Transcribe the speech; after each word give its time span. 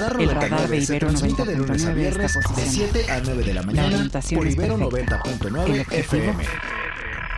Radar 0.00 0.20
El 0.20 0.26
99 0.26 0.48
radar 0.50 0.68
de 0.70 0.80
se 0.80 0.96
Ibero 0.96 1.06
transmite 1.08 1.44
de 1.44 1.56
lunes 1.56 1.84
a 1.84 1.90
90.9 1.90 1.94
viernes 1.94 2.34
de 2.34 2.40
posicionado. 2.40 2.72
7 2.72 3.12
a 3.12 3.20
9 3.22 3.44
de 3.44 3.54
la 3.54 3.60
La 3.60 3.66
mañana 3.66 3.86
orientación 3.88 4.38
por 4.38 4.46
es 4.46 4.54
Ibero 4.54 4.78
perfecta. 4.88 5.20
El 5.24 5.38
90.9 5.40 5.60
objetivo, 5.60 6.00
FM. 6.00 6.44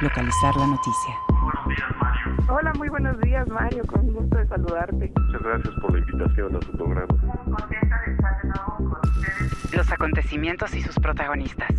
localizar 0.01 0.57
la 0.57 0.67
noticia. 0.67 1.15
Hola, 2.49 2.73
muy 2.79 2.89
buenos 2.89 3.21
días, 3.21 3.49
Mario. 3.49 3.83
Con 3.87 4.13
gusto 4.13 4.37
de 4.37 4.47
saludarte. 4.47 5.13
Muchas 5.17 5.43
gracias 5.43 5.75
por 5.81 5.93
la 5.93 5.99
invitación 5.99 6.57
a 6.57 6.61
su 6.61 6.73
programa. 6.73 7.07
Contenta 7.07 8.01
de 8.07 8.13
estar 8.13 8.43
de 8.43 8.49
nuevo 8.49 8.77
con 8.77 9.11
ustedes. 9.11 9.73
Los 9.75 9.93
acontecimientos 9.93 10.75
y 10.75 10.83
sus 10.83 10.95
protagonistas. 10.97 11.71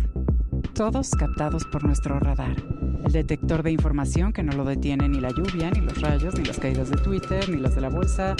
Todos 0.74 1.10
captados 1.12 1.64
por 1.66 1.84
nuestro 1.84 2.18
radar. 2.18 2.56
El 3.04 3.12
detector 3.12 3.62
de 3.62 3.70
información 3.70 4.32
que 4.32 4.42
no 4.42 4.52
lo 4.52 4.64
detiene 4.64 5.08
ni 5.08 5.20
la 5.20 5.30
lluvia, 5.30 5.70
ni 5.70 5.80
los 5.80 6.00
rayos, 6.00 6.34
ni 6.36 6.44
las 6.44 6.58
caídas 6.58 6.90
de 6.90 6.96
Twitter, 6.96 7.48
ni 7.48 7.58
los 7.58 7.74
de 7.74 7.80
la 7.80 7.90
bolsa, 7.90 8.34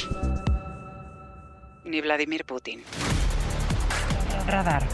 ni 1.84 2.00
Vladimir 2.00 2.44
Putin. 2.44 2.82
Radar. 4.46 4.86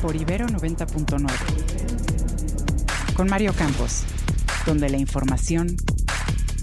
Por 0.00 0.16
Ibero 0.16 0.46
90.9. 0.46 3.14
Con 3.14 3.28
Mario 3.28 3.52
Campos. 3.52 4.04
Donde 4.66 4.88
la 4.88 4.96
información 4.98 5.76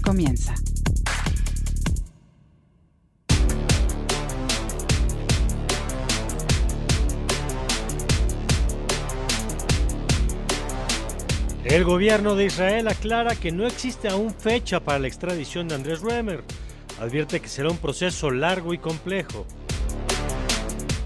comienza. 0.02 0.54
El 11.64 11.84
gobierno 11.84 12.34
de 12.34 12.46
Israel 12.46 12.88
aclara 12.88 13.36
que 13.36 13.52
no 13.52 13.64
existe 13.66 14.08
aún 14.08 14.34
fecha 14.34 14.80
para 14.80 14.98
la 14.98 15.06
extradición 15.06 15.68
de 15.68 15.76
Andrés 15.76 16.00
Remer. 16.00 16.42
Advierte 17.00 17.40
que 17.40 17.48
será 17.48 17.70
un 17.70 17.78
proceso 17.78 18.30
largo 18.30 18.74
y 18.74 18.78
complejo. 18.78 19.46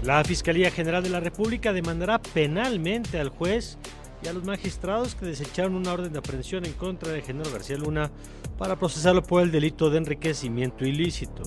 La 0.03 0.21
Fiscalía 0.25 0.69
General 0.69 1.01
de 1.01 1.09
la 1.09 1.21
República 1.21 1.71
demandará 1.71 2.21
penalmente 2.21 3.17
al 3.17 3.29
juez 3.29 3.77
y 4.21 4.27
a 4.27 4.33
los 4.33 4.43
magistrados 4.43 5.15
que 5.15 5.25
desecharon 5.25 5.73
una 5.73 5.93
orden 5.93 6.11
de 6.11 6.19
aprehensión 6.19 6.65
en 6.65 6.73
contra 6.73 7.13
de 7.13 7.21
Genaro 7.21 7.49
García 7.49 7.77
Luna 7.77 8.11
para 8.57 8.75
procesarlo 8.75 9.23
por 9.23 9.41
el 9.41 9.51
delito 9.51 9.89
de 9.89 9.99
enriquecimiento 9.99 10.85
ilícito. 10.85 11.43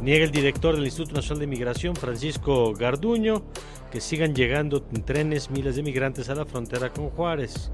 Niega 0.00 0.24
el 0.24 0.30
director 0.30 0.76
del 0.76 0.84
Instituto 0.84 1.16
Nacional 1.16 1.40
de 1.40 1.46
Migración, 1.48 1.96
Francisco 1.96 2.72
Garduño, 2.72 3.42
que 3.90 4.00
sigan 4.00 4.32
llegando 4.32 4.86
en 4.94 5.04
trenes 5.04 5.50
miles 5.50 5.74
de 5.74 5.82
migrantes 5.82 6.28
a 6.28 6.36
la 6.36 6.44
frontera 6.44 6.92
con 6.92 7.10
Juárez. 7.10 7.68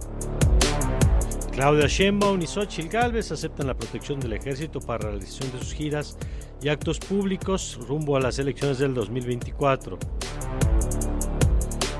Claudia 1.52 1.86
Sheinbaum 1.86 2.40
y 2.40 2.46
Xochitl 2.46 2.88
Gálvez 2.88 3.30
aceptan 3.30 3.66
la 3.66 3.74
protección 3.74 4.18
del 4.18 4.32
ejército 4.32 4.80
para 4.80 5.04
la 5.04 5.10
realización 5.10 5.52
de 5.52 5.58
sus 5.58 5.74
giras 5.74 6.16
y 6.62 6.70
actos 6.70 6.98
públicos 6.98 7.78
rumbo 7.86 8.16
a 8.16 8.20
las 8.20 8.38
elecciones 8.38 8.78
del 8.78 8.94
2024. 8.94 9.98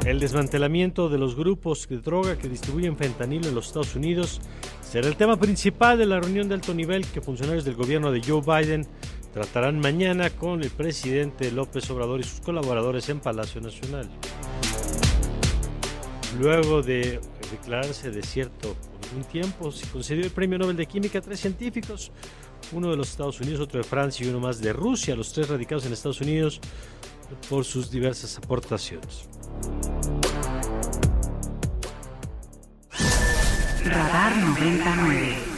El 0.06 0.20
desmantelamiento 0.20 1.10
de 1.10 1.18
los 1.18 1.36
grupos 1.36 1.86
de 1.86 1.98
droga 1.98 2.38
que 2.38 2.48
distribuyen 2.48 2.96
fentanilo 2.96 3.46
en 3.48 3.54
los 3.54 3.66
Estados 3.66 3.94
Unidos 3.94 4.40
será 4.80 5.06
el 5.06 5.16
tema 5.16 5.36
principal 5.36 5.98
de 5.98 6.06
la 6.06 6.18
reunión 6.18 6.48
de 6.48 6.54
alto 6.54 6.72
nivel 6.72 7.06
que 7.06 7.20
funcionarios 7.20 7.66
del 7.66 7.74
gobierno 7.74 8.10
de 8.10 8.22
Joe 8.22 8.40
Biden 8.40 8.86
tratarán 9.34 9.78
mañana 9.80 10.30
con 10.30 10.62
el 10.62 10.70
presidente 10.70 11.52
López 11.52 11.90
Obrador 11.90 12.20
y 12.20 12.24
sus 12.24 12.40
colaboradores 12.40 13.10
en 13.10 13.20
Palacio 13.20 13.60
Nacional. 13.60 14.08
Luego 16.40 16.80
de 16.80 17.20
declararse 17.50 18.10
desierto 18.10 18.74
un 19.16 19.24
tiempo, 19.24 19.72
se 19.72 19.86
concedió 19.88 20.24
el 20.24 20.30
Premio 20.30 20.58
Nobel 20.58 20.76
de 20.76 20.86
Química 20.86 21.18
a 21.18 21.22
tres 21.22 21.40
científicos, 21.40 22.12
uno 22.72 22.90
de 22.90 22.96
los 22.96 23.10
Estados 23.10 23.40
Unidos, 23.40 23.60
otro 23.60 23.78
de 23.78 23.84
Francia 23.84 24.26
y 24.26 24.28
uno 24.28 24.40
más 24.40 24.60
de 24.60 24.72
Rusia, 24.72 25.16
los 25.16 25.32
tres 25.32 25.48
radicados 25.48 25.86
en 25.86 25.92
Estados 25.92 26.20
Unidos 26.20 26.60
por 27.48 27.64
sus 27.64 27.90
diversas 27.90 28.36
aportaciones. 28.38 29.28
Radar 33.84 34.36
99. 34.36 35.52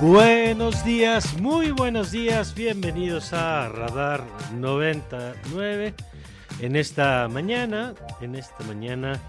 Buenos 0.00 0.84
días, 0.84 1.40
muy 1.40 1.72
buenos 1.72 2.12
días, 2.12 2.54
bienvenidos 2.54 3.32
a 3.32 3.68
Radar 3.68 4.22
99 4.54 5.92
en 6.60 6.76
esta 6.76 7.26
mañana, 7.26 7.94
en 8.20 8.36
esta 8.36 8.62
mañana 8.62 9.20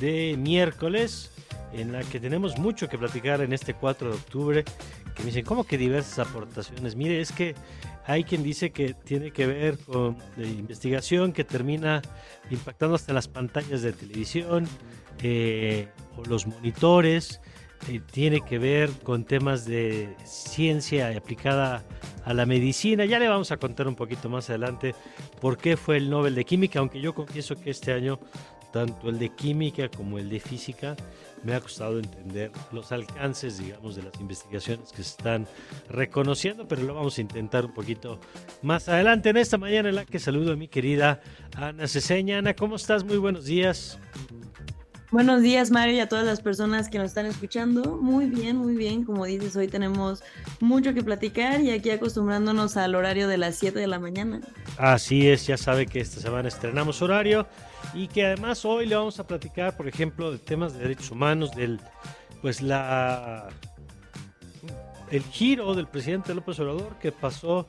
de 0.00 0.34
miércoles, 0.38 1.30
en 1.74 1.92
la 1.92 2.00
que 2.04 2.20
tenemos 2.20 2.56
mucho 2.56 2.88
que 2.88 2.96
platicar 2.96 3.42
en 3.42 3.52
este 3.52 3.74
4 3.74 4.08
de 4.08 4.14
octubre, 4.14 4.64
que 5.14 5.22
me 5.22 5.26
dicen, 5.26 5.44
¿cómo 5.44 5.64
que 5.64 5.76
diversas 5.76 6.26
aportaciones? 6.26 6.96
Mire, 6.96 7.20
es 7.20 7.30
que 7.30 7.54
hay 8.06 8.24
quien 8.24 8.42
dice 8.42 8.70
que 8.70 8.94
tiene 8.94 9.30
que 9.30 9.46
ver 9.46 9.76
con 9.76 10.16
eh, 10.38 10.46
investigación 10.46 11.34
que 11.34 11.44
termina 11.44 12.00
impactando 12.50 12.94
hasta 12.94 13.12
las 13.12 13.28
pantallas 13.28 13.82
de 13.82 13.92
televisión 13.92 14.66
eh, 15.22 15.88
o 16.16 16.24
los 16.24 16.46
monitores, 16.46 17.42
eh, 17.88 18.00
tiene 18.10 18.40
que 18.40 18.58
ver 18.58 18.90
con 19.02 19.24
temas 19.24 19.64
de 19.64 20.14
ciencia 20.24 21.16
aplicada 21.16 21.84
a 22.24 22.34
la 22.34 22.46
medicina. 22.46 23.04
Ya 23.04 23.18
le 23.18 23.28
vamos 23.28 23.50
a 23.52 23.56
contar 23.56 23.88
un 23.88 23.94
poquito 23.94 24.28
más 24.28 24.48
adelante 24.50 24.94
por 25.40 25.58
qué 25.58 25.76
fue 25.76 25.96
el 25.96 26.10
Nobel 26.10 26.34
de 26.34 26.44
Química, 26.44 26.78
aunque 26.78 27.00
yo 27.00 27.14
confieso 27.14 27.56
que 27.56 27.70
este 27.70 27.92
año 27.92 28.18
tanto 28.74 29.08
el 29.08 29.20
de 29.20 29.28
química 29.28 29.88
como 29.88 30.18
el 30.18 30.28
de 30.28 30.40
física 30.40 30.96
me 31.44 31.54
ha 31.54 31.60
costado 31.60 32.00
entender 32.00 32.50
los 32.72 32.90
alcances, 32.90 33.58
digamos, 33.58 33.94
de 33.94 34.02
las 34.02 34.20
investigaciones 34.20 34.90
que 34.90 35.04
se 35.04 35.10
están 35.10 35.46
reconociendo, 35.88 36.66
pero 36.66 36.82
lo 36.82 36.92
vamos 36.92 37.16
a 37.16 37.20
intentar 37.20 37.66
un 37.66 37.72
poquito 37.72 38.18
más 38.62 38.88
adelante 38.88 39.28
en 39.28 39.36
esta 39.36 39.58
mañana 39.58 39.90
en 39.90 39.94
la 39.94 40.04
que 40.04 40.18
saludo 40.18 40.54
a 40.54 40.56
mi 40.56 40.66
querida 40.66 41.20
Ana 41.54 41.86
Ceseña. 41.86 42.38
Ana, 42.38 42.54
¿cómo 42.54 42.74
estás? 42.74 43.04
Muy 43.04 43.18
buenos 43.18 43.44
días. 43.44 44.00
Buenos 45.14 45.42
días, 45.42 45.70
Mario, 45.70 45.94
y 45.94 46.00
a 46.00 46.08
todas 46.08 46.26
las 46.26 46.40
personas 46.40 46.88
que 46.88 46.98
nos 46.98 47.06
están 47.06 47.26
escuchando. 47.26 47.98
Muy 48.02 48.26
bien, 48.26 48.56
muy 48.56 48.74
bien. 48.74 49.04
Como 49.04 49.24
dices, 49.26 49.54
hoy 49.54 49.68
tenemos 49.68 50.24
mucho 50.58 50.92
que 50.92 51.04
platicar 51.04 51.60
y 51.60 51.70
aquí 51.70 51.90
acostumbrándonos 51.90 52.76
al 52.76 52.96
horario 52.96 53.28
de 53.28 53.38
las 53.38 53.54
7 53.54 53.78
de 53.78 53.86
la 53.86 54.00
mañana. 54.00 54.40
Así 54.76 55.28
es, 55.28 55.46
ya 55.46 55.56
sabe 55.56 55.86
que 55.86 56.00
esta 56.00 56.20
semana 56.20 56.48
estrenamos 56.48 57.00
horario 57.00 57.46
y 57.94 58.08
que 58.08 58.26
además 58.26 58.64
hoy 58.64 58.86
le 58.86 58.96
vamos 58.96 59.20
a 59.20 59.24
platicar, 59.28 59.76
por 59.76 59.86
ejemplo, 59.86 60.32
de 60.32 60.38
temas 60.38 60.74
de 60.74 60.80
derechos 60.80 61.12
humanos, 61.12 61.54
del 61.54 61.78
pues 62.42 62.60
la 62.60 63.50
el 65.12 65.22
giro 65.22 65.76
del 65.76 65.86
presidente 65.86 66.34
López 66.34 66.58
Obrador 66.58 66.96
que 66.98 67.12
pasó 67.12 67.68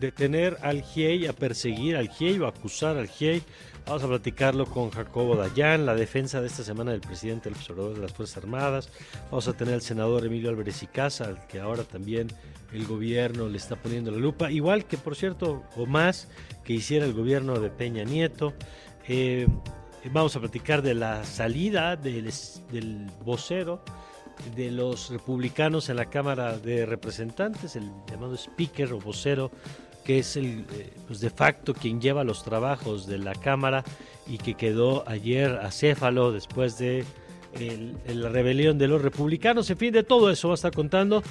de 0.00 0.12
tener 0.12 0.58
al 0.62 0.82
GIEI 0.82 1.26
a 1.26 1.32
perseguir 1.32 1.96
al 1.96 2.08
GIEI 2.08 2.40
o 2.40 2.46
acusar 2.46 2.96
al 2.96 3.08
GIEI. 3.08 3.42
Vamos 3.86 4.02
a 4.02 4.08
platicarlo 4.08 4.66
con 4.66 4.90
Jacobo 4.90 5.36
Dayan, 5.36 5.86
la 5.86 5.94
defensa 5.94 6.40
de 6.40 6.48
esta 6.48 6.64
semana 6.64 6.90
del 6.90 7.00
presidente 7.00 7.50
López 7.50 7.70
Obrador 7.70 7.94
de 7.94 8.02
las 8.02 8.12
Fuerzas 8.12 8.38
Armadas. 8.38 8.88
Vamos 9.30 9.46
a 9.46 9.52
tener 9.52 9.74
al 9.74 9.82
senador 9.82 10.26
Emilio 10.26 10.50
Álvarez 10.50 10.82
y 10.82 10.88
Casa, 10.88 11.26
al 11.26 11.46
que 11.46 11.60
ahora 11.60 11.84
también 11.84 12.28
el 12.72 12.84
gobierno 12.86 13.48
le 13.48 13.56
está 13.56 13.76
poniendo 13.76 14.10
la 14.10 14.18
lupa, 14.18 14.50
igual 14.50 14.86
que 14.86 14.98
por 14.98 15.14
cierto, 15.14 15.62
o 15.76 15.86
más 15.86 16.28
que 16.64 16.72
hiciera 16.72 17.06
el 17.06 17.14
gobierno 17.14 17.60
de 17.60 17.70
Peña 17.70 18.02
Nieto. 18.02 18.54
Eh, 19.06 19.46
vamos 20.10 20.34
a 20.34 20.40
platicar 20.40 20.82
de 20.82 20.94
la 20.94 21.24
salida 21.24 21.94
del, 21.94 22.30
del 22.72 23.06
vocero 23.24 23.84
de 24.54 24.70
los 24.70 25.10
republicanos 25.10 25.88
en 25.88 25.96
la 25.96 26.06
Cámara 26.06 26.58
de 26.58 26.86
Representantes, 26.86 27.76
el 27.76 27.90
llamado 28.10 28.34
speaker 28.34 28.92
o 28.92 28.98
vocero, 28.98 29.50
que 30.06 30.20
es 30.20 30.36
el 30.36 30.64
eh, 30.72 30.92
pues 31.08 31.20
de 31.20 31.30
facto 31.30 31.74
quien 31.74 32.00
lleva 32.00 32.22
los 32.22 32.44
trabajos 32.44 33.06
de 33.06 33.18
la 33.18 33.34
Cámara 33.34 33.82
y 34.28 34.38
que 34.38 34.54
quedó 34.54 35.06
ayer 35.08 35.50
acéfalo 35.62 36.30
después 36.30 36.78
de 36.78 37.04
la 38.06 38.28
rebelión 38.28 38.78
de 38.78 38.86
los 38.86 39.02
republicanos. 39.02 39.68
En 39.70 39.78
fin, 39.78 39.92
de 39.92 40.04
todo 40.04 40.30
eso 40.30 40.48
va 40.48 40.54
a 40.54 40.56
estar 40.56 40.72
contando. 40.72 41.22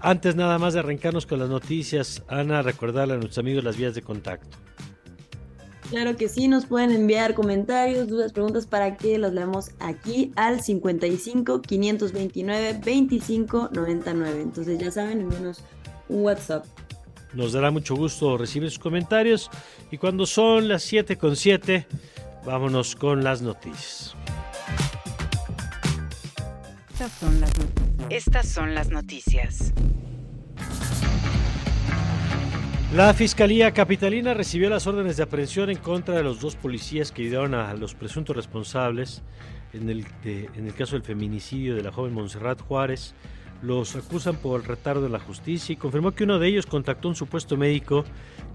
Antes 0.00 0.34
nada 0.34 0.58
más 0.58 0.74
de 0.74 0.80
arrancarnos 0.80 1.26
con 1.26 1.38
las 1.38 1.48
noticias, 1.48 2.22
Ana, 2.26 2.62
recordarle 2.62 3.14
a 3.14 3.16
nuestros 3.16 3.38
amigos 3.38 3.62
las 3.64 3.76
vías 3.76 3.94
de 3.94 4.02
contacto. 4.02 4.56
Claro 5.90 6.16
que 6.16 6.28
sí, 6.28 6.48
nos 6.48 6.66
pueden 6.66 6.90
enviar 6.90 7.34
comentarios, 7.34 8.08
dudas, 8.08 8.32
preguntas 8.32 8.66
para 8.66 8.96
que 8.96 9.18
los 9.18 9.32
leamos 9.32 9.70
aquí 9.78 10.32
al 10.34 10.62
55 10.62 11.62
529 11.62 12.80
25 12.84 13.70
99. 13.72 14.40
Entonces 14.40 14.78
ya 14.78 14.90
saben, 14.90 15.20
envíenos 15.20 15.62
un 16.08 16.22
WhatsApp. 16.22 16.64
Nos 17.34 17.52
dará 17.52 17.70
mucho 17.70 17.96
gusto 17.96 18.36
recibir 18.38 18.70
sus 18.70 18.78
comentarios. 18.78 19.50
Y 19.90 19.98
cuando 19.98 20.24
son 20.26 20.68
las 20.68 20.82
7 20.84 21.16
con 21.16 21.36
7, 21.36 21.86
vámonos 22.46 22.94
con 22.96 23.24
las 23.24 23.42
noticias. 23.42 24.14
Estas 26.92 27.12
son 27.12 27.40
las, 27.40 27.50
not- 27.58 28.12
Estas 28.12 28.48
son 28.48 28.74
las 28.74 28.88
noticias. 28.90 29.72
La 32.94 33.12
Fiscalía 33.12 33.72
Capitalina 33.72 34.34
recibió 34.34 34.70
las 34.70 34.86
órdenes 34.86 35.16
de 35.16 35.24
aprehensión 35.24 35.68
en 35.68 35.78
contra 35.78 36.14
de 36.14 36.22
los 36.22 36.40
dos 36.40 36.54
policías 36.54 37.10
que 37.10 37.22
ayudaron 37.22 37.54
a 37.54 37.74
los 37.74 37.94
presuntos 37.94 38.36
responsables 38.36 39.22
en 39.72 39.90
el, 39.90 40.06
en 40.24 40.66
el 40.66 40.74
caso 40.74 40.94
del 40.94 41.02
feminicidio 41.02 41.74
de 41.74 41.82
la 41.82 41.90
joven 41.90 42.14
Montserrat 42.14 42.60
Juárez. 42.60 43.14
Los 43.64 43.96
acusan 43.96 44.36
por 44.36 44.60
el 44.60 44.66
retardo 44.66 45.00
de 45.00 45.08
la 45.08 45.18
justicia 45.18 45.72
y 45.72 45.76
confirmó 45.76 46.12
que 46.12 46.24
uno 46.24 46.38
de 46.38 46.48
ellos 46.48 46.66
contactó 46.66 47.08
a 47.08 47.12
un 47.12 47.16
supuesto 47.16 47.56
médico 47.56 48.04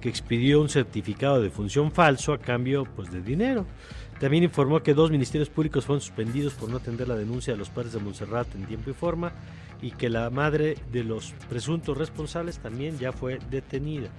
que 0.01 0.07
expidió 0.07 0.61
un 0.61 0.69
certificado 0.69 1.41
de 1.41 1.49
función 1.49 1.91
falso 1.91 2.31
a 2.31 2.37
cambio 2.37 2.83
pues, 2.95 3.11
de 3.11 3.21
dinero. 3.21 3.65
También 4.19 4.43
informó 4.43 4.83
que 4.83 4.93
dos 4.93 5.09
ministerios 5.09 5.49
públicos 5.49 5.85
fueron 5.85 6.01
suspendidos 6.01 6.53
por 6.53 6.69
no 6.69 6.77
atender 6.77 7.07
la 7.07 7.15
denuncia 7.15 7.53
de 7.53 7.57
los 7.57 7.69
padres 7.71 7.93
de 7.93 7.99
Montserrat 7.99 8.53
en 8.53 8.65
tiempo 8.65 8.91
y 8.91 8.93
forma 8.93 9.31
y 9.81 9.91
que 9.91 10.09
la 10.09 10.29
madre 10.29 10.77
de 10.91 11.03
los 11.03 11.33
presuntos 11.49 11.97
responsables 11.97 12.59
también 12.59 12.99
ya 12.99 13.11
fue 13.11 13.39
detenida. 13.49 14.09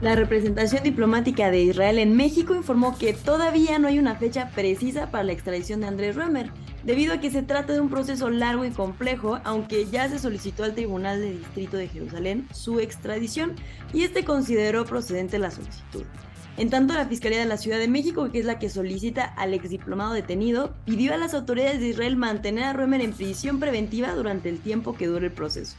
La 0.00 0.14
representación 0.14 0.84
diplomática 0.84 1.50
de 1.50 1.60
Israel 1.60 1.98
en 1.98 2.14
México 2.14 2.54
informó 2.54 2.96
que 2.96 3.14
todavía 3.14 3.80
no 3.80 3.88
hay 3.88 3.98
una 3.98 4.14
fecha 4.14 4.48
precisa 4.54 5.10
para 5.10 5.24
la 5.24 5.32
extradición 5.32 5.80
de 5.80 5.88
Andrés 5.88 6.14
Römer, 6.14 6.52
debido 6.84 7.14
a 7.14 7.18
que 7.18 7.32
se 7.32 7.42
trata 7.42 7.72
de 7.72 7.80
un 7.80 7.90
proceso 7.90 8.30
largo 8.30 8.64
y 8.64 8.70
complejo, 8.70 9.40
aunque 9.42 9.86
ya 9.86 10.08
se 10.08 10.20
solicitó 10.20 10.62
al 10.62 10.76
Tribunal 10.76 11.20
de 11.20 11.32
Distrito 11.32 11.76
de 11.76 11.88
Jerusalén 11.88 12.46
su 12.52 12.78
extradición 12.78 13.56
y 13.92 14.04
este 14.04 14.24
consideró 14.24 14.84
procedente 14.84 15.36
la 15.40 15.50
solicitud. 15.50 16.04
En 16.58 16.70
tanto, 16.70 16.94
la 16.94 17.06
Fiscalía 17.06 17.40
de 17.40 17.46
la 17.46 17.56
Ciudad 17.56 17.78
de 17.78 17.88
México, 17.88 18.30
que 18.30 18.38
es 18.38 18.44
la 18.44 18.60
que 18.60 18.70
solicita 18.70 19.24
al 19.24 19.52
exdiplomado 19.52 20.12
detenido, 20.12 20.74
pidió 20.84 21.12
a 21.12 21.16
las 21.16 21.34
autoridades 21.34 21.80
de 21.80 21.88
Israel 21.88 22.16
mantener 22.16 22.64
a 22.64 22.72
Römer 22.72 23.00
en 23.00 23.12
prisión 23.12 23.58
preventiva 23.58 24.14
durante 24.14 24.48
el 24.48 24.60
tiempo 24.60 24.94
que 24.94 25.08
dure 25.08 25.26
el 25.26 25.32
proceso. 25.32 25.76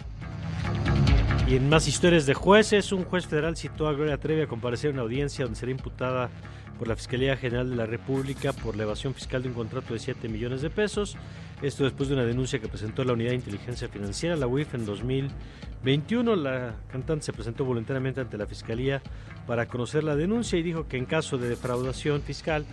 Y 1.50 1.56
en 1.56 1.68
más 1.68 1.88
historias 1.88 2.28
de 2.28 2.36
jueces, 2.36 2.92
un 2.92 3.06
juez 3.06 3.26
federal 3.26 3.58
citó 3.58 3.88
a 3.88 3.94
Gloria 3.94 4.20
Trevi 4.20 4.44
a 4.44 4.48
comparecer 4.48 4.92
en 4.92 4.98
una 4.98 5.02
audiencia 5.02 5.46
donde 5.46 5.60
será 5.60 5.72
imputada 5.72 6.30
por 6.78 6.88
la 6.88 6.96
Fiscalía 6.96 7.36
General 7.38 7.68
de 7.68 7.76
la 7.76 7.88
República 7.88 8.54
por 8.54 8.76
la 8.76 8.84
evasión 8.84 9.16
fiscal 9.16 9.42
de 9.42 9.50
un 9.50 9.56
contrato 9.56 9.96
de 9.96 10.00
7 10.00 10.30
millones 10.30 10.62
de 10.62 10.70
pesos. 10.70 11.18
Esto 11.64 11.86
después 11.86 12.08
de 12.08 12.14
una 12.14 12.24
denuncia 12.24 12.60
que 12.60 12.68
presentó 12.68 13.04
la 13.04 13.14
Unidad 13.14 13.32
de 13.32 13.38
Inteligencia 13.38 13.90
Financiera, 13.90 14.36
la 14.36 14.46
UIF, 14.46 14.76
en 14.76 14.86
2021. 14.86 16.36
La 16.36 16.76
cantante 16.92 17.26
se 17.26 17.34
presentó 17.34 17.66
voluntariamente 17.66 18.22
ante 18.22 18.38
la 18.38 18.46
Fiscalía 18.46 19.02
para 19.48 19.66
conocer 19.66 20.04
la 20.04 20.16
denuncia 20.16 20.60
y 20.60 20.62
dijo 20.62 20.88
que 20.88 20.98
en 20.98 21.06
caso 21.06 21.40
de 21.40 21.50
defraudación 21.50 22.22
fiscal, 22.22 22.64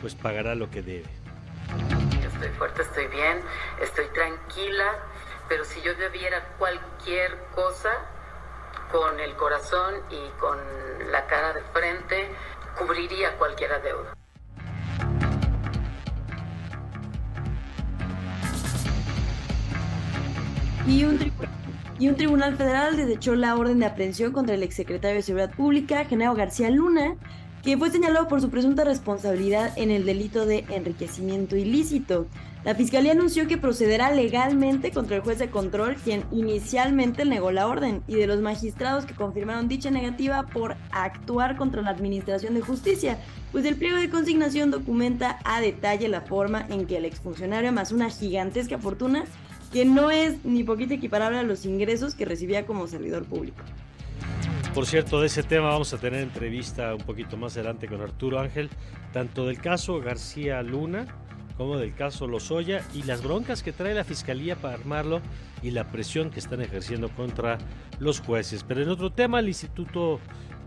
pues 0.00 0.16
pagará 0.16 0.56
lo 0.56 0.68
que 0.70 0.82
debe. 0.82 1.08
Estoy 2.26 2.48
fuerte, 2.58 2.82
estoy 2.82 3.06
bien, 3.06 3.38
estoy 3.80 4.06
tranquila, 4.12 4.90
pero 5.48 5.64
si 5.64 5.80
yo 5.82 5.94
debiera 5.94 6.42
cualquier 6.58 7.30
cosa, 7.54 7.90
con 8.90 9.18
el 9.20 9.34
corazón 9.34 9.94
y 10.10 10.40
con 10.40 10.58
la 11.10 11.26
cara 11.26 11.52
de 11.52 11.62
frente, 11.72 12.28
cubriría 12.78 13.36
cualquier 13.38 13.70
deuda. 13.82 14.14
Y 20.86 21.04
un, 21.04 21.32
y 21.98 22.08
un 22.08 22.16
tribunal 22.16 22.56
federal 22.56 22.96
desechó 22.96 23.34
la 23.34 23.56
orden 23.56 23.78
de 23.78 23.86
aprehensión 23.86 24.32
contra 24.32 24.54
el 24.54 24.62
exsecretario 24.62 25.16
de 25.16 25.22
Seguridad 25.22 25.54
Pública, 25.54 26.04
Genaro 26.04 26.34
García 26.34 26.70
Luna, 26.70 27.16
que 27.62 27.78
fue 27.78 27.90
señalado 27.90 28.28
por 28.28 28.42
su 28.42 28.50
presunta 28.50 28.84
responsabilidad 28.84 29.72
en 29.76 29.90
el 29.90 30.04
delito 30.04 30.44
de 30.44 30.66
enriquecimiento 30.68 31.56
ilícito. 31.56 32.26
La 32.64 32.74
fiscalía 32.74 33.12
anunció 33.12 33.46
que 33.46 33.58
procederá 33.58 34.10
legalmente 34.14 34.90
contra 34.90 35.16
el 35.16 35.22
juez 35.22 35.38
de 35.38 35.50
control, 35.50 35.96
quien 35.96 36.24
inicialmente 36.32 37.26
negó 37.26 37.52
la 37.52 37.66
orden, 37.66 38.02
y 38.08 38.14
de 38.14 38.26
los 38.26 38.40
magistrados 38.40 39.04
que 39.04 39.12
confirmaron 39.12 39.68
dicha 39.68 39.90
negativa 39.90 40.46
por 40.46 40.74
actuar 40.90 41.56
contra 41.56 41.82
la 41.82 41.90
Administración 41.90 42.54
de 42.54 42.62
Justicia, 42.62 43.18
pues 43.52 43.66
el 43.66 43.76
pliego 43.76 43.98
de 43.98 44.08
consignación 44.08 44.70
documenta 44.70 45.38
a 45.44 45.60
detalle 45.60 46.08
la 46.08 46.22
forma 46.22 46.64
en 46.70 46.86
que 46.86 46.96
el 46.96 47.04
exfuncionario 47.04 47.68
amasó 47.68 47.94
una 47.94 48.08
gigantesca 48.08 48.78
fortuna 48.78 49.24
que 49.70 49.84
no 49.84 50.10
es 50.10 50.42
ni 50.42 50.64
poquito 50.64 50.94
equiparable 50.94 51.38
a 51.38 51.42
los 51.42 51.66
ingresos 51.66 52.14
que 52.14 52.24
recibía 52.24 52.64
como 52.64 52.86
servidor 52.86 53.24
público. 53.24 53.62
Por 54.74 54.86
cierto, 54.86 55.20
de 55.20 55.26
ese 55.26 55.42
tema 55.42 55.68
vamos 55.68 55.92
a 55.92 55.98
tener 55.98 56.20
entrevista 56.20 56.94
un 56.94 57.02
poquito 57.02 57.36
más 57.36 57.56
adelante 57.56 57.88
con 57.88 58.00
Arturo 58.00 58.40
Ángel, 58.40 58.70
tanto 59.12 59.46
del 59.46 59.60
caso 59.60 60.00
García 60.00 60.62
Luna 60.62 61.06
como 61.56 61.76
del 61.78 61.94
caso 61.94 62.26
Lozoya 62.26 62.82
y 62.94 63.02
las 63.02 63.22
broncas 63.22 63.62
que 63.62 63.72
trae 63.72 63.94
la 63.94 64.04
fiscalía 64.04 64.56
para 64.56 64.74
armarlo 64.74 65.20
y 65.62 65.70
la 65.70 65.90
presión 65.90 66.30
que 66.30 66.40
están 66.40 66.60
ejerciendo 66.60 67.08
contra 67.10 67.58
los 67.98 68.20
jueces. 68.20 68.64
Pero 68.64 68.82
en 68.82 68.88
otro 68.88 69.10
tema, 69.10 69.40
el 69.40 69.48
Instituto 69.48 70.20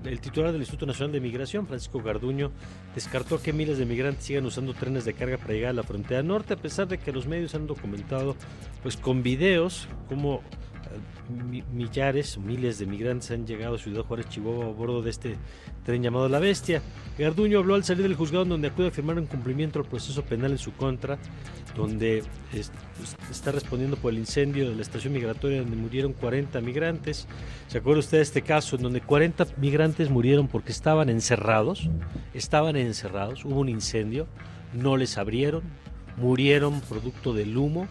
el 0.05 0.19
titular 0.19 0.51
del 0.51 0.61
Instituto 0.61 0.85
Nacional 0.85 1.11
de 1.11 1.19
Migración, 1.19 1.67
Francisco 1.67 2.01
Garduño, 2.01 2.51
descartó 2.93 3.41
que 3.41 3.53
miles 3.53 3.77
de 3.77 3.85
migrantes 3.85 4.25
sigan 4.25 4.45
usando 4.45 4.73
trenes 4.73 5.05
de 5.05 5.13
carga 5.13 5.37
para 5.37 5.53
llegar 5.53 5.71
a 5.71 5.73
la 5.73 5.83
frontera 5.83 6.23
norte, 6.23 6.53
a 6.53 6.57
pesar 6.57 6.87
de 6.87 6.97
que 6.97 7.11
los 7.11 7.27
medios 7.27 7.55
han 7.55 7.67
documentado 7.67 8.35
pues 8.83 8.97
con 8.97 9.23
videos 9.23 9.87
como 10.07 10.41
millares 11.73 12.37
miles 12.37 12.79
de 12.79 12.85
migrantes 12.85 13.31
han 13.31 13.45
llegado 13.45 13.75
a 13.75 13.77
Ciudad 13.77 14.03
Juárez, 14.03 14.29
Chihuahua, 14.29 14.65
a 14.65 14.69
bordo 14.69 15.01
de 15.01 15.09
este 15.09 15.35
tren 15.85 16.01
llamado 16.01 16.29
La 16.29 16.39
Bestia. 16.39 16.81
Garduño 17.17 17.59
habló 17.59 17.75
al 17.75 17.83
salir 17.83 18.03
del 18.03 18.15
juzgado 18.15 18.45
donde 18.45 18.67
acude 18.67 18.87
a 18.87 18.91
firmar 18.91 19.17
un 19.17 19.25
cumplimiento 19.25 19.79
del 19.79 19.89
proceso 19.89 20.23
penal 20.23 20.51
en 20.51 20.57
su 20.57 20.73
contra, 20.73 21.17
donde 21.75 22.23
pues, 22.51 22.71
está 23.29 23.51
respondiendo 23.51 23.97
por 23.97 24.13
el 24.13 24.19
incendio 24.19 24.69
de 24.69 24.75
la 24.75 24.81
estación 24.81 25.13
migratoria 25.13 25.59
donde 25.61 25.75
murieron 25.75 26.13
40 26.13 26.61
migrantes. 26.61 27.27
¿Se 27.67 27.77
acuerda 27.77 27.99
usted 27.99 28.17
de 28.17 28.23
este 28.23 28.41
caso 28.41 28.75
en 28.75 28.83
donde 28.83 29.01
40 29.01 29.47
migrantes 29.57 30.09
murieron 30.09 30.47
porque 30.47 30.71
estaban 30.71 31.09
encerrados? 31.09 31.89
Estaban 32.33 32.75
encerrados, 32.75 33.45
hubo 33.45 33.59
un 33.59 33.69
incendio, 33.69 34.27
no 34.73 34.97
les 34.97 35.17
abrieron, 35.17 35.63
murieron 36.17 36.81
producto 36.81 37.33
del 37.33 37.57
humo 37.57 37.87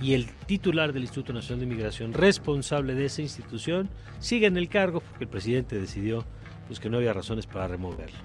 y 0.00 0.14
el 0.14 0.26
titular 0.46 0.92
del 0.92 1.02
Instituto 1.02 1.32
Nacional 1.32 1.60
de 1.60 1.66
Migración, 1.66 2.12
responsable 2.12 2.94
de 2.94 3.06
esa 3.06 3.22
institución, 3.22 3.88
sigue 4.18 4.46
en 4.46 4.56
el 4.56 4.68
cargo 4.68 5.00
porque 5.00 5.24
el 5.24 5.30
presidente 5.30 5.78
decidió 5.78 6.24
pues, 6.66 6.80
que 6.80 6.88
no 6.88 6.96
había 6.96 7.12
razones 7.12 7.46
para 7.46 7.68
removerlo. 7.68 8.18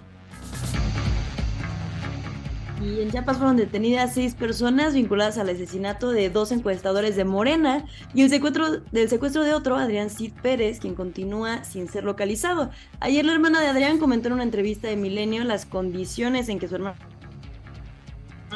Y 2.82 3.02
en 3.02 3.10
Chiapas 3.10 3.38
fueron 3.38 3.56
detenidas 3.56 4.14
seis 4.14 4.36
personas 4.36 4.94
vinculadas 4.94 5.38
al 5.38 5.50
asesinato 5.50 6.12
de 6.12 6.30
dos 6.30 6.52
encuestadores 6.52 7.16
de 7.16 7.24
Morena 7.24 7.86
y 8.14 8.24
el 8.24 8.30
secuestro 8.30 8.80
del 8.92 9.10
secuestro 9.10 9.44
de 9.44 9.54
otro, 9.54 9.78
Adrián 9.78 10.10
Cid 10.10 10.34
Pérez, 10.42 10.80
quien 10.80 10.94
continúa 10.94 11.64
sin 11.64 11.88
ser 11.88 12.04
localizado. 12.04 12.70
Ayer 13.00 13.26
la 13.26 13.34
hermana 13.34 13.62
de 13.62 13.68
Adrián 13.68 13.98
comentó 13.98 14.28
en 14.28 14.34
una 14.34 14.44
entrevista 14.44 14.90
de 14.90 14.98
Milenio 14.98 15.46
las 15.46 15.66
condiciones 15.66 16.50
en 16.50 16.60
que 16.60 16.68
su 16.68 16.76
hermano 16.76 16.98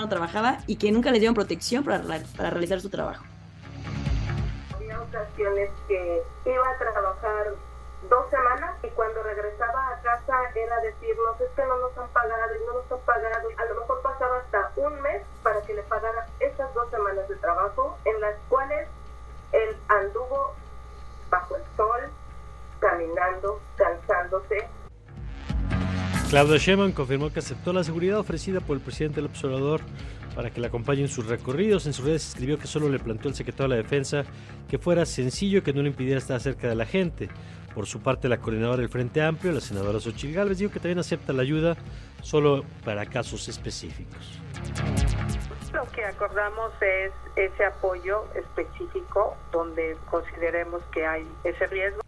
trabajaba 0.07 0.59
y 0.67 0.77
que 0.77 0.91
nunca 0.91 1.11
les 1.11 1.19
dieron 1.19 1.35
protección 1.35 1.83
para, 1.83 2.01
para 2.37 2.49
realizar 2.51 2.79
su 2.79 2.89
trabajo. 2.89 3.25
Había 4.75 5.01
ocasiones 5.01 5.69
que 5.87 6.23
iba 6.45 6.69
a 6.69 6.77
trabajar 6.77 7.53
dos 8.07 8.29
semanas 8.29 8.75
y 8.83 8.87
cuando 8.89 9.21
regresaba 9.23 9.89
a 9.89 10.01
casa 10.01 10.35
era 10.55 10.79
decirnos 10.81 11.41
es 11.41 11.49
que 11.55 11.65
no 11.65 11.77
nos 11.77 11.97
han 11.97 12.07
pagado 12.09 12.55
y 12.55 12.65
no 12.65 12.73
nos 12.73 12.91
han 12.91 12.99
pagado. 12.99 13.49
A 13.57 13.65
lo 13.65 13.81
mejor 13.81 14.01
pasaba 14.01 14.37
hasta 14.37 14.71
un 14.77 15.01
mes 15.01 15.21
para 15.43 15.61
que 15.63 15.73
le 15.73 15.83
pagara 15.83 16.27
esas 16.39 16.73
dos 16.73 16.89
semanas 16.89 17.27
de 17.27 17.35
trabajo 17.35 17.97
en 18.05 18.21
las 18.21 18.35
cuales 18.47 18.87
él 19.51 19.77
anduvo 19.87 20.53
bajo 21.29 21.55
el 21.55 21.63
sol, 21.75 22.09
caminando, 22.79 23.59
cansándose, 23.75 24.69
Claudio 26.29 26.57
Sheinbaum 26.57 26.91
confirmó 26.91 27.33
que 27.33 27.39
aceptó 27.39 27.73
la 27.73 27.83
seguridad 27.83 28.19
ofrecida 28.19 28.59
por 28.59 28.77
el 28.77 28.83
presidente 28.83 29.15
del 29.15 29.25
observador 29.25 29.81
para 30.35 30.51
que 30.51 30.61
le 30.61 30.67
acompañe 30.67 31.01
en 31.01 31.07
sus 31.07 31.25
recorridos. 31.25 31.87
En 31.87 31.93
sus 31.93 32.05
redes 32.05 32.27
escribió 32.27 32.59
que 32.59 32.67
solo 32.67 32.87
le 32.87 32.99
planteó 32.99 33.29
al 33.29 33.35
secretario 33.35 33.71
de 33.71 33.77
la 33.77 33.81
Defensa 33.81 34.23
que 34.69 34.77
fuera 34.77 35.07
sencillo 35.07 35.63
que 35.63 35.73
no 35.73 35.81
le 35.81 35.89
impidiera 35.89 36.19
estar 36.19 36.39
cerca 36.39 36.69
de 36.69 36.75
la 36.75 36.85
gente. 36.85 37.29
Por 37.73 37.87
su 37.87 38.03
parte, 38.03 38.29
la 38.29 38.37
coordinadora 38.37 38.77
del 38.77 38.89
Frente 38.89 39.23
Amplio, 39.23 39.51
la 39.53 39.59
senadora 39.59 39.99
Xochitl 39.99 40.35
Gálvez, 40.35 40.59
dijo 40.59 40.71
que 40.71 40.79
también 40.79 40.99
acepta 40.99 41.33
la 41.33 41.41
ayuda 41.41 41.75
solo 42.21 42.63
para 42.85 43.07
casos 43.07 43.47
específicos. 43.47 44.39
Lo 45.73 45.83
que 45.91 46.05
acordamos 46.05 46.71
es 46.79 47.11
ese 47.37 47.65
apoyo 47.65 48.25
específico 48.35 49.35
donde 49.51 49.97
consideremos 50.11 50.83
que 50.93 51.07
hay 51.07 51.27
ese 51.43 51.65
riesgo. 51.65 52.01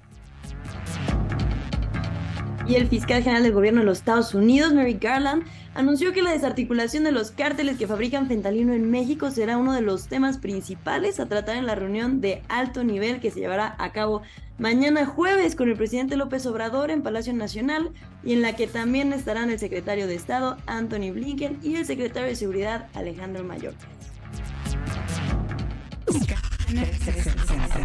Y 2.67 2.75
el 2.75 2.87
fiscal 2.87 3.23
general 3.23 3.43
del 3.43 3.53
gobierno 3.53 3.79
de 3.79 3.85
los 3.85 3.99
Estados 3.99 4.33
Unidos, 4.33 4.73
Mary 4.73 4.97
Garland, 4.99 5.43
anunció 5.73 6.13
que 6.13 6.21
la 6.21 6.31
desarticulación 6.31 7.03
de 7.03 7.11
los 7.11 7.31
cárteles 7.31 7.77
que 7.77 7.87
fabrican 7.87 8.27
fentanilo 8.27 8.73
en 8.73 8.89
México 8.89 9.31
será 9.31 9.57
uno 9.57 9.73
de 9.73 9.81
los 9.81 10.07
temas 10.07 10.37
principales 10.37 11.19
a 11.19 11.27
tratar 11.27 11.57
en 11.57 11.65
la 11.65 11.75
reunión 11.75 12.21
de 12.21 12.43
alto 12.49 12.83
nivel 12.83 13.19
que 13.19 13.31
se 13.31 13.39
llevará 13.39 13.75
a 13.79 13.91
cabo 13.91 14.21
mañana 14.57 15.05
jueves 15.05 15.55
con 15.55 15.69
el 15.69 15.75
presidente 15.75 16.17
López 16.17 16.45
Obrador 16.45 16.91
en 16.91 17.01
Palacio 17.01 17.33
Nacional 17.33 17.91
y 18.23 18.33
en 18.33 18.41
la 18.41 18.55
que 18.55 18.67
también 18.67 19.11
estarán 19.13 19.49
el 19.49 19.59
secretario 19.59 20.07
de 20.07 20.15
Estado 20.15 20.57
Anthony 20.67 21.11
Blinken 21.11 21.59
y 21.63 21.75
el 21.75 21.85
secretario 21.85 22.29
de 22.29 22.35
Seguridad 22.35 22.87
Alejandro 22.93 23.43
Mayorkas. 23.43 23.89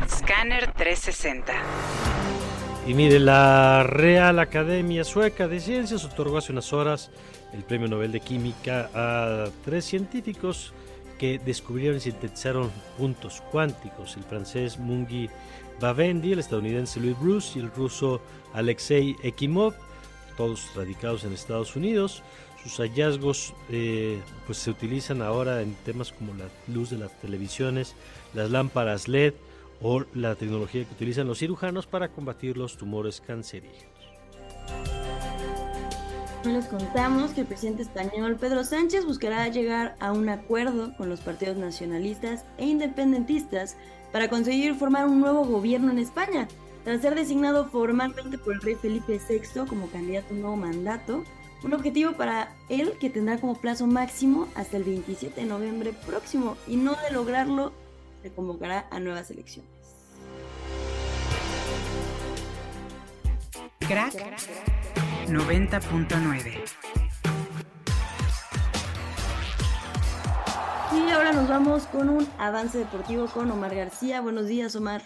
Scanner 0.09 0.73
360. 0.75 2.56
Y 2.87 2.95
mire, 2.95 3.19
la 3.19 3.83
Real 3.83 4.39
Academia 4.39 5.03
Sueca 5.03 5.49
de 5.49 5.59
Ciencias 5.59 6.05
otorgó 6.05 6.39
hace 6.39 6.53
unas 6.53 6.73
horas 6.73 7.11
el 7.53 7.65
Premio 7.65 7.89
Nobel 7.89 8.13
de 8.13 8.21
Química 8.21 8.89
a 8.95 9.47
tres 9.65 9.85
científicos 9.85 10.73
que 11.19 11.41
descubrieron 11.41 11.97
y 11.97 12.01
sintetizaron 12.01 12.71
puntos 12.97 13.43
cuánticos, 13.51 14.17
el 14.17 14.23
francés 14.23 14.79
Mungi 14.79 15.29
Bavendi, 15.81 16.31
el 16.31 16.39
estadounidense 16.39 17.01
Louis 17.01 17.19
Bruce 17.19 17.59
y 17.59 17.63
el 17.63 17.73
ruso 17.73 18.21
Alexei 18.55 19.17
Ekimov, 19.25 19.75
todos 20.37 20.71
radicados 20.77 21.25
en 21.25 21.33
Estados 21.33 21.75
Unidos. 21.75 22.23
Sus 22.63 22.77
hallazgos 22.77 23.53
eh, 23.69 24.21
pues 24.47 24.59
se 24.59 24.71
utilizan 24.71 25.23
ahora 25.23 25.61
en 25.61 25.75
temas 25.85 26.13
como 26.13 26.35
la 26.35 26.47
luz 26.73 26.91
de 26.91 26.99
las 26.99 27.21
televisiones, 27.21 27.97
las 28.33 28.51
lámparas 28.51 29.09
LED 29.09 29.35
o 29.83 30.05
la 30.15 30.35
tecnología 30.35 30.85
que 30.85 30.95
utilizan 30.95 31.27
los 31.27 31.39
cirujanos 31.39 31.87
para 31.87 32.09
combatir 32.09 32.57
los 32.57 32.77
tumores 32.77 33.21
cancerígenos. 33.21 33.97
Les 36.45 36.67
contamos 36.67 37.33
que 37.33 37.41
el 37.41 37.47
presidente 37.47 37.83
español 37.83 38.37
Pedro 38.37 38.63
Sánchez 38.63 39.05
buscará 39.05 39.49
llegar 39.49 39.97
a 39.99 40.13
un 40.13 40.29
acuerdo 40.29 40.97
con 40.97 41.09
los 41.09 41.21
partidos 41.21 41.57
nacionalistas 41.57 42.45
e 42.57 42.67
independentistas 42.67 43.77
para 44.13 44.29
conseguir 44.29 44.75
formar 44.77 45.07
un 45.07 45.21
nuevo 45.21 45.45
gobierno 45.45 45.91
en 45.91 45.99
España. 45.99 46.47
Tras 46.85 47.03
ser 47.03 47.17
designado 47.17 47.67
formalmente 47.67 48.39
por 48.39 48.55
el 48.55 48.61
rey 48.61 48.77
Felipe 48.77 49.21
VI 49.29 49.67
como 49.69 49.89
candidato 49.89 50.29
a 50.31 50.35
un 50.35 50.41
nuevo 50.41 50.57
mandato, 50.57 51.25
un 51.65 51.75
objetivo 51.75 52.13
para 52.13 52.55
él 52.69 52.93
que 53.01 53.11
tendrá 53.11 53.39
como 53.39 53.57
plazo 53.57 53.89
máximo 53.89 54.47
hasta 54.55 54.77
el 54.77 54.85
27 54.85 55.41
de 55.41 55.47
noviembre 55.49 55.95
próximo 56.07 56.57
y 56.69 56.77
no 56.77 56.93
de 56.93 57.11
lograrlo 57.13 57.73
se 58.27 58.35
convocará 58.35 58.89
a 58.91 58.99
nuevas 58.99 59.31
elecciones. 59.31 59.71
Crack 63.87 64.15
90.9. 65.29 66.65
Y 70.93 71.11
ahora 71.11 71.33
nos 71.33 71.49
vamos 71.49 71.85
con 71.85 72.09
un 72.09 72.27
avance 72.39 72.79
deportivo 72.79 73.27
con 73.27 73.49
Omar 73.53 73.77
García. 73.77 74.21
Buenos 74.21 74.49
días, 74.49 74.75
Omar. 74.75 75.03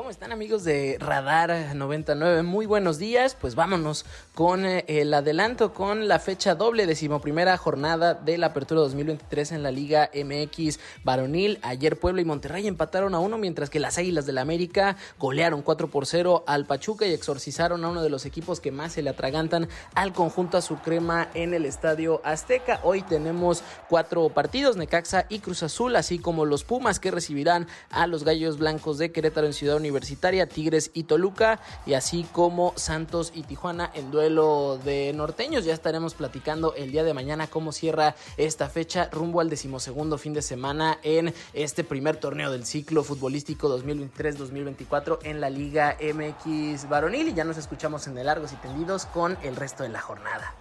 ¿Cómo 0.00 0.08
están 0.08 0.32
amigos 0.32 0.64
de 0.64 0.96
Radar 0.98 1.76
99? 1.76 2.42
Muy 2.42 2.64
buenos 2.64 2.96
días. 2.96 3.36
Pues 3.38 3.54
vámonos 3.54 4.06
con 4.34 4.64
eh, 4.64 4.86
el 4.88 5.12
adelanto 5.12 5.74
con 5.74 6.08
la 6.08 6.18
fecha 6.18 6.54
doble, 6.54 6.86
decimoprimera 6.86 7.58
jornada 7.58 8.14
de 8.14 8.38
la 8.38 8.46
Apertura 8.46 8.80
2023 8.80 9.52
en 9.52 9.62
la 9.62 9.70
Liga 9.70 10.10
MX 10.14 10.80
varonil. 11.04 11.58
Ayer 11.60 11.98
Puebla 11.98 12.22
y 12.22 12.24
Monterrey 12.24 12.66
empataron 12.66 13.14
a 13.14 13.18
uno, 13.18 13.36
mientras 13.36 13.68
que 13.68 13.78
las 13.78 13.98
Águilas 13.98 14.24
del 14.24 14.36
la 14.36 14.40
América 14.40 14.96
golearon 15.18 15.60
4 15.60 15.88
por 15.88 16.06
0 16.06 16.44
al 16.46 16.64
Pachuca 16.64 17.04
y 17.04 17.12
exorcizaron 17.12 17.84
a 17.84 17.90
uno 17.90 18.02
de 18.02 18.08
los 18.08 18.24
equipos 18.24 18.58
que 18.58 18.72
más 18.72 18.92
se 18.94 19.02
le 19.02 19.10
atragantan 19.10 19.68
al 19.94 20.14
conjunto 20.14 20.56
a 20.56 20.62
su 20.62 20.78
crema 20.78 21.28
en 21.34 21.52
el 21.52 21.66
Estadio 21.66 22.22
Azteca. 22.24 22.80
Hoy 22.84 23.02
tenemos 23.02 23.62
cuatro 23.90 24.30
partidos, 24.30 24.78
Necaxa 24.78 25.26
y 25.28 25.40
Cruz 25.40 25.62
Azul, 25.62 25.94
así 25.94 26.18
como 26.18 26.46
los 26.46 26.64
Pumas 26.64 27.00
que 27.00 27.10
recibirán 27.10 27.68
a 27.90 28.06
los 28.06 28.24
Gallos 28.24 28.56
Blancos 28.56 28.96
de 28.96 29.12
Querétaro 29.12 29.46
en 29.46 29.52
Ciudad 29.52 29.76
Universitaria, 29.76 29.89
Tigres 30.46 30.90
y 30.94 31.04
Toluca, 31.04 31.60
y 31.86 31.94
así 31.94 32.26
como 32.32 32.72
Santos 32.76 33.32
y 33.34 33.42
Tijuana 33.42 33.90
en 33.94 34.10
duelo 34.10 34.78
de 34.84 35.12
norteños. 35.12 35.64
Ya 35.64 35.74
estaremos 35.74 36.14
platicando 36.14 36.74
el 36.74 36.92
día 36.92 37.04
de 37.04 37.14
mañana 37.14 37.46
cómo 37.46 37.72
cierra 37.72 38.14
esta 38.36 38.68
fecha 38.68 39.08
rumbo 39.10 39.40
al 39.40 39.50
decimosegundo 39.50 40.18
fin 40.18 40.34
de 40.34 40.42
semana 40.42 40.98
en 41.02 41.34
este 41.52 41.84
primer 41.84 42.16
torneo 42.16 42.50
del 42.50 42.64
ciclo 42.64 43.02
futbolístico 43.02 43.68
2023-2024 43.78 45.18
en 45.24 45.40
la 45.40 45.50
Liga 45.50 45.96
MX 46.00 46.88
varonil. 46.88 47.28
Y 47.28 47.34
ya 47.34 47.44
nos 47.44 47.56
escuchamos 47.56 48.06
en 48.06 48.18
el 48.18 48.26
Largos 48.26 48.52
y 48.52 48.56
Tendidos 48.56 49.06
con 49.06 49.36
el 49.42 49.56
resto 49.56 49.82
de 49.82 49.88
la 49.88 50.00
jornada. 50.00 50.54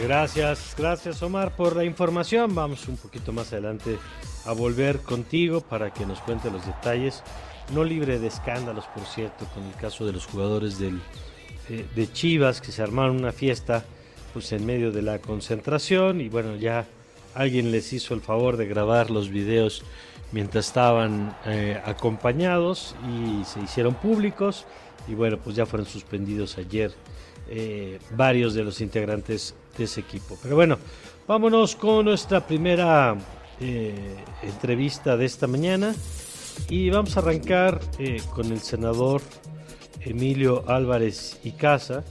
Gracias, 0.00 0.74
gracias 0.76 1.22
Omar 1.22 1.56
por 1.56 1.74
la 1.74 1.84
información. 1.84 2.54
Vamos 2.54 2.86
un 2.88 2.96
poquito 2.96 3.32
más 3.32 3.52
adelante 3.52 3.98
a 4.44 4.52
volver 4.52 5.00
contigo 5.00 5.60
para 5.60 5.92
que 5.92 6.06
nos 6.06 6.20
cuente 6.20 6.50
los 6.50 6.64
detalles 6.66 7.22
no 7.72 7.84
libre 7.84 8.18
de 8.18 8.28
escándalos, 8.28 8.86
por 8.86 9.04
cierto, 9.04 9.46
con 9.54 9.64
el 9.64 9.74
caso 9.74 10.06
de 10.06 10.12
los 10.12 10.26
jugadores 10.26 10.78
del, 10.78 11.00
eh, 11.68 11.84
de 11.94 12.12
Chivas 12.12 12.60
que 12.60 12.70
se 12.70 12.82
armaron 12.82 13.16
una 13.16 13.32
fiesta 13.32 13.84
pues 14.32 14.52
en 14.52 14.64
medio 14.64 14.92
de 14.92 15.02
la 15.02 15.18
concentración 15.18 16.20
y 16.20 16.28
bueno, 16.28 16.56
ya 16.56 16.86
alguien 17.34 17.72
les 17.72 17.92
hizo 17.92 18.14
el 18.14 18.20
favor 18.20 18.56
de 18.56 18.66
grabar 18.66 19.10
los 19.10 19.30
videos 19.30 19.82
mientras 20.30 20.66
estaban 20.66 21.36
eh, 21.44 21.80
acompañados 21.84 22.94
y 23.08 23.44
se 23.44 23.60
hicieron 23.60 23.94
públicos 23.94 24.66
y 25.08 25.14
bueno, 25.14 25.38
pues 25.38 25.56
ya 25.56 25.66
fueron 25.66 25.86
suspendidos 25.86 26.58
ayer 26.58 26.92
eh, 27.48 27.98
varios 28.10 28.54
de 28.54 28.62
los 28.62 28.80
integrantes 28.80 29.54
de 29.76 29.84
ese 29.84 30.00
equipo. 30.00 30.38
Pero 30.42 30.54
bueno, 30.54 30.78
vámonos 31.26 31.74
con 31.74 32.04
nuestra 32.04 32.46
primera 32.46 33.16
entrevista 34.42 35.16
de 35.16 35.24
esta 35.24 35.46
mañana. 35.46 35.94
Y 36.68 36.90
vamos 36.90 37.16
a 37.16 37.20
arrancar 37.20 37.80
eh, 37.98 38.20
con 38.34 38.50
el 38.52 38.60
senador 38.60 39.22
Emilio 40.00 40.64
Álvarez 40.68 41.40
y 41.44 41.52
Casa, 41.52 42.04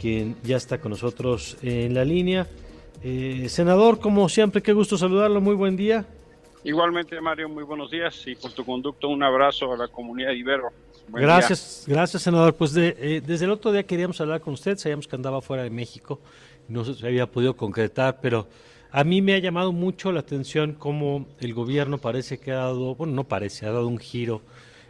quien 0.00 0.36
ya 0.42 0.56
está 0.56 0.80
con 0.80 0.90
nosotros 0.90 1.56
en 1.62 1.94
la 1.94 2.04
línea. 2.04 2.46
Eh, 3.02 3.46
senador, 3.48 3.98
como 4.00 4.28
siempre, 4.28 4.62
qué 4.62 4.72
gusto 4.72 4.96
saludarlo, 4.96 5.40
muy 5.40 5.54
buen 5.54 5.76
día. 5.76 6.06
Igualmente, 6.64 7.20
Mario, 7.20 7.48
muy 7.48 7.64
buenos 7.64 7.90
días 7.90 8.26
y 8.26 8.36
por 8.36 8.52
tu 8.52 8.64
conducto 8.64 9.08
un 9.08 9.22
abrazo 9.22 9.72
a 9.72 9.76
la 9.76 9.88
comunidad 9.88 10.28
de 10.28 10.36
Ibero. 10.36 10.68
gracias, 11.08 11.84
gracias, 11.88 12.22
senador. 12.22 12.54
Pues 12.54 12.76
eh, 12.76 13.22
desde 13.26 13.46
el 13.46 13.50
otro 13.50 13.72
día 13.72 13.82
queríamos 13.82 14.20
hablar 14.20 14.40
con 14.40 14.54
usted, 14.54 14.78
sabíamos 14.78 15.08
que 15.08 15.16
andaba 15.16 15.40
fuera 15.40 15.64
de 15.64 15.70
México, 15.70 16.20
no 16.68 16.84
se 16.84 17.06
había 17.06 17.26
podido 17.26 17.56
concretar, 17.56 18.20
pero 18.22 18.46
a 18.92 19.04
mí 19.04 19.22
me 19.22 19.34
ha 19.34 19.38
llamado 19.38 19.72
mucho 19.72 20.12
la 20.12 20.20
atención 20.20 20.74
cómo 20.74 21.26
el 21.40 21.54
gobierno 21.54 21.96
parece 21.96 22.38
que 22.38 22.52
ha 22.52 22.56
dado, 22.56 22.94
bueno, 22.94 23.14
no 23.14 23.24
parece, 23.24 23.64
ha 23.64 23.72
dado 23.72 23.88
un 23.88 23.98
giro 23.98 24.42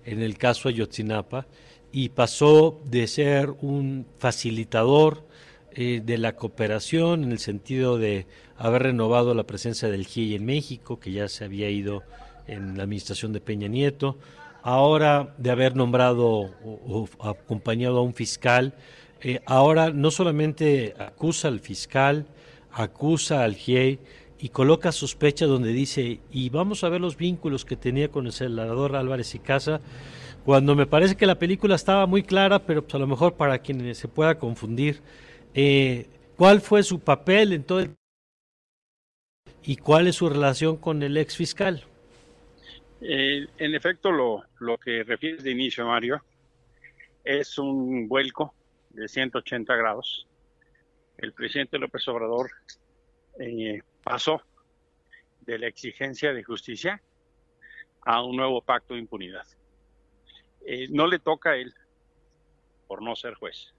en 0.05 0.21
el 0.21 0.37
caso 0.37 0.69
Ayotzinapa 0.69 1.47
y 1.93 2.09
pasó 2.09 2.81
de 2.85 3.07
ser 3.07 3.51
un 3.61 4.05
facilitador 4.19 5.25
eh, 5.71 6.03
de 6.05 6.19
la 6.19 6.35
cooperación 6.35 7.23
en 7.23 7.31
el 7.31 7.39
sentido 7.39 7.97
de 7.97 8.27
haber 8.59 8.83
renovado 8.83 9.35
la 9.35 9.45
presencia 9.45 9.89
del 9.89 10.05
GIE 10.05 10.35
en 10.35 10.47
México, 10.47 10.99
que 10.99 11.13
ya 11.13 11.29
se 11.29 11.45
había 11.45 11.71
ido 11.71 12.03
en 12.49 12.77
la 12.77 12.83
administración 12.83 13.33
de 13.33 13.41
Peña 13.41 13.69
Nieto, 13.69 14.19
ahora 14.63 15.33
de 15.39 15.51
haber 15.53 15.77
nombrado 15.77 16.51
o, 16.65 17.09
acompañado 17.21 17.99
a 17.99 18.03
un 18.03 18.15
fiscal, 18.15 18.75
eh, 19.21 19.41
ahora 19.47 19.91
no 19.91 20.11
solamente 20.11 20.95
acusa 20.99 21.47
al 21.47 21.61
fiscal, 21.61 22.27
acusa 22.73 23.45
al 23.45 23.55
GIEI 23.55 23.99
y 24.39 24.49
coloca 24.49 24.91
sospecha 24.91 25.47
donde 25.47 25.73
dice, 25.73 26.21
y 26.33 26.51
vamos 26.51 26.83
a 26.83 26.89
ver 26.89 27.01
los 27.01 27.17
vínculos 27.17 27.65
que 27.65 27.77
tenía 27.77 28.09
con 28.09 28.27
el 28.27 28.33
senador 28.33 28.97
Álvarez 28.97 29.35
y 29.37 29.39
Casa, 29.39 29.81
cuando 30.45 30.75
me 30.75 30.87
parece 30.87 31.17
que 31.17 31.27
la 31.27 31.39
película 31.39 31.77
estaba 31.77 32.07
muy 32.07 32.25
clara, 32.25 32.59
pero 32.67 32.83
pues 32.83 32.95
a 32.97 32.99
lo 32.99 33.07
mejor 33.07 33.35
para 33.35 33.59
quienes 33.59 33.99
se 33.99 34.09
pueda 34.09 34.39
confundir, 34.39 35.01
eh, 35.55 36.07
¿cuál 36.37 36.61
fue 36.61 36.83
su 36.83 36.99
papel 36.99 37.53
en 37.53 37.63
todo 37.63 37.81
el... 37.81 37.95
y 39.63 39.77
cuál 39.77 40.09
es 40.09 40.17
su 40.17 40.29
relación 40.29 40.77
con 40.77 41.05
el 41.05 41.17
ex 41.17 41.37
fiscal? 41.37 41.85
Eh, 43.01 43.47
en 43.59 43.75
efecto, 43.77 44.11
lo, 44.11 44.43
lo 44.59 44.77
que 44.79 45.05
refieres 45.05 45.45
de 45.45 45.53
inicio, 45.53 45.87
Mario, 45.87 46.21
es 47.23 47.59
un 47.59 48.09
vuelco 48.09 48.55
de 48.91 49.07
180 49.07 49.77
grados 49.77 50.27
el 51.23 51.33
presidente 51.33 51.79
López 51.79 52.07
Obrador 52.09 52.51
eh, 53.39 53.81
pasó 54.03 54.43
de 55.43 55.57
la 55.57 55.69
exigencia 55.69 56.33
de 56.33 56.43
justicia 56.43 57.01
a 58.05 58.25
un 58.25 58.37
nuevo 58.37 58.61
pacto 58.61 58.95
de 58.95 59.01
impunidad. 59.01 59.47
Eh, 60.67 60.89
no 60.91 61.07
le 61.07 61.21
toca 61.21 61.51
a 61.51 61.57
él, 61.57 61.73
por 62.89 63.03
no 63.03 63.15
ser 63.15 63.35
juez, 63.35 63.73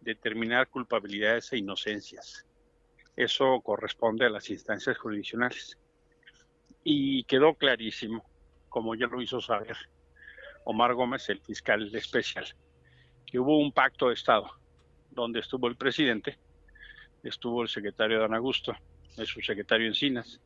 determinar 0.00 0.68
culpabilidades 0.68 1.52
e 1.52 1.58
inocencias. 1.58 2.44
Eso 3.14 3.60
corresponde 3.60 4.26
a 4.26 4.30
las 4.30 4.50
instancias 4.50 4.98
jurisdiccionales. 4.98 5.78
Y 6.82 7.22
quedó 7.24 7.54
clarísimo, 7.54 8.24
como 8.68 8.96
ya 8.96 9.06
lo 9.06 9.22
hizo 9.22 9.40
saber 9.40 9.76
Omar 10.64 10.94
Gómez, 10.94 11.28
el 11.28 11.40
fiscal 11.40 11.94
especial, 11.94 12.46
que 13.26 13.38
hubo 13.38 13.58
un 13.58 13.72
pacto 13.72 14.08
de 14.08 14.14
Estado 14.14 14.50
donde 15.10 15.40
estuvo 15.40 15.68
el 15.68 15.76
presidente 15.76 16.38
estuvo 17.22 17.62
el 17.62 17.68
secretario 17.68 18.20
Dan 18.20 18.34
Augusto, 18.34 18.74
el 19.16 19.26
subsecretario 19.26 19.86
Encinas, 19.86 20.40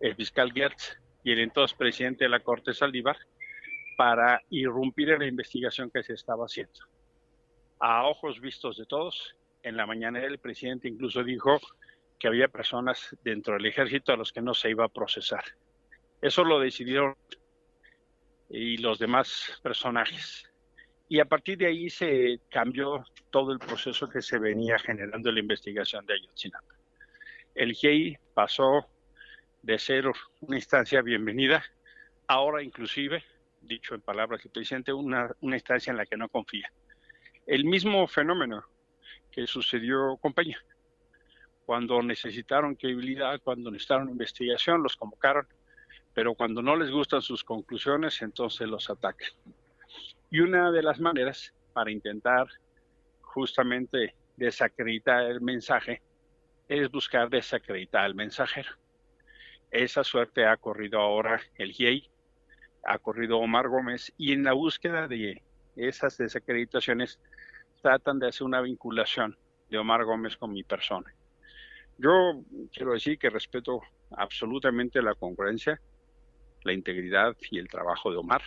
el 0.00 0.14
fiscal 0.14 0.52
Gertz 0.52 0.98
y 1.22 1.32
el 1.32 1.40
entonces 1.40 1.76
presidente 1.76 2.24
de 2.24 2.30
la 2.30 2.40
Corte 2.40 2.74
Saldívar 2.74 3.16
para 3.96 4.42
irrumpir 4.50 5.10
en 5.10 5.20
la 5.20 5.26
investigación 5.26 5.90
que 5.90 6.02
se 6.02 6.14
estaba 6.14 6.44
haciendo. 6.44 6.80
A 7.80 8.06
ojos 8.06 8.40
vistos 8.40 8.76
de 8.76 8.86
todos, 8.86 9.34
en 9.62 9.76
la 9.76 9.86
mañana 9.86 10.22
el 10.22 10.38
presidente 10.38 10.88
incluso 10.88 11.22
dijo 11.22 11.58
que 12.18 12.28
había 12.28 12.48
personas 12.48 13.16
dentro 13.22 13.54
del 13.54 13.66
ejército 13.66 14.12
a 14.12 14.16
los 14.16 14.32
que 14.32 14.42
no 14.42 14.54
se 14.54 14.70
iba 14.70 14.84
a 14.84 14.88
procesar. 14.88 15.44
Eso 16.20 16.44
lo 16.44 16.58
decidieron 16.58 17.16
y 18.48 18.78
los 18.78 18.98
demás 18.98 19.58
personajes. 19.62 20.50
Y 21.08 21.20
a 21.20 21.26
partir 21.26 21.58
de 21.58 21.66
ahí 21.66 21.90
se 21.90 22.40
cambió 22.50 23.04
todo 23.30 23.52
el 23.52 23.58
proceso 23.58 24.08
que 24.08 24.22
se 24.22 24.38
venía 24.38 24.78
generando 24.78 25.28
en 25.28 25.34
la 25.34 25.40
investigación 25.40 26.06
de 26.06 26.14
Ayotzinapa. 26.14 26.74
El 27.54 27.74
GEI 27.74 28.18
pasó 28.32 28.86
de 29.62 29.78
ser 29.78 30.06
una 30.40 30.56
instancia 30.56 31.02
bienvenida, 31.02 31.62
ahora 32.26 32.62
inclusive, 32.62 33.22
dicho 33.60 33.94
en 33.94 34.00
palabras 34.00 34.42
del 34.42 34.52
presidente, 34.52 34.92
una, 34.92 35.30
una 35.40 35.56
instancia 35.56 35.90
en 35.90 35.96
la 35.96 36.06
que 36.06 36.16
no 36.16 36.28
confía. 36.28 36.70
El 37.46 37.64
mismo 37.64 38.06
fenómeno 38.06 38.64
que 39.30 39.46
sucedió 39.46 40.16
con 40.18 40.32
Peña. 40.32 40.58
Cuando 41.66 42.00
necesitaron 42.02 42.76
credibilidad, 42.76 43.40
cuando 43.42 43.70
necesitaron 43.70 44.08
investigación, 44.08 44.82
los 44.82 44.96
convocaron, 44.96 45.46
pero 46.12 46.34
cuando 46.34 46.62
no 46.62 46.76
les 46.76 46.90
gustan 46.90 47.20
sus 47.20 47.42
conclusiones, 47.42 48.22
entonces 48.22 48.68
los 48.68 48.88
atacan. 48.90 49.28
Y 50.34 50.40
una 50.40 50.72
de 50.72 50.82
las 50.82 50.98
maneras 50.98 51.54
para 51.72 51.92
intentar 51.92 52.48
justamente 53.20 54.16
desacreditar 54.36 55.26
el 55.26 55.40
mensaje 55.40 56.02
es 56.68 56.90
buscar 56.90 57.30
desacreditar 57.30 58.04
al 58.04 58.16
mensajero. 58.16 58.70
Esa 59.70 60.02
suerte 60.02 60.44
ha 60.44 60.56
corrido 60.56 60.98
ahora 60.98 61.40
el 61.54 61.70
GIEI, 61.70 62.10
ha 62.84 62.98
corrido 62.98 63.38
Omar 63.38 63.68
Gómez, 63.68 64.12
y 64.18 64.32
en 64.32 64.42
la 64.42 64.54
búsqueda 64.54 65.06
de 65.06 65.40
esas 65.76 66.18
desacreditaciones 66.18 67.20
tratan 67.80 68.18
de 68.18 68.26
hacer 68.26 68.44
una 68.44 68.60
vinculación 68.60 69.38
de 69.70 69.78
Omar 69.78 70.04
Gómez 70.04 70.36
con 70.36 70.52
mi 70.52 70.64
persona. 70.64 71.14
Yo 71.96 72.42
quiero 72.72 72.94
decir 72.94 73.20
que 73.20 73.30
respeto 73.30 73.82
absolutamente 74.10 75.00
la 75.00 75.14
congruencia, 75.14 75.80
la 76.64 76.72
integridad 76.72 77.36
y 77.52 77.60
el 77.60 77.68
trabajo 77.68 78.10
de 78.10 78.16
Omar. 78.16 78.42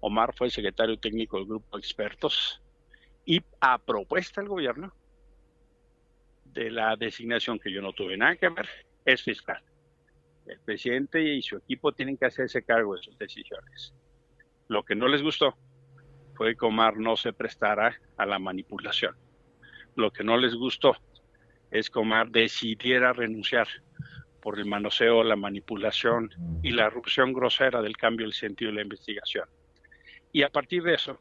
Omar 0.00 0.34
fue 0.34 0.50
secretario 0.50 0.98
técnico 0.98 1.36
del 1.36 1.46
grupo 1.46 1.76
de 1.76 1.80
expertos 1.80 2.62
y 3.24 3.42
a 3.60 3.78
propuesta 3.78 4.40
del 4.40 4.48
gobierno 4.48 4.92
de 6.44 6.70
la 6.70 6.96
designación 6.96 7.58
que 7.58 7.72
yo 7.72 7.82
no 7.82 7.92
tuve 7.92 8.16
nada 8.16 8.36
que 8.36 8.48
ver, 8.48 8.68
es 9.04 9.22
fiscal. 9.22 9.62
El 10.46 10.60
presidente 10.60 11.22
y 11.22 11.42
su 11.42 11.56
equipo 11.56 11.92
tienen 11.92 12.16
que 12.16 12.26
hacerse 12.26 12.62
cargo 12.62 12.94
de 12.94 13.02
sus 13.02 13.18
decisiones. 13.18 13.94
Lo 14.68 14.84
que 14.84 14.94
no 14.94 15.08
les 15.08 15.22
gustó 15.22 15.56
fue 16.34 16.56
que 16.56 16.64
Omar 16.64 16.96
no 16.96 17.16
se 17.16 17.32
prestara 17.32 18.00
a 18.16 18.26
la 18.26 18.38
manipulación. 18.38 19.16
Lo 19.96 20.12
que 20.12 20.22
no 20.22 20.36
les 20.36 20.54
gustó 20.54 20.96
es 21.70 21.90
que 21.90 21.98
Omar 21.98 22.30
decidiera 22.30 23.12
renunciar 23.12 23.66
por 24.40 24.58
el 24.58 24.66
manoseo, 24.66 25.24
la 25.24 25.36
manipulación 25.36 26.30
y 26.62 26.70
la 26.70 26.86
erupción 26.86 27.32
grosera 27.32 27.82
del 27.82 27.96
cambio 27.96 28.26
del 28.26 28.34
sentido 28.34 28.70
de 28.70 28.76
la 28.76 28.82
investigación. 28.82 29.48
Y 30.36 30.42
a 30.42 30.50
partir 30.50 30.82
de 30.82 30.92
eso, 30.92 31.18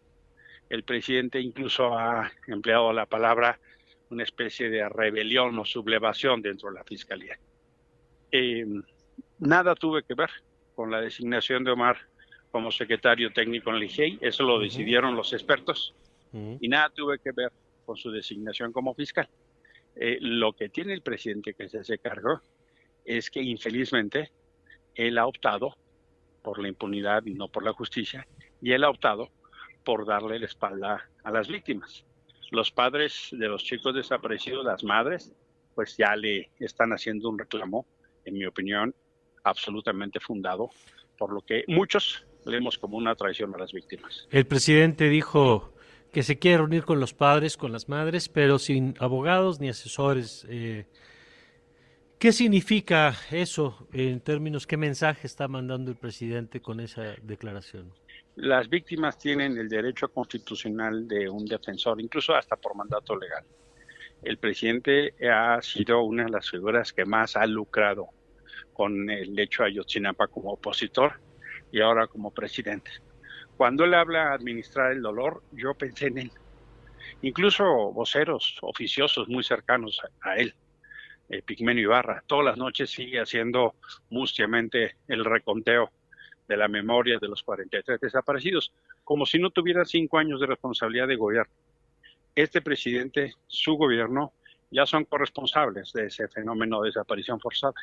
el 0.70 0.84
presidente 0.84 1.40
incluso 1.40 1.98
ha 1.98 2.30
empleado 2.48 2.92
la 2.92 3.06
palabra 3.06 3.58
una 4.10 4.24
especie 4.24 4.70
de 4.70 4.90
rebelión 4.90 5.58
o 5.58 5.64
sublevación 5.64 6.42
dentro 6.42 6.68
de 6.68 6.76
la 6.76 6.84
fiscalía. 6.84 7.40
Eh, 8.30 8.66
nada 9.40 9.74
tuve 9.74 10.04
que 10.04 10.16
ver 10.16 10.30
con 10.76 10.92
la 10.92 11.00
designación 11.00 11.64
de 11.64 11.72
Omar 11.72 11.96
como 12.52 12.72
secretario 12.72 13.32
técnico 13.32 13.70
en 13.70 13.78
el 13.78 13.84
IGEI, 13.84 14.20
eso 14.20 14.44
lo 14.44 14.60
decidieron 14.60 15.16
los 15.16 15.32
expertos, 15.32 15.96
y 16.34 16.68
nada 16.68 16.90
tuve 16.90 17.18
que 17.20 17.32
ver 17.32 17.54
con 17.86 17.96
su 17.96 18.12
designación 18.12 18.74
como 18.74 18.94
fiscal. 18.96 19.30
Eh, 19.96 20.18
lo 20.20 20.52
que 20.52 20.68
tiene 20.68 20.92
el 20.92 21.04
presidente 21.04 21.54
que 21.54 21.70
se 21.70 21.80
hace 21.80 22.00
cargo 22.00 22.42
es 23.06 23.32
que 23.32 23.42
infelizmente 23.42 24.34
él 24.94 25.18
ha 25.18 25.26
optado 25.26 25.78
por 26.44 26.60
la 26.60 26.68
impunidad 26.68 27.26
y 27.26 27.34
no 27.34 27.48
por 27.48 27.64
la 27.64 27.72
justicia, 27.72 28.28
y 28.66 28.74
él 28.74 28.84
ha 28.84 28.90
optado 28.90 29.30
por 29.84 30.08
darle 30.08 30.40
la 30.40 30.48
espalda 30.48 31.08
a 31.24 31.30
las 31.30 31.48
víctimas. 31.48 32.04
Los 32.50 32.72
padres 32.72 33.28
de 33.32 33.48
los 33.48 33.64
chicos 33.64 33.94
desaparecidos, 33.94 34.66
las 34.66 34.84
madres, 34.84 35.32
pues 35.76 35.96
ya 35.98 36.16
le 36.16 36.50
están 36.60 36.92
haciendo 36.92 37.30
un 37.30 37.38
reclamo, 37.38 37.86
en 38.26 38.34
mi 38.34 38.46
opinión, 38.48 38.96
absolutamente 39.44 40.20
fundado, 40.20 40.72
por 41.16 41.32
lo 41.32 41.42
que 41.42 41.64
muchos 41.68 42.26
leemos 42.44 42.80
como 42.80 42.98
una 42.98 43.14
traición 43.14 43.54
a 43.54 43.60
las 43.60 43.72
víctimas. 43.72 44.28
El 44.32 44.48
presidente 44.48 45.10
dijo 45.10 45.76
que 46.12 46.24
se 46.24 46.40
quiere 46.40 46.58
reunir 46.58 46.86
con 46.86 47.00
los 47.00 47.14
padres, 47.14 47.58
con 47.58 47.72
las 47.72 47.88
madres, 47.88 48.30
pero 48.30 48.58
sin 48.58 48.96
abogados 49.00 49.60
ni 49.60 49.70
asesores. 49.70 50.44
Eh, 50.50 50.88
¿Qué 52.18 52.32
significa 52.32 53.16
eso 53.30 53.88
en 53.94 54.22
términos, 54.22 54.66
qué 54.66 54.78
mensaje 54.78 55.28
está 55.28 55.48
mandando 55.48 55.92
el 55.92 55.98
presidente 55.98 56.62
con 56.62 56.80
esa 56.80 57.14
declaración? 57.22 57.94
Las 58.36 58.68
víctimas 58.68 59.18
tienen 59.18 59.58
el 59.58 59.70
derecho 59.70 60.10
constitucional 60.10 61.08
de 61.08 61.30
un 61.30 61.46
defensor, 61.46 62.02
incluso 62.02 62.36
hasta 62.36 62.58
por 62.58 62.76
mandato 62.76 63.16
legal. 63.16 63.46
El 64.22 64.38
presidente 64.38 65.14
ha 65.32 65.62
sido 65.62 66.02
una 66.02 66.26
de 66.26 66.32
las 66.32 66.50
figuras 66.50 66.92
que 66.92 67.06
más 67.06 67.38
ha 67.38 67.46
lucrado 67.46 68.10
con 68.74 69.10
el 69.10 69.40
hecho 69.40 69.64
de 69.64 69.70
Ayotzinapa 69.70 70.28
como 70.28 70.52
opositor 70.52 71.14
y 71.72 71.80
ahora 71.80 72.08
como 72.08 72.32
presidente. 72.32 72.92
Cuando 73.56 73.86
él 73.86 73.94
habla 73.94 74.34
administrar 74.34 74.92
el 74.92 75.02
dolor, 75.02 75.42
yo 75.54 75.74
pensé 75.74 76.08
en 76.08 76.18
él. 76.18 76.32
Incluso 77.22 77.64
voceros 77.94 78.58
oficiosos 78.62 79.30
muy 79.30 79.46
cercanos 79.46 80.02
a, 80.22 80.36
él, 80.36 80.54
eh, 81.30 81.42
Pigmenio 81.42 81.84
Ibarra, 81.84 82.22
todas 82.28 82.46
las 82.46 82.58
noches 82.58 82.90
sigue 82.90 83.22
haciendo 83.22 83.76
mustiamente 84.10 84.98
el 85.08 85.24
reconteo 85.24 85.90
de 86.48 86.58
la 86.58 86.68
memoria 86.68 87.18
de 87.20 87.28
los 87.28 87.44
43 87.44 88.00
desaparecidos, 88.00 88.72
como 89.04 89.26
si 89.26 89.40
no 89.40 89.50
tuviera 89.50 89.86
cinco 89.86 90.18
años 90.18 90.40
de 90.40 90.48
responsabilidad 90.48 91.08
de 91.08 91.16
gobierno. 91.16 91.54
Este 92.36 92.62
presidente, 92.62 93.34
su 93.48 93.76
gobierno, 93.76 94.34
ya 94.72 94.86
son 94.86 95.06
corresponsables 95.06 95.94
de 95.94 96.08
ese 96.08 96.28
fenómeno 96.28 96.82
de 96.82 96.90
desaparición 96.90 97.40
forzada. 97.40 97.74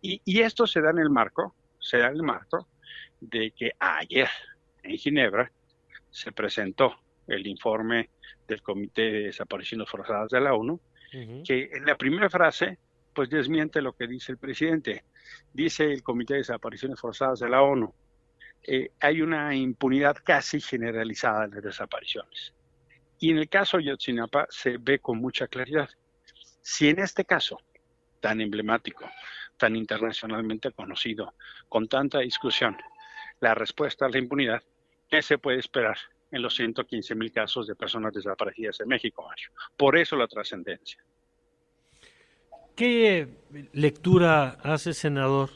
Y, 0.00 0.20
y 0.24 0.40
esto 0.40 0.66
se 0.66 0.80
da 0.80 0.90
en 0.90 0.98
el 0.98 1.10
marco, 1.10 1.54
se 1.78 1.98
da 1.98 2.08
en 2.08 2.16
el 2.16 2.22
marco 2.22 2.66
de 3.20 3.50
que 3.52 3.72
ayer 3.78 4.28
en 4.82 4.96
Ginebra 4.96 5.50
se 6.10 6.32
presentó 6.32 6.96
el 7.26 7.46
informe 7.46 8.10
del 8.46 8.62
Comité 8.62 9.02
de 9.02 9.22
Desapariciones 9.24 9.88
Forzadas 9.88 10.30
de 10.30 10.40
la 10.40 10.54
ONU, 10.54 10.80
que 11.44 11.68
en 11.72 11.84
la 11.84 11.96
primera 11.96 12.30
frase 12.30 12.78
pues 13.14 13.30
desmiente 13.30 13.82
lo 13.82 13.92
que 13.94 14.06
dice 14.06 14.32
el 14.32 14.38
presidente. 14.38 15.04
Dice 15.52 15.84
el 15.84 16.02
Comité 16.02 16.34
de 16.34 16.38
Desapariciones 16.40 17.00
Forzadas 17.00 17.40
de 17.40 17.48
la 17.48 17.62
ONU, 17.62 17.92
eh, 18.64 18.90
hay 19.00 19.22
una 19.22 19.54
impunidad 19.54 20.16
casi 20.22 20.60
generalizada 20.60 21.46
de 21.46 21.56
las 21.56 21.64
desapariciones. 21.64 22.54
Y 23.18 23.30
en 23.30 23.38
el 23.38 23.48
caso 23.48 23.76
de 23.76 23.84
Yotzinapa 23.84 24.46
se 24.50 24.78
ve 24.78 24.98
con 24.98 25.18
mucha 25.18 25.46
claridad. 25.48 25.88
Si 26.60 26.88
en 26.88 27.00
este 27.00 27.24
caso, 27.24 27.58
tan 28.20 28.40
emblemático, 28.40 29.08
tan 29.56 29.76
internacionalmente 29.76 30.72
conocido, 30.72 31.34
con 31.68 31.88
tanta 31.88 32.20
discusión, 32.20 32.76
la 33.40 33.54
respuesta 33.54 34.06
a 34.06 34.08
la 34.08 34.18
impunidad, 34.18 34.62
¿qué 35.08 35.22
se 35.22 35.38
puede 35.38 35.58
esperar 35.58 35.98
en 36.30 36.42
los 36.42 36.54
115 36.54 37.14
mil 37.14 37.32
casos 37.32 37.66
de 37.66 37.74
personas 37.74 38.12
desaparecidas 38.12 38.80
en 38.80 38.88
México, 38.88 39.26
Mario? 39.26 39.50
Por 39.76 39.96
eso 39.98 40.16
la 40.16 40.28
trascendencia. 40.28 41.04
¿Qué 42.74 43.28
lectura 43.72 44.58
hace, 44.62 44.94
senador, 44.94 45.50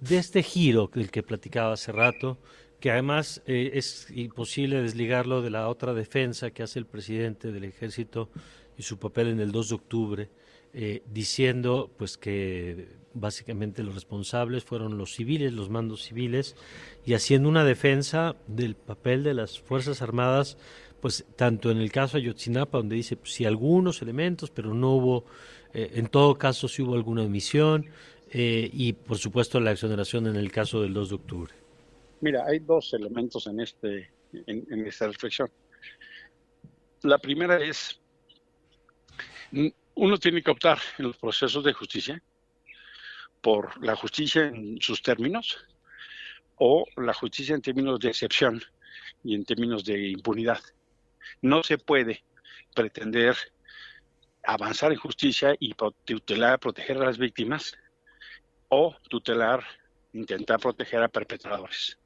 de 0.00 0.18
este 0.18 0.42
giro 0.42 0.90
del 0.92 1.10
que 1.12 1.22
platicaba 1.22 1.72
hace 1.72 1.92
rato, 1.92 2.38
que 2.80 2.90
además 2.90 3.40
eh, 3.46 3.70
es 3.74 4.08
imposible 4.10 4.82
desligarlo 4.82 5.42
de 5.42 5.50
la 5.50 5.68
otra 5.68 5.94
defensa 5.94 6.50
que 6.50 6.64
hace 6.64 6.80
el 6.80 6.86
presidente 6.86 7.52
del 7.52 7.64
ejército 7.64 8.30
y 8.76 8.82
su 8.82 8.98
papel 8.98 9.28
en 9.28 9.40
el 9.40 9.52
2 9.52 9.68
de 9.68 9.74
octubre, 9.74 10.30
eh, 10.74 11.02
diciendo 11.10 11.90
pues 11.96 12.18
que 12.18 12.88
básicamente 13.14 13.82
los 13.82 13.94
responsables 13.94 14.64
fueron 14.64 14.98
los 14.98 15.14
civiles, 15.14 15.52
los 15.52 15.70
mandos 15.70 16.02
civiles, 16.02 16.56
y 17.04 17.14
haciendo 17.14 17.48
una 17.48 17.64
defensa 17.64 18.36
del 18.46 18.74
papel 18.74 19.22
de 19.22 19.34
las 19.34 19.58
Fuerzas 19.58 20.02
Armadas, 20.02 20.58
pues 21.00 21.24
tanto 21.36 21.70
en 21.70 21.78
el 21.78 21.92
caso 21.92 22.16
de 22.16 22.24
Ayotzinapa, 22.24 22.78
donde 22.78 22.96
dice 22.96 23.16
pues, 23.16 23.32
sí 23.32 23.44
algunos 23.44 24.02
elementos, 24.02 24.50
pero 24.50 24.74
no 24.74 24.92
hubo, 24.92 25.24
eh, 25.76 25.90
en 25.94 26.08
todo 26.08 26.36
caso 26.38 26.68
sí 26.68 26.82
hubo 26.82 26.94
alguna 26.94 27.22
omisión, 27.22 27.86
eh, 28.30 28.68
y 28.72 28.92
por 28.92 29.18
supuesto 29.18 29.60
la 29.60 29.72
exoneración 29.72 30.26
en 30.26 30.36
el 30.36 30.50
caso 30.50 30.82
del 30.82 30.92
2 30.94 31.08
de 31.10 31.14
octubre. 31.14 31.54
Mira, 32.20 32.44
hay 32.46 32.58
dos 32.58 32.92
elementos 32.94 33.46
en, 33.46 33.60
este, 33.60 34.10
en 34.46 34.86
esta 34.86 35.06
reflexión. 35.06 35.50
La 37.02 37.18
primera 37.18 37.58
es 37.62 38.00
uno 39.94 40.18
tiene 40.18 40.42
que 40.42 40.50
optar 40.50 40.78
en 40.98 41.06
los 41.06 41.16
procesos 41.16 41.64
de 41.64 41.72
justicia 41.72 42.22
por 43.40 43.82
la 43.84 43.96
justicia 43.96 44.46
en 44.46 44.80
sus 44.80 45.02
términos 45.02 45.64
o 46.56 46.84
la 46.96 47.14
justicia 47.14 47.54
en 47.54 47.62
términos 47.62 48.00
de 48.00 48.08
excepción 48.08 48.62
y 49.24 49.34
en 49.34 49.44
términos 49.44 49.84
de 49.84 50.08
impunidad. 50.08 50.60
No 51.42 51.62
se 51.62 51.78
puede 51.78 52.24
pretender 52.74 53.36
avanzar 54.46 54.92
en 54.92 54.98
justicia 54.98 55.54
y 55.58 55.74
tutelar, 56.04 56.60
proteger 56.60 56.96
a 56.98 57.06
las 57.06 57.18
víctimas 57.18 57.76
o 58.68 58.94
tutelar, 59.08 59.64
intentar 60.12 60.60
proteger 60.60 61.02
a 61.02 61.08
perpetradores. 61.08 61.98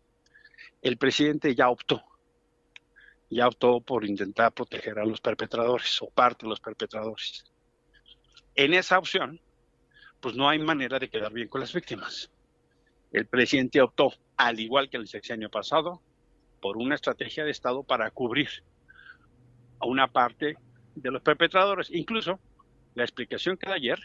el 0.82 0.96
presidente 0.96 1.54
ya 1.54 1.68
optó, 1.68 2.02
ya 3.28 3.46
optó 3.46 3.80
por 3.80 4.06
intentar 4.06 4.52
proteger 4.52 4.98
a 4.98 5.04
los 5.04 5.20
perpetradores 5.20 6.00
o 6.00 6.08
parte 6.08 6.46
de 6.46 6.50
los 6.50 6.60
perpetradores. 6.60 7.44
En 8.54 8.72
esa 8.72 8.98
opción, 8.98 9.38
pues 10.20 10.34
no 10.34 10.48
hay 10.48 10.58
manera 10.58 10.98
de 10.98 11.10
quedar 11.10 11.32
bien 11.32 11.48
con 11.48 11.60
las 11.60 11.72
víctimas. 11.72 12.30
El 13.12 13.26
presidente 13.26 13.82
optó, 13.82 14.14
al 14.36 14.58
igual 14.58 14.88
que 14.88 14.96
el 14.96 15.06
sexenio 15.06 15.50
pasado, 15.50 16.00
por 16.62 16.78
una 16.78 16.94
estrategia 16.94 17.44
de 17.44 17.50
Estado 17.50 17.82
para 17.82 18.10
cubrir 18.10 18.48
a 19.80 19.86
una 19.86 20.08
parte 20.08 20.56
de 20.94 21.10
los 21.10 21.22
perpetradores. 21.22 21.90
Incluso 21.90 22.40
la 22.94 23.04
explicación 23.04 23.56
que 23.56 23.68
da 23.68 23.74
ayer 23.74 23.98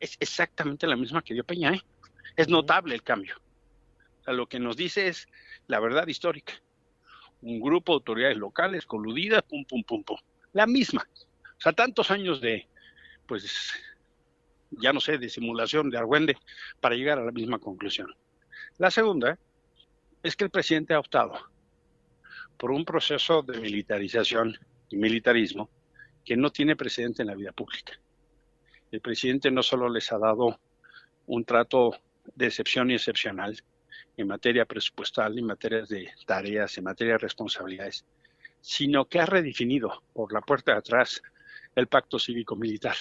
es 0.00 0.16
exactamente 0.20 0.86
la 0.86 0.96
misma 0.96 1.22
que 1.22 1.34
dio 1.34 1.44
Peña. 1.44 1.74
¿eh? 1.74 1.80
Es 2.36 2.48
notable 2.48 2.94
el 2.94 3.02
cambio. 3.02 3.36
O 4.20 4.24
sea, 4.24 4.34
lo 4.34 4.46
que 4.46 4.58
nos 4.58 4.76
dice 4.76 5.08
es 5.08 5.26
la 5.66 5.80
verdad 5.80 6.06
histórica. 6.06 6.54
Un 7.42 7.60
grupo 7.60 7.92
de 7.92 7.96
autoridades 7.96 8.36
locales 8.36 8.86
coludidas, 8.86 9.42
pum, 9.42 9.64
pum, 9.64 9.82
pum, 9.84 10.02
pum. 10.02 10.16
La 10.52 10.66
misma. 10.66 11.06
O 11.56 11.60
sea, 11.60 11.72
tantos 11.72 12.10
años 12.10 12.40
de, 12.40 12.66
pues, 13.26 13.72
ya 14.70 14.92
no 14.92 15.00
sé, 15.00 15.18
de 15.18 15.28
simulación 15.28 15.90
de 15.90 15.98
Argüende 15.98 16.36
para 16.80 16.94
llegar 16.94 17.18
a 17.18 17.24
la 17.24 17.32
misma 17.32 17.58
conclusión. 17.58 18.14
La 18.78 18.90
segunda 18.90 19.38
es 20.22 20.36
que 20.36 20.44
el 20.44 20.50
presidente 20.50 20.94
ha 20.94 20.98
optado 20.98 21.38
por 22.56 22.70
un 22.70 22.84
proceso 22.84 23.42
de 23.42 23.58
militarización 23.58 24.58
y 24.88 24.96
militarismo 24.96 25.68
que 26.24 26.36
no 26.36 26.50
tiene 26.50 26.76
precedente 26.76 27.22
en 27.22 27.28
la 27.28 27.34
vida 27.34 27.52
pública. 27.52 27.92
El 28.90 29.00
presidente 29.00 29.50
no 29.50 29.62
solo 29.62 29.88
les 29.88 30.10
ha 30.12 30.18
dado 30.18 30.58
un 31.26 31.44
trato 31.44 31.96
de 32.34 32.46
excepción 32.46 32.90
y 32.90 32.94
excepcional 32.94 33.62
en 34.16 34.28
materia 34.28 34.64
presupuestal, 34.64 35.38
en 35.38 35.46
materia 35.46 35.82
de 35.82 36.10
tareas, 36.26 36.78
en 36.78 36.84
materia 36.84 37.14
de 37.14 37.18
responsabilidades, 37.18 38.04
sino 38.60 39.06
que 39.06 39.20
ha 39.20 39.26
redefinido 39.26 40.02
por 40.12 40.32
la 40.32 40.40
puerta 40.40 40.72
de 40.72 40.78
atrás 40.78 41.22
el 41.74 41.88
pacto 41.88 42.18
cívico-militar. 42.18 42.96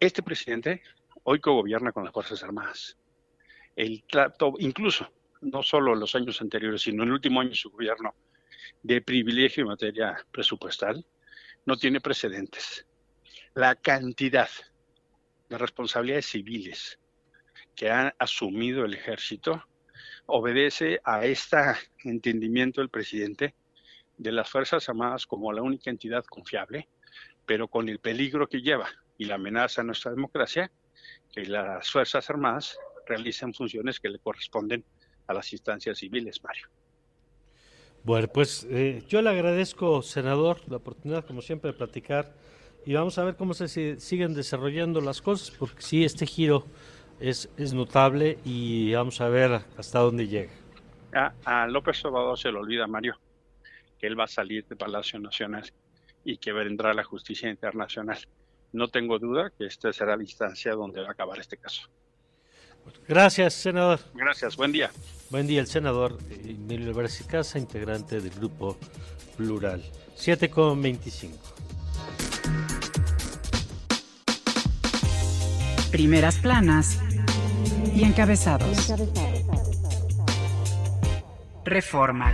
Este 0.00 0.22
presidente 0.22 0.82
hoy 1.22 1.40
co-gobierna 1.40 1.92
con 1.92 2.04
las 2.04 2.12
Fuerzas 2.12 2.42
Armadas. 2.42 2.96
El 3.76 4.02
trato, 4.04 4.54
incluso, 4.58 5.10
no 5.40 5.62
solo 5.62 5.94
en 5.94 6.00
los 6.00 6.14
años 6.14 6.40
anteriores, 6.40 6.82
sino 6.82 7.02
en 7.02 7.08
el 7.08 7.14
último 7.14 7.40
año 7.40 7.50
de 7.50 7.56
su 7.56 7.70
gobierno, 7.70 8.14
de 8.82 9.00
privilegio 9.00 9.62
en 9.62 9.68
materia 9.68 10.16
presupuestal, 10.30 11.04
no 11.66 11.76
tiene 11.76 12.00
precedentes. 12.00 12.86
La 13.54 13.74
cantidad 13.74 14.48
de 15.48 15.58
responsabilidades 15.58 16.26
civiles 16.26 16.98
que 17.74 17.90
ha 17.90 18.14
asumido 18.18 18.84
el 18.84 18.94
ejército 18.94 19.64
obedece 20.26 21.00
a 21.04 21.24
este 21.24 21.56
entendimiento 22.04 22.80
del 22.80 22.90
presidente 22.90 23.54
de 24.16 24.32
las 24.32 24.48
Fuerzas 24.48 24.88
Armadas 24.88 25.26
como 25.26 25.52
la 25.52 25.62
única 25.62 25.90
entidad 25.90 26.24
confiable, 26.24 26.88
pero 27.46 27.68
con 27.68 27.88
el 27.88 27.98
peligro 27.98 28.48
que 28.48 28.62
lleva 28.62 28.88
y 29.18 29.24
la 29.26 29.34
amenaza 29.34 29.80
a 29.80 29.84
nuestra 29.84 30.12
democracia, 30.12 30.70
que 31.32 31.44
las 31.44 31.90
Fuerzas 31.90 32.28
Armadas 32.30 32.78
realicen 33.06 33.52
funciones 33.52 34.00
que 34.00 34.08
le 34.08 34.18
corresponden 34.18 34.84
a 35.26 35.34
las 35.34 35.52
instancias 35.52 35.98
civiles, 35.98 36.42
Mario. 36.42 36.68
Bueno, 38.04 38.28
pues 38.28 38.66
eh, 38.70 39.02
yo 39.08 39.22
le 39.22 39.30
agradezco, 39.30 40.02
senador, 40.02 40.60
la 40.68 40.76
oportunidad, 40.76 41.24
como 41.24 41.40
siempre, 41.40 41.72
de 41.72 41.78
platicar 41.78 42.34
y 42.84 42.92
vamos 42.92 43.16
a 43.16 43.24
ver 43.24 43.34
cómo 43.36 43.54
se 43.54 43.98
siguen 43.98 44.34
desarrollando 44.34 45.00
las 45.00 45.22
cosas, 45.22 45.50
porque 45.50 45.80
sí, 45.80 46.04
este 46.04 46.26
giro 46.26 46.66
es, 47.18 47.48
es 47.56 47.72
notable 47.72 48.38
y 48.44 48.92
vamos 48.92 49.22
a 49.22 49.28
ver 49.30 49.62
hasta 49.78 50.00
dónde 50.00 50.28
llega. 50.28 50.52
A, 51.44 51.66
López 51.66 52.04
Obrador 52.04 52.38
se 52.38 52.52
le 52.52 52.58
olvida, 52.58 52.86
Mario, 52.86 53.18
que 53.98 54.06
él 54.06 54.18
va 54.18 54.24
a 54.24 54.28
salir 54.28 54.66
de 54.66 54.76
Palacio 54.76 55.18
Nacional 55.18 55.72
y 56.24 56.36
que 56.36 56.52
vendrá 56.52 56.92
la 56.92 57.04
justicia 57.04 57.48
internacional. 57.48 58.18
No 58.72 58.88
tengo 58.88 59.18
duda 59.18 59.50
que 59.56 59.64
esta 59.64 59.92
será 59.94 60.14
la 60.16 60.24
instancia 60.24 60.74
donde 60.74 61.00
va 61.00 61.08
a 61.08 61.12
acabar 61.12 61.38
este 61.38 61.56
caso. 61.56 61.88
Gracias, 63.06 63.54
senador. 63.54 64.00
Gracias, 64.14 64.56
buen 64.56 64.72
día. 64.72 64.90
Buen 65.30 65.46
día, 65.46 65.60
el 65.60 65.66
senador 65.66 66.18
Emilio 66.30 66.90
Álvarez 66.90 67.20
y 67.20 67.24
Casa, 67.24 67.58
integrante 67.58 68.20
del 68.20 68.30
Grupo 68.30 68.76
Plural. 69.36 69.82
7,25. 70.16 71.30
Primeras 75.90 76.38
planas 76.38 76.98
y 77.94 78.04
encabezados. 78.04 78.92
Reforma. 81.64 82.32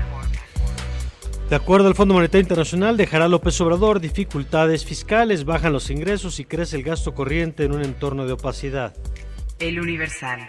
De 1.50 1.56
acuerdo 1.56 1.88
al 1.88 1.94
Fondo 1.94 2.14
Monetario 2.14 2.42
Internacional, 2.42 2.96
dejará 2.96 3.26
López 3.26 3.60
Obrador 3.60 4.00
dificultades 4.00 4.84
fiscales, 4.84 5.44
bajan 5.44 5.72
los 5.72 5.90
ingresos 5.90 6.38
y 6.38 6.44
crece 6.44 6.76
el 6.76 6.84
gasto 6.84 7.12
corriente 7.12 7.64
en 7.64 7.72
un 7.72 7.82
entorno 7.82 8.24
de 8.24 8.34
opacidad. 8.34 8.94
El 9.60 9.78
Universal. 9.78 10.40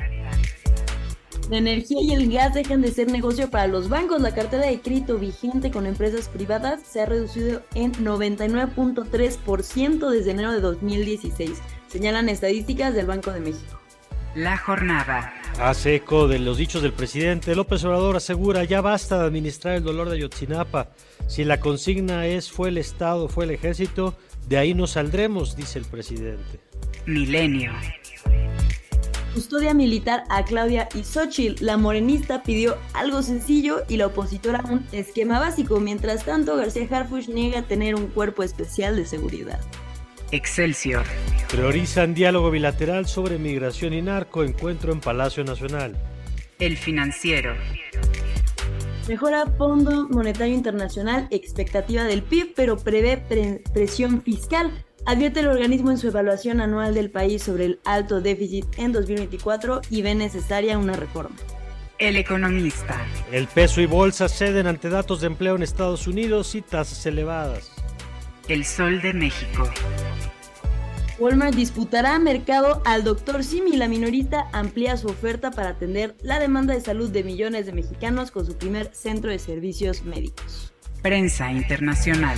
La 1.49 1.57
energía 1.57 2.01
y 2.01 2.13
el 2.13 2.31
gas 2.31 2.53
dejan 2.53 2.81
de 2.81 2.91
ser 2.91 3.11
negocio 3.11 3.49
para 3.49 3.67
los 3.67 3.89
bancos. 3.89 4.21
La 4.21 4.33
cartera 4.33 4.67
de 4.67 4.79
crédito 4.79 5.17
vigente 5.17 5.69
con 5.69 5.85
empresas 5.85 6.29
privadas 6.29 6.79
se 6.89 7.01
ha 7.01 7.05
reducido 7.05 7.61
en 7.75 7.91
99.3% 7.93 10.09
desde 10.09 10.31
enero 10.31 10.53
de 10.53 10.61
2016, 10.61 11.61
señalan 11.89 12.29
estadísticas 12.29 12.93
del 12.93 13.05
Banco 13.05 13.33
de 13.33 13.41
México. 13.41 13.81
La 14.33 14.57
jornada. 14.57 15.33
Hace 15.59 15.95
eco 15.95 16.29
de 16.29 16.39
los 16.39 16.57
dichos 16.57 16.81
del 16.81 16.93
presidente, 16.93 17.53
López 17.53 17.83
Obrador 17.83 18.15
asegura, 18.15 18.63
ya 18.63 18.79
basta 18.79 19.19
de 19.19 19.25
administrar 19.25 19.75
el 19.75 19.83
dolor 19.83 20.07
de 20.07 20.15
Ayotzinapa. 20.15 20.91
Si 21.27 21.43
la 21.43 21.59
consigna 21.59 22.27
es 22.27 22.49
fue 22.49 22.69
el 22.69 22.77
Estado, 22.77 23.27
fue 23.27 23.43
el 23.43 23.51
ejército, 23.51 24.15
de 24.47 24.57
ahí 24.57 24.73
no 24.73 24.87
saldremos, 24.87 25.57
dice 25.57 25.79
el 25.79 25.85
presidente. 25.85 26.61
Milenio. 27.05 27.73
Custodia 29.33 29.73
militar 29.73 30.25
a 30.29 30.43
Claudia 30.43 30.89
y 30.93 31.03
Xochitl. 31.03 31.65
La 31.65 31.77
morenista 31.77 32.43
pidió 32.43 32.77
algo 32.93 33.21
sencillo 33.23 33.83
y 33.87 33.95
la 33.95 34.07
opositora 34.07 34.61
un 34.69 34.85
esquema 34.91 35.39
básico. 35.39 35.79
Mientras 35.79 36.25
tanto, 36.25 36.57
García 36.57 36.87
Harfuch 36.91 37.29
niega 37.29 37.61
tener 37.61 37.95
un 37.95 38.07
cuerpo 38.07 38.43
especial 38.43 38.97
de 38.97 39.05
seguridad. 39.05 39.61
Excelsior. 40.31 41.05
Priorizan 41.49 42.13
diálogo 42.13 42.51
bilateral 42.51 43.07
sobre 43.07 43.37
migración 43.37 43.93
y 43.93 44.01
narco. 44.01 44.43
Encuentro 44.43 44.91
en 44.91 44.99
Palacio 44.99 45.45
Nacional. 45.45 45.95
El 46.59 46.75
financiero. 46.75 47.55
Mejora 49.07 49.45
Fondo 49.57 50.07
Monetario 50.09 50.53
Internacional 50.53 51.27
expectativa 51.31 52.03
del 52.03 52.21
PIB, 52.21 52.53
pero 52.55 52.77
prevé 52.77 53.17
presión 53.73 54.21
fiscal. 54.21 54.71
Advierte 55.05 55.39
el 55.39 55.47
organismo 55.47 55.89
en 55.89 55.97
su 55.97 56.07
evaluación 56.07 56.61
anual 56.61 56.93
del 56.93 57.09
país 57.09 57.41
sobre 57.41 57.65
el 57.65 57.79
alto 57.85 58.21
déficit 58.21 58.65
en 58.77 58.91
2024 58.91 59.81
y 59.89 60.03
ve 60.03 60.13
necesaria 60.13 60.77
una 60.77 60.93
reforma. 60.93 61.35
El 61.97 62.17
economista. 62.17 63.03
El 63.31 63.47
peso 63.47 63.81
y 63.81 63.87
bolsa 63.87 64.29
ceden 64.29 64.67
ante 64.67 64.89
datos 64.89 65.21
de 65.21 65.27
empleo 65.27 65.55
en 65.55 65.63
Estados 65.63 66.07
Unidos 66.07 66.53
y 66.55 66.61
tasas 66.61 67.05
elevadas. 67.05 67.71
El 68.47 68.63
sol 68.63 69.01
de 69.01 69.13
México. 69.13 69.69
Walmart 71.19 71.55
disputará 71.55 72.17
mercado 72.17 72.81
al 72.85 73.03
Dr. 73.03 73.43
Simi. 73.43 73.77
La 73.77 73.87
minorista 73.87 74.49
amplía 74.53 74.97
su 74.97 75.07
oferta 75.07 75.51
para 75.51 75.69
atender 75.69 76.15
la 76.21 76.39
demanda 76.39 76.73
de 76.73 76.81
salud 76.81 77.09
de 77.09 77.23
millones 77.23 77.65
de 77.65 77.73
mexicanos 77.73 78.31
con 78.31 78.45
su 78.45 78.57
primer 78.57 78.93
centro 78.93 79.29
de 79.29 79.37
servicios 79.37 80.03
médicos. 80.03 80.70
Prensa 81.01 81.51
internacional. 81.51 82.37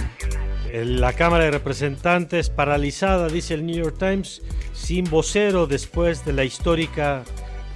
La 0.73 1.13
Cámara 1.13 1.45
de 1.45 1.51
Representantes 1.51 2.49
paralizada, 2.49 3.27
dice 3.27 3.53
el 3.53 3.65
New 3.65 3.75
York 3.75 3.97
Times, 3.99 4.41
sin 4.73 5.03
vocero 5.09 5.67
después 5.67 6.25
de 6.25 6.33
la 6.33 6.43
histórica 6.45 7.23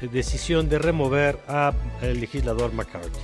decisión 0.01 0.69
de 0.69 0.79
remover 0.79 1.37
al 1.47 1.75
legislador 2.19 2.73
McCarthy. 2.73 3.19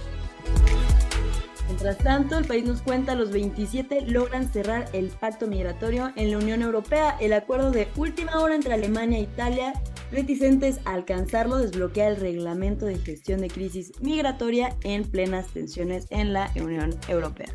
Mientras 1.67 1.97
tanto, 1.97 2.38
el 2.38 2.45
país 2.45 2.65
nos 2.65 2.82
cuenta, 2.82 3.15
los 3.15 3.32
27 3.32 4.02
logran 4.08 4.52
cerrar 4.52 4.89
el 4.93 5.08
pacto 5.08 5.47
migratorio 5.47 6.12
en 6.15 6.32
la 6.32 6.38
Unión 6.38 6.62
Europea. 6.62 7.17
El 7.19 7.34
acuerdo 7.34 7.71
de 7.71 7.88
última 7.95 8.39
hora 8.39 8.54
entre 8.54 8.73
Alemania 8.73 9.17
e 9.17 9.21
Italia, 9.21 9.73
reticentes 10.13 10.80
a 10.86 10.93
alcanzarlo, 10.93 11.58
desbloquea 11.58 12.08
el 12.08 12.15
reglamento 12.15 12.86
de 12.86 12.97
gestión 12.99 13.41
de 13.41 13.49
crisis 13.49 13.91
migratoria 13.99 14.76
en 14.84 15.04
plenas 15.04 15.47
tensiones 15.47 16.08
en 16.10 16.32
la 16.32 16.52
Unión 16.56 16.95
Europea. 17.10 17.54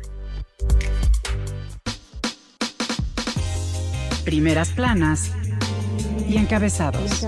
primeras 4.29 4.69
planas 4.69 5.31
y 6.27 6.37
encabezados. 6.37 7.25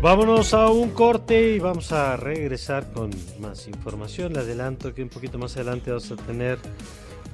Vámonos 0.00 0.54
a 0.54 0.70
un 0.70 0.88
corte 0.92 1.54
y 1.54 1.58
vamos 1.58 1.92
a 1.92 2.16
regresar 2.16 2.90
con 2.92 3.10
más 3.40 3.68
información. 3.68 4.32
Le 4.32 4.38
adelanto 4.38 4.94
que 4.94 5.02
un 5.02 5.10
poquito 5.10 5.36
más 5.36 5.54
adelante 5.56 5.90
vamos 5.90 6.10
a 6.12 6.16
tener 6.16 6.58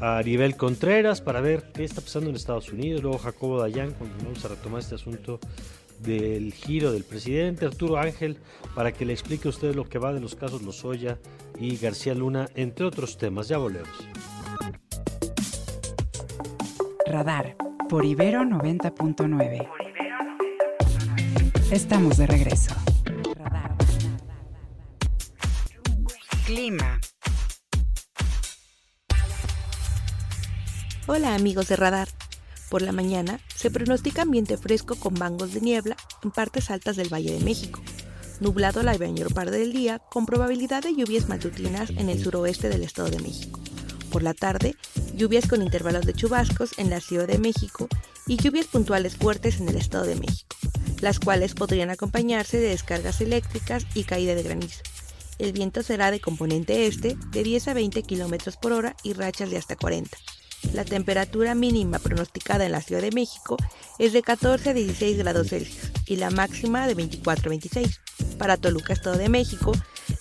a 0.01 0.19
Aribel 0.19 0.57
Contreras 0.57 1.21
para 1.21 1.41
ver 1.41 1.71
qué 1.73 1.85
está 1.85 2.01
pasando 2.01 2.31
en 2.31 2.37
Estados 2.37 2.73
Unidos. 2.73 3.03
Luego 3.03 3.19
Jacobo 3.19 3.61
Dayan, 3.61 3.93
cuando 3.93 4.17
vamos 4.25 4.45
a 4.45 4.49
retomar 4.49 4.81
este 4.81 4.95
asunto 4.95 5.41
del 6.01 6.53
giro 6.53 6.93
del 6.93 7.05
presidente 7.05 7.67
Arturo 7.67 7.99
Ángel 7.99 8.39
para 8.75 8.93
que 8.93 9.05
le 9.05 9.13
explique 9.13 9.49
a 9.49 9.51
usted 9.51 9.75
lo 9.75 9.89
que 9.89 9.99
va 9.99 10.13
de 10.13 10.21
los 10.21 10.35
casos 10.35 10.63
Lozoya 10.63 11.19
y 11.59 11.77
García 11.77 12.15
Luna, 12.15 12.49
entre 12.55 12.85
otros 12.85 13.17
temas. 13.17 13.49
Ya 13.49 13.59
volvemos. 13.59 14.09
Radar 17.07 17.57
por 17.89 18.05
Ibero 18.05 18.43
90.9. 18.43 19.69
Estamos 21.71 22.17
de 22.17 22.27
regreso. 22.27 22.75
Radar. 23.37 23.75
Clima. 26.45 27.01
Hola 31.07 31.35
amigos 31.35 31.69
de 31.69 31.77
Radar. 31.77 32.09
Por 32.71 32.81
la 32.81 32.91
mañana 32.91 33.39
se 33.55 33.71
pronostica 33.71 34.23
ambiente 34.23 34.57
fresco 34.57 34.97
con 34.97 35.13
bangos 35.13 35.53
de 35.53 35.61
niebla 35.61 35.99
en 36.23 36.31
partes 36.31 36.71
altas 36.71 36.97
del 36.97 37.13
Valle 37.13 37.31
de 37.31 37.45
México. 37.45 37.83
Nublado 38.41 38.83
la 38.83 38.97
mayor 38.97 39.35
parte 39.35 39.59
del 39.59 39.75
día 39.75 39.99
con 39.99 40.25
probabilidad 40.25 40.83
de 40.83 40.95
lluvias 40.95 41.29
matutinas 41.29 41.91
en 41.91 42.09
el 42.09 42.25
suroeste 42.25 42.71
del 42.71 42.85
Estado 42.85 43.11
de 43.11 43.21
México. 43.21 43.61
Por 44.11 44.23
la 44.23 44.33
tarde, 44.33 44.77
lluvias 45.15 45.47
con 45.47 45.61
intervalos 45.61 46.07
de 46.07 46.15
chubascos 46.15 46.79
en 46.79 46.89
la 46.89 47.03
Ciudad 47.03 47.27
de 47.27 47.37
México 47.39 47.87
y 48.27 48.39
lluvias 48.39 48.67
puntuales 48.67 49.17
fuertes 49.17 49.61
en 49.61 49.69
el 49.69 49.77
Estado 49.77 50.07
de 50.07 50.17
México, 50.17 50.57
las 51.03 51.21
cuales 51.21 51.53
podrían 51.53 51.91
acompañarse 51.91 52.57
de 52.57 52.71
descargas 52.71 53.21
eléctricas 53.21 53.87
y 53.93 54.05
caída 54.05 54.35
de 54.35 54.43
granizo. 54.43 54.81
El 55.39 55.53
viento 55.53 55.83
será 55.83 56.11
de 56.11 56.21
componente 56.21 56.87
este 56.87 57.15
de 57.31 57.43
10 57.43 57.69
a 57.69 57.75
20 57.75 58.03
km 58.05 58.57
por 58.59 58.73
hora 58.73 58.97
y 59.03 59.13
rachas 59.13 59.51
de 59.51 59.59
hasta 59.59 59.77
40. 59.77 60.17
La 60.73 60.85
temperatura 60.85 61.55
mínima 61.55 61.99
pronosticada 61.99 62.67
en 62.67 62.73
la 62.73 62.81
Ciudad 62.81 63.03
de 63.03 63.13
México 63.13 63.57
es 63.99 64.13
de 64.13 64.23
14 64.23 64.71
a 64.71 64.75
16 64.75 65.19
grados 65.19 65.49
Celsius 65.49 65.93
y 66.07 66.17
la 66.17 66.31
máxima 66.31 66.87
de 66.87 66.95
24 66.95 67.49
a 67.49 67.51
26. 67.51 68.01
Para 68.39 68.57
Toluca, 68.57 68.93
Estado 68.93 69.17
de 69.17 69.29
México, 69.29 69.73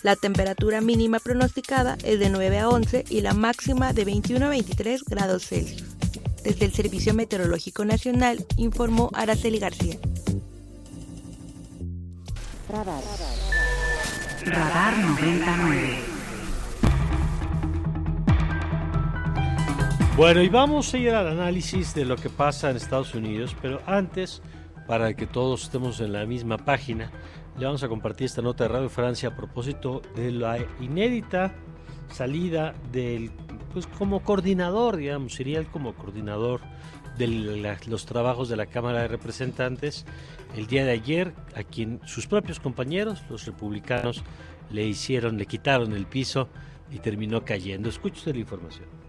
la 0.01 0.15
temperatura 0.15 0.81
mínima 0.81 1.19
pronosticada 1.19 1.97
es 2.03 2.19
de 2.19 2.29
9 2.29 2.59
a 2.59 2.69
11 2.69 3.05
y 3.09 3.21
la 3.21 3.33
máxima 3.33 3.93
de 3.93 4.05
21 4.05 4.45
a 4.45 4.49
23 4.49 5.03
grados 5.05 5.47
Celsius. 5.47 5.83
Desde 6.43 6.65
el 6.65 6.73
Servicio 6.73 7.13
Meteorológico 7.13 7.85
Nacional 7.85 8.45
informó 8.57 9.09
Araceli 9.13 9.59
García. 9.59 9.97
Radar. 12.69 13.03
Radar 14.45 14.97
99. 14.97 16.22
Bueno, 20.15 20.43
y 20.43 20.47
vamos 20.47 20.93
a 20.93 20.97
ir 20.99 21.09
al 21.09 21.27
análisis 21.27 21.95
de 21.95 22.05
lo 22.05 22.15
que 22.15 22.29
pasa 22.29 22.69
en 22.69 22.75
Estados 22.75 23.15
Unidos, 23.15 23.55
pero 23.59 23.81
antes, 23.87 24.43
para 24.85 25.15
que 25.15 25.25
todos 25.25 25.63
estemos 25.63 25.99
en 26.01 26.13
la 26.13 26.27
misma 26.27 26.59
página, 26.59 27.11
le 27.57 27.65
vamos 27.65 27.81
a 27.81 27.87
compartir 27.89 28.25
esta 28.25 28.43
nota 28.43 28.65
de 28.65 28.67
Radio 28.67 28.89
Francia 28.89 29.29
a 29.29 29.35
propósito 29.35 30.03
de 30.15 30.31
la 30.31 30.59
inédita 30.79 31.55
salida 32.11 32.75
del, 32.91 33.31
pues 33.73 33.87
como 33.87 34.21
coordinador, 34.21 34.97
digamos, 34.97 35.33
sería 35.33 35.57
él 35.57 35.65
como 35.65 35.95
coordinador 35.95 36.61
de 37.17 37.79
los 37.87 38.05
trabajos 38.05 38.49
de 38.49 38.55
la 38.55 38.67
Cámara 38.67 39.01
de 39.01 39.07
Representantes 39.07 40.05
el 40.55 40.67
día 40.67 40.85
de 40.85 40.91
ayer, 40.91 41.33
a 41.55 41.63
quien 41.63 41.99
sus 42.05 42.27
propios 42.27 42.59
compañeros, 42.59 43.23
los 43.31 43.47
republicanos, 43.47 44.23
le 44.69 44.85
hicieron, 44.85 45.39
le 45.39 45.47
quitaron 45.47 45.93
el 45.93 46.05
piso 46.05 46.49
y 46.91 46.99
terminó 46.99 47.43
cayendo. 47.43 47.89
Escuche 47.89 48.31
la 48.31 48.39
información. 48.39 49.02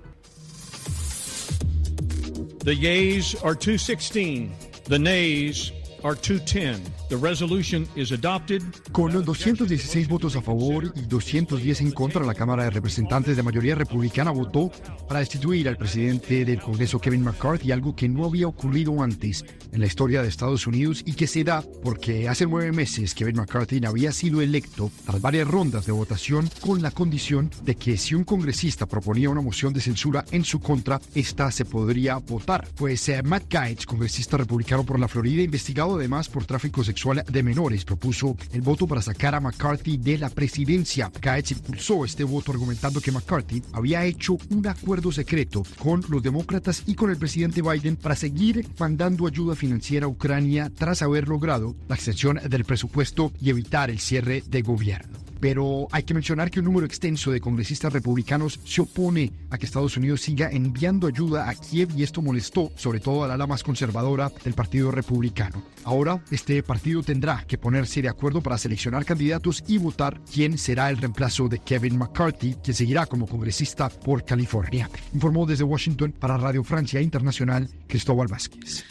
The 2.64 2.74
yeas 2.74 3.34
are 3.42 3.54
216. 3.54 4.50
The 4.84 4.98
nays 4.98 5.70
are 6.04 6.14
210. 6.14 6.80
The 7.08 7.16
resolution 7.16 7.88
is 7.96 8.12
adopted. 8.12 8.62
Con 8.92 9.12
216 9.12 10.06
votos 10.06 10.36
a 10.36 10.42
favor 10.42 10.92
y 10.94 11.02
210 11.02 11.80
en 11.80 11.90
contra, 11.92 12.24
la 12.24 12.34
Cámara 12.34 12.64
de 12.64 12.70
Representantes 12.70 13.36
de 13.36 13.42
mayoría 13.42 13.74
republicana 13.74 14.30
votó 14.30 14.70
para 15.08 15.20
destituir 15.20 15.68
al 15.68 15.76
presidente 15.76 16.44
del 16.44 16.60
Congreso 16.60 17.00
Kevin 17.00 17.22
McCarthy, 17.22 17.72
algo 17.72 17.96
que 17.96 18.08
no 18.08 18.26
había 18.26 18.46
ocurrido 18.46 19.02
antes 19.02 19.44
en 19.72 19.80
la 19.80 19.86
historia 19.86 20.22
de 20.22 20.28
Estados 20.28 20.66
Unidos 20.66 21.02
y 21.06 21.14
que 21.14 21.26
se 21.26 21.42
da 21.42 21.64
porque 21.82 22.28
hace 22.28 22.46
nueve 22.46 22.72
meses 22.72 23.14
Kevin 23.14 23.36
McCarthy 23.36 23.84
había 23.84 24.12
sido 24.12 24.40
electo 24.40 24.90
tras 25.06 25.20
varias 25.20 25.48
rondas 25.48 25.86
de 25.86 25.92
votación 25.92 26.50
con 26.60 26.82
la 26.82 26.90
condición 26.90 27.50
de 27.64 27.76
que 27.76 27.96
si 27.96 28.14
un 28.14 28.24
congresista 28.24 28.86
proponía 28.86 29.30
una 29.30 29.40
moción 29.40 29.72
de 29.72 29.80
censura 29.80 30.24
en 30.30 30.44
su 30.44 30.60
contra, 30.60 31.00
esta 31.14 31.50
se 31.50 31.64
podría 31.64 32.16
votar. 32.18 32.68
Pues 32.76 33.08
eh, 33.08 33.22
Matt 33.22 33.44
Gaetz, 33.48 33.86
congresista 33.86 34.36
republicano 34.36 34.84
por 34.84 34.98
la 34.98 35.08
Florida, 35.08 35.42
investigado 35.42 35.93
además 35.96 36.28
por 36.28 36.44
tráfico 36.44 36.84
sexual 36.84 37.24
de 37.28 37.42
menores, 37.42 37.84
propuso 37.84 38.36
el 38.52 38.62
voto 38.62 38.86
para 38.86 39.02
sacar 39.02 39.34
a 39.34 39.40
McCarthy 39.40 39.96
de 39.96 40.18
la 40.18 40.30
presidencia. 40.30 41.10
Gaetz 41.20 41.52
impulsó 41.52 42.04
este 42.04 42.24
voto 42.24 42.52
argumentando 42.52 43.00
que 43.00 43.12
McCarthy 43.12 43.62
había 43.72 44.04
hecho 44.04 44.36
un 44.50 44.66
acuerdo 44.66 45.12
secreto 45.12 45.62
con 45.78 46.02
los 46.08 46.22
demócratas 46.22 46.82
y 46.86 46.94
con 46.94 47.10
el 47.10 47.16
presidente 47.16 47.62
Biden 47.62 47.96
para 47.96 48.16
seguir 48.16 48.66
mandando 48.78 49.26
ayuda 49.26 49.54
financiera 49.54 50.06
a 50.06 50.08
Ucrania 50.08 50.70
tras 50.74 51.02
haber 51.02 51.28
logrado 51.28 51.74
la 51.88 51.94
extensión 51.94 52.40
del 52.48 52.64
presupuesto 52.64 53.32
y 53.40 53.50
evitar 53.50 53.90
el 53.90 53.98
cierre 53.98 54.42
de 54.46 54.62
gobierno 54.62 55.24
pero 55.44 55.88
hay 55.92 56.04
que 56.04 56.14
mencionar 56.14 56.50
que 56.50 56.60
un 56.60 56.64
número 56.64 56.86
extenso 56.86 57.30
de 57.30 57.38
congresistas 57.38 57.92
republicanos 57.92 58.58
se 58.64 58.80
opone 58.80 59.30
a 59.50 59.58
que 59.58 59.66
Estados 59.66 59.94
Unidos 59.94 60.22
siga 60.22 60.48
enviando 60.50 61.06
ayuda 61.06 61.50
a 61.50 61.54
Kiev 61.54 61.90
y 61.94 62.02
esto 62.02 62.22
molestó 62.22 62.72
sobre 62.76 62.98
todo 62.98 63.24
al 63.24 63.30
ala 63.30 63.46
más 63.46 63.62
conservadora 63.62 64.32
del 64.42 64.54
Partido 64.54 64.90
Republicano. 64.90 65.62
Ahora, 65.84 66.24
este 66.30 66.62
partido 66.62 67.02
tendrá 67.02 67.44
que 67.46 67.58
ponerse 67.58 68.00
de 68.00 68.08
acuerdo 68.08 68.40
para 68.40 68.56
seleccionar 68.56 69.04
candidatos 69.04 69.62
y 69.68 69.76
votar 69.76 70.18
quién 70.32 70.56
será 70.56 70.88
el 70.88 70.96
reemplazo 70.96 71.46
de 71.46 71.58
Kevin 71.58 71.98
McCarthy, 71.98 72.56
que 72.64 72.72
seguirá 72.72 73.04
como 73.04 73.26
congresista 73.26 73.90
por 73.90 74.24
California. 74.24 74.88
Informó 75.12 75.44
desde 75.44 75.64
Washington 75.64 76.14
para 76.18 76.38
Radio 76.38 76.64
Francia 76.64 77.02
Internacional 77.02 77.68
Cristóbal 77.86 78.28
Vázquez. 78.28 78.82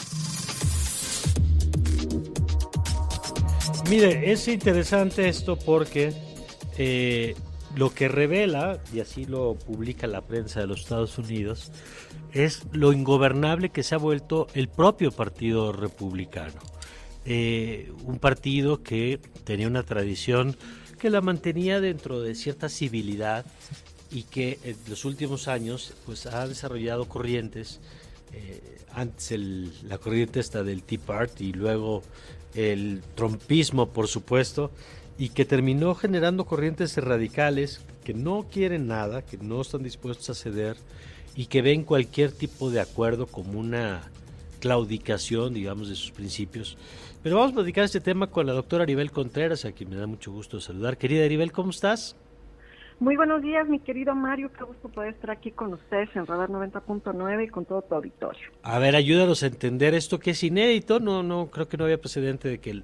Mire, 3.89 4.31
es 4.31 4.47
interesante 4.47 5.27
esto 5.27 5.57
porque 5.57 6.32
eh, 6.77 7.35
lo 7.75 7.93
que 7.93 8.07
revela, 8.07 8.79
y 8.93 8.99
así 8.99 9.25
lo 9.25 9.55
publica 9.55 10.07
la 10.07 10.21
prensa 10.21 10.59
de 10.59 10.67
los 10.67 10.81
Estados 10.81 11.17
Unidos, 11.17 11.71
es 12.33 12.63
lo 12.71 12.93
ingobernable 12.93 13.69
que 13.69 13.83
se 13.83 13.95
ha 13.95 13.97
vuelto 13.97 14.47
el 14.53 14.67
propio 14.67 15.11
Partido 15.11 15.71
Republicano. 15.71 16.61
Eh, 17.25 17.91
un 18.03 18.19
partido 18.19 18.83
que 18.83 19.19
tenía 19.45 19.67
una 19.67 19.83
tradición 19.83 20.57
que 20.99 21.09
la 21.09 21.21
mantenía 21.21 21.79
dentro 21.79 22.21
de 22.21 22.35
cierta 22.35 22.69
civilidad 22.69 23.45
y 24.11 24.23
que 24.23 24.59
en 24.63 24.75
los 24.89 25.05
últimos 25.05 25.47
años 25.47 25.93
pues 26.05 26.25
ha 26.25 26.47
desarrollado 26.47 27.05
corrientes 27.05 27.79
eh, 28.33 28.61
antes 28.93 29.83
la 29.83 29.97
corriente 29.97 30.39
esta 30.39 30.63
del 30.63 30.83
Tea 30.83 30.99
Party 30.99 31.45
y 31.45 31.53
luego 31.53 32.03
el 32.55 33.01
trompismo 33.15 33.89
por 33.89 34.07
supuesto 34.07 34.71
y 35.17 35.29
que 35.29 35.45
terminó 35.45 35.95
generando 35.95 36.45
corrientes 36.45 36.97
radicales 36.97 37.85
que 38.03 38.13
no 38.13 38.45
quieren 38.51 38.87
nada, 38.87 39.21
que 39.21 39.37
no 39.37 39.61
están 39.61 39.83
dispuestos 39.83 40.29
a 40.29 40.33
ceder 40.33 40.77
y 41.35 41.45
que 41.47 41.61
ven 41.61 41.83
cualquier 41.83 42.31
tipo 42.31 42.69
de 42.69 42.79
acuerdo 42.79 43.27
como 43.27 43.59
una 43.59 44.01
claudicación, 44.59 45.53
digamos, 45.53 45.89
de 45.89 45.95
sus 45.95 46.11
principios. 46.11 46.77
Pero 47.21 47.37
vamos 47.37 47.51
a 47.51 47.55
platicar 47.55 47.85
este 47.85 48.01
tema 48.01 48.27
con 48.27 48.45
la 48.45 48.53
doctora 48.53 48.83
Aribel 48.83 49.11
Contreras, 49.11 49.65
a 49.65 49.71
quien 49.71 49.89
me 49.89 49.95
da 49.95 50.07
mucho 50.07 50.31
gusto 50.31 50.59
saludar. 50.59 50.97
Querida 50.97 51.25
Aribel, 51.25 51.51
¿cómo 51.51 51.69
estás? 51.69 52.15
Muy 52.99 53.17
buenos 53.17 53.41
días, 53.41 53.67
mi 53.67 53.79
querido 53.79 54.15
Mario. 54.15 54.51
Qué 54.57 54.63
gusto 54.63 54.87
poder 54.87 55.13
estar 55.13 55.31
aquí 55.31 55.51
con 55.51 55.73
ustedes 55.73 56.09
en 56.15 56.25
Radar 56.25 56.49
90.9 56.49 57.45
y 57.45 57.47
con 57.49 57.65
todo 57.65 57.81
tu 57.81 57.95
auditorio. 57.95 58.49
A 58.61 58.79
ver, 58.79 58.95
ayúdanos 58.95 59.43
a 59.43 59.47
entender 59.47 59.93
esto 59.93 60.19
que 60.19 60.31
es 60.31 60.43
inédito. 60.43 60.99
No, 60.99 61.23
no, 61.23 61.47
creo 61.47 61.67
que 61.67 61.75
no 61.75 61.83
había 61.85 61.99
precedente 61.99 62.47
de 62.47 62.59
que 62.59 62.69
el 62.69 62.83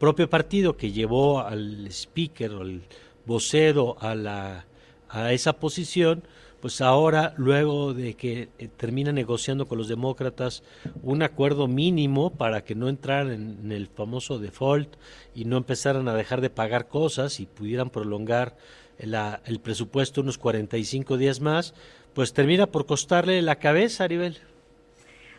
propio 0.00 0.28
partido 0.30 0.76
que 0.76 0.90
llevó 0.90 1.40
al 1.40 1.86
speaker 1.88 2.54
o 2.54 2.62
al 2.62 2.80
vocero 3.26 3.96
a, 4.00 4.14
la, 4.16 4.64
a 5.10 5.32
esa 5.32 5.52
posición, 5.52 6.24
pues 6.60 6.80
ahora, 6.80 7.34
luego 7.36 7.94
de 7.94 8.14
que 8.14 8.48
eh, 8.58 8.68
termina 8.68 9.12
negociando 9.12 9.68
con 9.68 9.78
los 9.78 9.88
demócratas 9.88 10.64
un 11.02 11.22
acuerdo 11.22 11.68
mínimo 11.68 12.30
para 12.30 12.64
que 12.64 12.74
no 12.74 12.88
entraran 12.88 13.30
en, 13.62 13.72
el 13.72 13.88
famoso 13.88 14.38
default 14.38 14.96
y 15.34 15.44
no 15.44 15.58
empezaran 15.58 16.08
a 16.08 16.14
dejar 16.14 16.40
de 16.40 16.50
pagar 16.50 16.88
cosas 16.88 17.38
y 17.38 17.46
pudieran 17.46 17.90
prolongar 17.90 18.56
el 18.98 19.60
presupuesto 19.60 20.20
unos 20.20 20.36
45 20.36 21.16
días 21.16 21.40
más, 21.40 21.74
pues 22.14 22.34
termina 22.34 22.66
por 22.66 22.84
costarle 22.84 23.40
la 23.40 23.56
cabeza, 23.56 24.04
Aribel. 24.04 24.36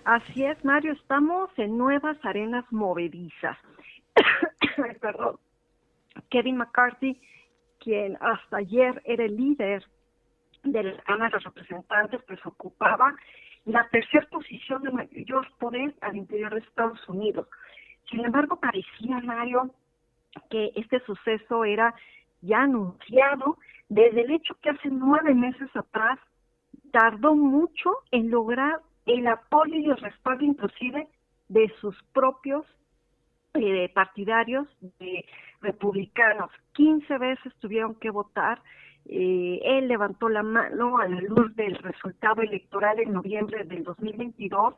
Así 0.04 0.44
es, 0.44 0.64
Mario, 0.66 0.94
estamos 0.94 1.50
en 1.58 1.78
nuevas 1.78 2.18
arenas 2.24 2.66
movedizas. 2.72 3.58
perdón, 5.02 5.38
Kevin 6.30 6.58
McCarthy, 6.58 7.20
quien 7.80 8.18
hasta 8.22 8.58
ayer 8.58 9.02
era 9.06 9.26
el 9.26 9.36
líder 9.36 9.86
de 10.64 10.84
la 10.84 11.02
Cámara 11.04 11.38
de 11.38 11.44
Representantes, 11.44 12.22
pues 12.28 12.46
ocupaba 12.46 13.16
la 13.66 13.88
tercera 13.90 14.28
posición 14.30 14.84
de 14.84 14.92
mayor 14.92 15.48
poder 15.60 15.94
al 16.02 16.16
interior 16.16 16.54
de 16.54 16.60
Estados 16.62 17.08
Unidos. 17.08 17.48
Sin 18.10 18.26
embargo, 18.26 18.60
parecía, 18.60 19.20
Mario, 19.22 19.74
que 20.50 20.72
este 20.76 21.00
suceso 21.02 21.66
era 21.66 21.94
ya 22.42 22.62
anunciado 22.62 23.58
desde 23.90 24.22
el 24.22 24.32
hecho 24.32 24.56
que 24.62 24.70
hace 24.70 24.90
nueve 24.90 25.34
meses 25.34 25.70
atrás 25.76 26.18
tardó 26.92 27.36
mucho 27.36 27.92
en 28.12 28.32
lograr 28.32 28.80
el 29.06 29.28
apoyo 29.28 29.76
y 29.76 29.90
el 29.90 29.98
respaldo 29.98 30.44
inclusive 30.44 31.08
de 31.50 31.72
sus 31.80 32.02
propios 32.14 32.66
eh, 33.54 33.90
partidarios 33.94 34.68
de 35.00 35.26
republicanos. 35.62 36.52
15 36.74 37.18
veces 37.18 37.54
tuvieron 37.60 37.96
que 37.96 38.10
votar. 38.10 38.62
Eh, 39.06 39.60
él 39.64 39.88
levantó 39.88 40.30
la 40.30 40.44
mano 40.44 40.98
a 40.98 41.08
la 41.08 41.22
luz 41.22 41.56
del 41.56 41.76
resultado 41.76 42.42
electoral 42.42 43.00
en 43.00 43.14
noviembre 43.14 43.64
del 43.64 43.84
2022, 43.84 44.76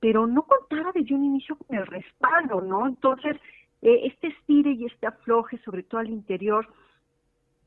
pero 0.00 0.26
no 0.26 0.42
contaba 0.42 0.92
desde 0.92 1.14
un 1.14 1.24
inicio 1.24 1.56
con 1.56 1.76
el 1.76 1.86
respaldo, 1.86 2.60
¿no? 2.60 2.86
Entonces, 2.86 3.36
eh, 3.82 4.00
este 4.04 4.28
estire 4.28 4.72
y 4.72 4.86
este 4.86 5.06
afloje, 5.06 5.58
sobre 5.58 5.82
todo 5.82 6.00
al 6.00 6.10
interior 6.10 6.66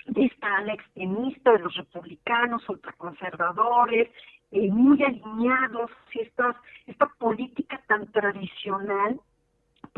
de 0.08 0.26
esta 0.26 0.58
ala 0.58 0.74
extremista 0.74 1.52
de 1.52 1.60
los 1.60 1.76
republicanos, 1.76 2.68
ultraconservadores, 2.68 4.10
eh, 4.52 4.72
muy 4.72 5.02
alineados, 5.04 5.92
esta, 6.14 6.60
esta 6.88 7.06
política 7.20 7.82
tan 7.88 8.12
tradicional, 8.12 9.22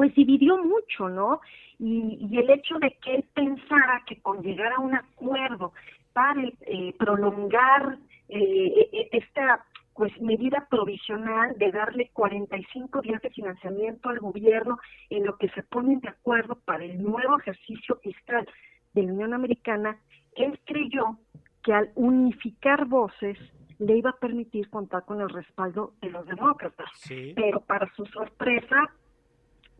pues 0.01 0.15
dividió 0.15 0.57
mucho, 0.57 1.09
¿no? 1.09 1.41
Y, 1.77 2.27
y, 2.27 2.39
el 2.39 2.49
hecho 2.49 2.79
de 2.79 2.97
que 3.03 3.17
él 3.17 3.25
pensara 3.35 4.01
que 4.07 4.19
con 4.19 4.41
llegar 4.41 4.73
a 4.73 4.79
un 4.79 4.95
acuerdo 4.95 5.73
para 6.11 6.41
eh, 6.41 6.95
prolongar 6.97 7.99
eh, 8.27 8.39
e, 8.39 8.89
e, 8.91 9.09
esta 9.11 9.63
pues 9.93 10.11
medida 10.19 10.67
provisional 10.71 11.55
de 11.59 11.71
darle 11.71 12.09
45 12.13 13.01
días 13.03 13.21
de 13.21 13.29
financiamiento 13.29 14.09
al 14.09 14.17
gobierno 14.17 14.79
en 15.11 15.23
lo 15.23 15.37
que 15.37 15.49
se 15.49 15.61
ponen 15.61 15.99
de 15.99 16.09
acuerdo 16.09 16.55
para 16.65 16.83
el 16.83 16.99
nuevo 16.99 17.37
ejercicio 17.37 17.97
fiscal 17.97 18.49
de 18.93 19.03
la 19.03 19.13
Unión 19.13 19.35
Americana, 19.35 19.99
él 20.35 20.59
creyó 20.65 21.19
que 21.61 21.73
al 21.73 21.91
unificar 21.93 22.85
voces 22.85 23.37
le 23.77 23.97
iba 23.97 24.09
a 24.09 24.17
permitir 24.17 24.67
contar 24.71 25.05
con 25.05 25.21
el 25.21 25.29
respaldo 25.29 25.93
de 26.01 26.09
los 26.09 26.25
demócratas. 26.25 26.89
Pero 27.35 27.61
para 27.61 27.87
su 27.93 28.03
sorpresa, 28.07 28.91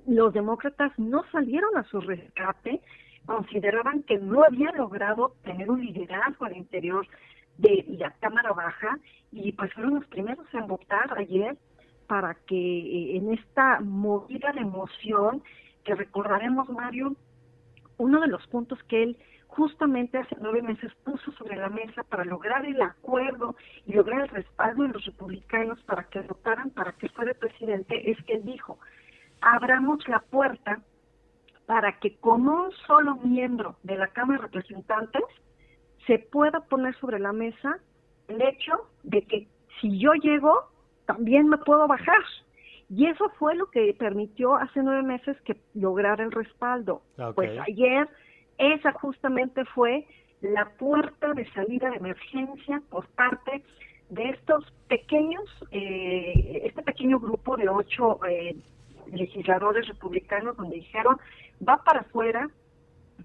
los 0.08 0.34
demócratas 0.34 0.92
no 0.98 1.24
salieron 1.32 1.78
a 1.78 1.84
su 1.84 2.02
rescate, 2.02 2.82
consideraban 3.26 4.04
que 4.04 4.18
no 4.18 4.44
había 4.44 4.72
logrado 4.72 5.36
tener 5.44 5.70
un 5.70 5.86
liderazgo 5.86 6.46
al 6.46 6.58
interior 6.58 7.08
de 7.58 7.86
la 7.88 8.12
Cámara 8.20 8.54
Baja 8.54 8.98
y 9.32 9.52
pues 9.54 9.74
fueron 9.74 9.96
los 9.96 10.06
primeros 10.08 10.48
en 10.54 10.68
votar 10.68 11.18
ayer 11.18 11.58
para 12.08 12.34
que 12.34 12.56
eh, 12.56 13.18
en 13.18 13.34
esta 13.34 13.80
movida 13.80 14.52
de 14.52 14.62
emoción 14.62 15.44
que 15.84 15.96
recordaremos 15.96 16.70
Mario, 16.70 17.16
uno 17.98 18.20
de 18.22 18.28
los 18.28 18.46
puntos 18.48 18.82
que 18.84 19.04
él 19.04 19.18
justamente 19.48 20.18
hace 20.18 20.36
nueve 20.40 20.62
meses 20.62 20.92
puso 21.04 21.32
sobre 21.34 21.58
la 21.58 21.70
mesa 21.70 22.04
para 22.04 22.24
lograr 22.24 22.66
el 22.66 22.82
acuerdo 22.82 23.56
y 23.86 23.94
lograr 23.94 24.22
el 24.22 24.30
respaldo 24.30 24.84
de 24.84 24.90
los 24.90 25.06
republicanos 25.06 25.82
para 25.84 26.04
que 26.06 26.22
votaran 26.22 26.70
para 26.72 26.94
que 26.94 27.10
fuera 27.10 27.34
presidente, 27.34 28.10
es 28.10 28.18
que 28.24 28.34
él 28.34 28.46
dijo, 28.46 28.80
abramos 29.42 30.08
la 30.08 30.20
puerta 30.20 30.80
para 31.66 32.00
que 32.00 32.18
como 32.18 32.66
un 32.66 32.72
solo 32.88 33.16
miembro 33.18 33.76
de 33.84 33.98
la 33.98 34.08
Cámara 34.08 34.42
de 34.42 34.48
Representantes 34.48 35.24
se 36.06 36.20
pueda 36.20 36.62
poner 36.62 36.96
sobre 37.00 37.20
la 37.20 37.32
mesa 37.32 37.78
el 38.28 38.42
hecho 38.42 38.90
de 39.04 39.22
que 39.24 39.48
si 39.80 40.00
yo 40.00 40.14
llego, 40.14 40.70
también 41.06 41.48
me 41.48 41.58
puedo 41.58 41.88
bajar. 41.88 42.22
Y 42.90 43.08
eso 43.08 43.30
fue 43.40 43.56
lo 43.56 43.68
que 43.68 43.94
permitió 43.98 44.56
hace 44.56 44.84
nueve 44.84 45.04
meses 45.04 45.40
que 45.42 45.56
lograr 45.74 46.20
el 46.20 46.32
respaldo. 46.32 47.02
Pues 47.36 47.58
ayer 47.60 48.08
esa 48.58 48.92
justamente 48.94 49.64
fue 49.66 50.06
la 50.42 50.66
puerta 50.78 51.34
de 51.34 51.50
salida 51.54 51.90
de 51.90 51.98
emergencia 51.98 52.82
por 52.90 53.08
parte 53.08 53.64
de 54.10 54.30
estos 54.30 54.70
pequeños, 54.90 55.46
eh, 55.72 56.64
este 56.66 56.84
pequeño 56.84 57.20
grupo 57.20 57.56
de 57.56 57.70
ocho 57.70 58.20
eh, 58.26 58.58
legisladores 59.12 59.88
republicanos 59.88 60.58
donde 60.58 60.78
dijeron, 60.78 61.18
va 61.68 61.84
para 61.84 62.02
afuera, 62.02 62.50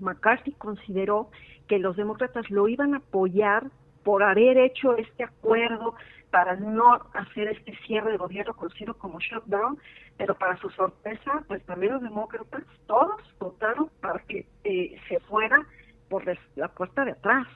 McCarthy 0.00 0.52
consideró 0.52 1.30
que 1.68 1.78
los 1.78 1.96
demócratas 1.96 2.48
lo 2.50 2.68
iban 2.68 2.94
a 2.94 2.98
apoyar 2.98 3.70
por 4.04 4.22
haber 4.22 4.58
hecho 4.58 4.96
este 4.96 5.24
acuerdo 5.24 5.94
para 6.30 6.56
no 6.56 7.00
hacer 7.14 7.48
este 7.48 7.76
cierre 7.86 8.12
de 8.12 8.18
gobierno 8.18 8.54
conocido 8.54 8.94
como 8.94 9.18
shutdown, 9.18 9.78
pero 10.16 10.34
para 10.34 10.56
su 10.58 10.70
sorpresa, 10.70 11.44
pues 11.48 11.64
también 11.64 11.94
los 11.94 12.02
demócratas, 12.02 12.62
todos 12.86 13.20
votaron 13.38 13.90
para 14.00 14.20
que 14.20 14.46
eh, 14.64 14.96
se 15.08 15.18
fuera 15.20 15.66
por 16.08 16.24
la 16.56 16.68
puerta 16.68 17.04
de 17.04 17.12
atrás. 17.12 17.46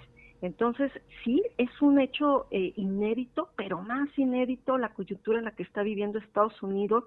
Entonces, 0.42 0.90
sí, 1.22 1.42
es 1.58 1.70
un 1.82 2.00
hecho 2.00 2.46
eh, 2.50 2.72
inédito, 2.76 3.50
pero 3.56 3.82
más 3.82 4.08
inédito 4.18 4.78
la 4.78 4.88
coyuntura 4.88 5.38
en 5.38 5.44
la 5.44 5.50
que 5.50 5.62
está 5.62 5.82
viviendo 5.82 6.18
Estados 6.18 6.62
Unidos, 6.62 7.04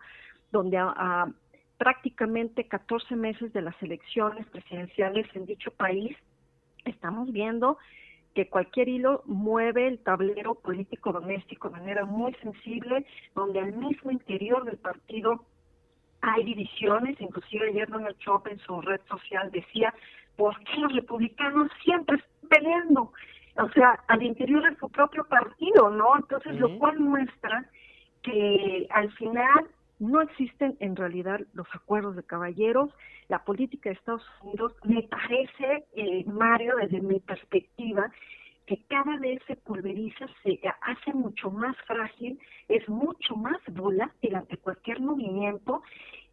donde 0.53 0.77
a, 0.77 1.27
prácticamente 1.77 2.65
14 2.65 3.15
meses 3.17 3.51
de 3.51 3.61
las 3.61 3.75
elecciones 3.83 4.47
presidenciales 4.47 5.27
en 5.33 5.45
dicho 5.45 5.71
país, 5.71 6.15
estamos 6.85 7.29
viendo 7.33 7.77
que 8.33 8.47
cualquier 8.47 8.87
hilo 8.87 9.23
mueve 9.25 9.87
el 9.87 9.99
tablero 9.99 10.55
político 10.55 11.11
doméstico 11.11 11.69
de 11.69 11.79
manera 11.79 12.05
muy 12.05 12.33
sensible, 12.35 13.05
donde 13.35 13.59
al 13.59 13.73
mismo 13.73 14.11
interior 14.11 14.63
del 14.63 14.77
partido 14.77 15.43
hay 16.21 16.43
divisiones, 16.45 17.19
inclusive 17.19 17.69
ayer 17.69 17.89
Donald 17.89 18.15
Trump 18.23 18.47
en 18.47 18.59
su 18.59 18.79
red 18.79 19.01
social 19.09 19.51
decía, 19.51 19.93
¿por 20.37 20.57
qué 20.63 20.77
los 20.77 20.93
republicanos 20.93 21.69
siempre 21.83 22.15
están 22.17 22.49
peleando? 22.49 23.11
O 23.57 23.69
sea, 23.69 23.99
al 24.07 24.23
interior 24.23 24.63
de 24.63 24.77
su 24.77 24.89
propio 24.89 25.25
partido, 25.25 25.89
¿no? 25.89 26.15
Entonces, 26.15 26.55
lo 26.59 26.77
cual 26.79 26.99
muestra 26.99 27.65
que 28.21 28.87
al 28.89 29.11
final 29.13 29.67
no 30.03 30.21
existen 30.21 30.75
en 30.79 30.95
realidad 30.95 31.39
los 31.53 31.67
acuerdos 31.73 32.15
de 32.15 32.23
caballeros. 32.23 32.89
La 33.29 33.43
política 33.43 33.89
de 33.89 33.95
Estados 33.95 34.25
Unidos 34.41 34.73
me 34.83 35.03
parece, 35.03 35.85
eh, 35.95 36.25
Mario, 36.25 36.75
desde 36.75 36.99
mi 36.99 37.19
perspectiva, 37.19 38.11
que 38.65 38.83
cada 38.87 39.17
vez 39.17 39.41
se 39.47 39.55
pulveriza, 39.55 40.25
se 40.43 40.59
hace 40.81 41.13
mucho 41.13 41.51
más 41.51 41.75
frágil, 41.87 42.39
es 42.67 42.87
mucho 42.89 43.35
más 43.35 43.59
volátil 43.71 44.35
ante 44.35 44.57
cualquier 44.57 44.99
movimiento 44.99 45.81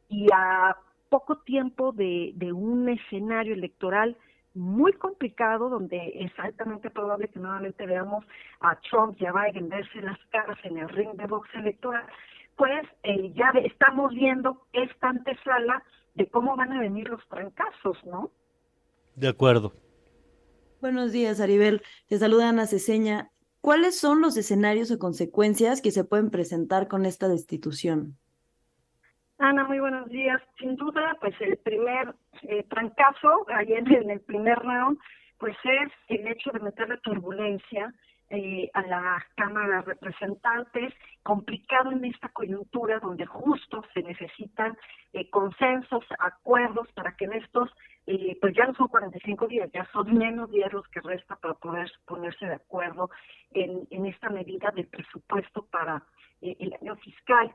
y 0.08 0.26
a 0.32 0.76
poco 1.08 1.38
tiempo 1.38 1.92
de, 1.92 2.32
de 2.34 2.52
un 2.52 2.88
escenario 2.88 3.54
electoral 3.54 4.16
muy 4.54 4.92
complicado 4.94 5.68
donde 5.68 6.12
es 6.16 6.32
altamente 6.38 6.90
probable 6.90 7.28
que 7.28 7.38
nuevamente 7.38 7.86
veamos 7.86 8.24
a 8.60 8.76
Trump 8.80 9.16
y 9.20 9.26
a 9.26 9.32
Biden 9.32 9.68
verse 9.68 10.02
las 10.02 10.18
caras 10.30 10.58
en 10.64 10.78
el 10.78 10.88
ring 10.88 11.12
de 11.12 11.26
box 11.26 11.48
electoral 11.54 12.04
pues 12.60 12.86
eh, 13.04 13.32
ya 13.32 13.52
estamos 13.64 14.12
viendo 14.12 14.66
esta 14.74 15.08
antesala 15.08 15.82
de 16.14 16.28
cómo 16.28 16.56
van 16.56 16.74
a 16.74 16.80
venir 16.80 17.08
los 17.08 17.26
trancazos, 17.26 17.96
¿no? 18.04 18.30
De 19.16 19.28
acuerdo. 19.28 19.72
Buenos 20.82 21.10
días, 21.10 21.40
Aribel. 21.40 21.80
Te 22.06 22.18
saluda 22.18 22.50
Ana 22.50 22.66
Ceseña. 22.66 23.30
¿Cuáles 23.62 23.98
son 23.98 24.20
los 24.20 24.36
escenarios 24.36 24.90
o 24.90 24.98
consecuencias 24.98 25.80
que 25.80 25.90
se 25.90 26.04
pueden 26.04 26.28
presentar 26.28 26.86
con 26.86 27.06
esta 27.06 27.28
destitución? 27.28 28.18
Ana, 29.38 29.64
muy 29.64 29.80
buenos 29.80 30.10
días. 30.10 30.42
Sin 30.58 30.76
duda, 30.76 31.16
pues 31.18 31.34
el 31.40 31.56
primer 31.56 32.14
eh, 32.42 32.62
trancazo, 32.64 33.46
ayer 33.54 33.90
en 33.90 34.10
el 34.10 34.20
primer 34.20 34.58
round, 34.58 34.98
pues 35.38 35.56
es 35.64 35.92
el 36.08 36.28
hecho 36.28 36.50
de 36.50 36.60
meterle 36.60 36.98
turbulencia 36.98 37.94
eh, 38.32 38.70
a 38.74 38.82
la 38.82 39.26
Cámara 39.34 39.78
de 39.78 39.82
Representantes, 39.82 40.94
complicado 41.24 41.90
en 41.90 42.04
esta 42.04 42.28
coyuntura 42.28 43.00
donde 43.00 43.26
justo 43.26 43.82
se 43.92 44.02
necesitan 44.02 44.78
eh, 45.12 45.28
consensos, 45.30 46.04
acuerdos 46.20 46.86
para 46.92 47.16
que 47.16 47.24
en 47.24 47.32
estos, 47.32 47.68
eh, 48.06 48.38
pues 48.40 48.54
ya 48.54 48.66
no 48.66 48.74
son 48.74 48.86
45 48.86 49.48
días, 49.48 49.68
ya 49.72 49.84
son 49.92 50.16
menos 50.16 50.48
días 50.52 50.72
los 50.72 50.86
que 50.88 51.00
resta 51.00 51.34
para 51.36 51.54
poder 51.54 51.90
ponerse 52.06 52.46
de 52.46 52.54
acuerdo 52.54 53.10
en, 53.50 53.88
en 53.90 54.06
esta 54.06 54.30
medida 54.30 54.70
del 54.70 54.86
presupuesto 54.86 55.66
para 55.66 56.04
el 56.40 56.72
año 56.80 56.94
fiscal. 56.96 57.52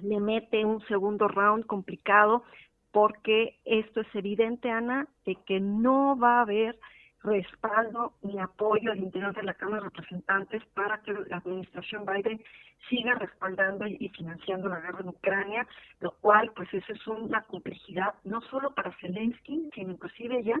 Le 0.00 0.18
mete 0.18 0.64
un 0.64 0.80
segundo 0.86 1.28
round 1.28 1.66
complicado 1.66 2.42
porque 2.90 3.60
esto 3.64 4.00
es 4.00 4.14
evidente, 4.14 4.70
Ana, 4.70 5.08
de 5.24 5.36
que 5.46 5.60
no 5.60 6.18
va 6.18 6.38
a 6.38 6.42
haber 6.42 6.78
respaldo 7.22 8.14
y 8.22 8.38
apoyo 8.38 8.92
al 8.92 8.98
interior 8.98 9.34
de 9.34 9.42
la 9.42 9.54
Cámara 9.54 9.82
de 9.82 9.90
Representantes 9.90 10.62
para 10.74 11.02
que 11.02 11.12
la 11.12 11.36
administración 11.36 12.06
Biden 12.06 12.42
siga 12.88 13.14
respaldando 13.14 13.86
y 13.86 14.08
financiando 14.16 14.68
la 14.68 14.80
guerra 14.80 15.00
en 15.00 15.08
Ucrania, 15.08 15.66
lo 16.00 16.12
cual 16.20 16.50
pues 16.56 16.72
esa 16.72 16.92
es 16.92 17.06
una 17.06 17.42
complejidad 17.42 18.14
no 18.24 18.40
solo 18.42 18.74
para 18.74 18.96
Zelensky, 19.00 19.68
sino 19.74 19.92
inclusive 19.92 20.42
ya 20.42 20.60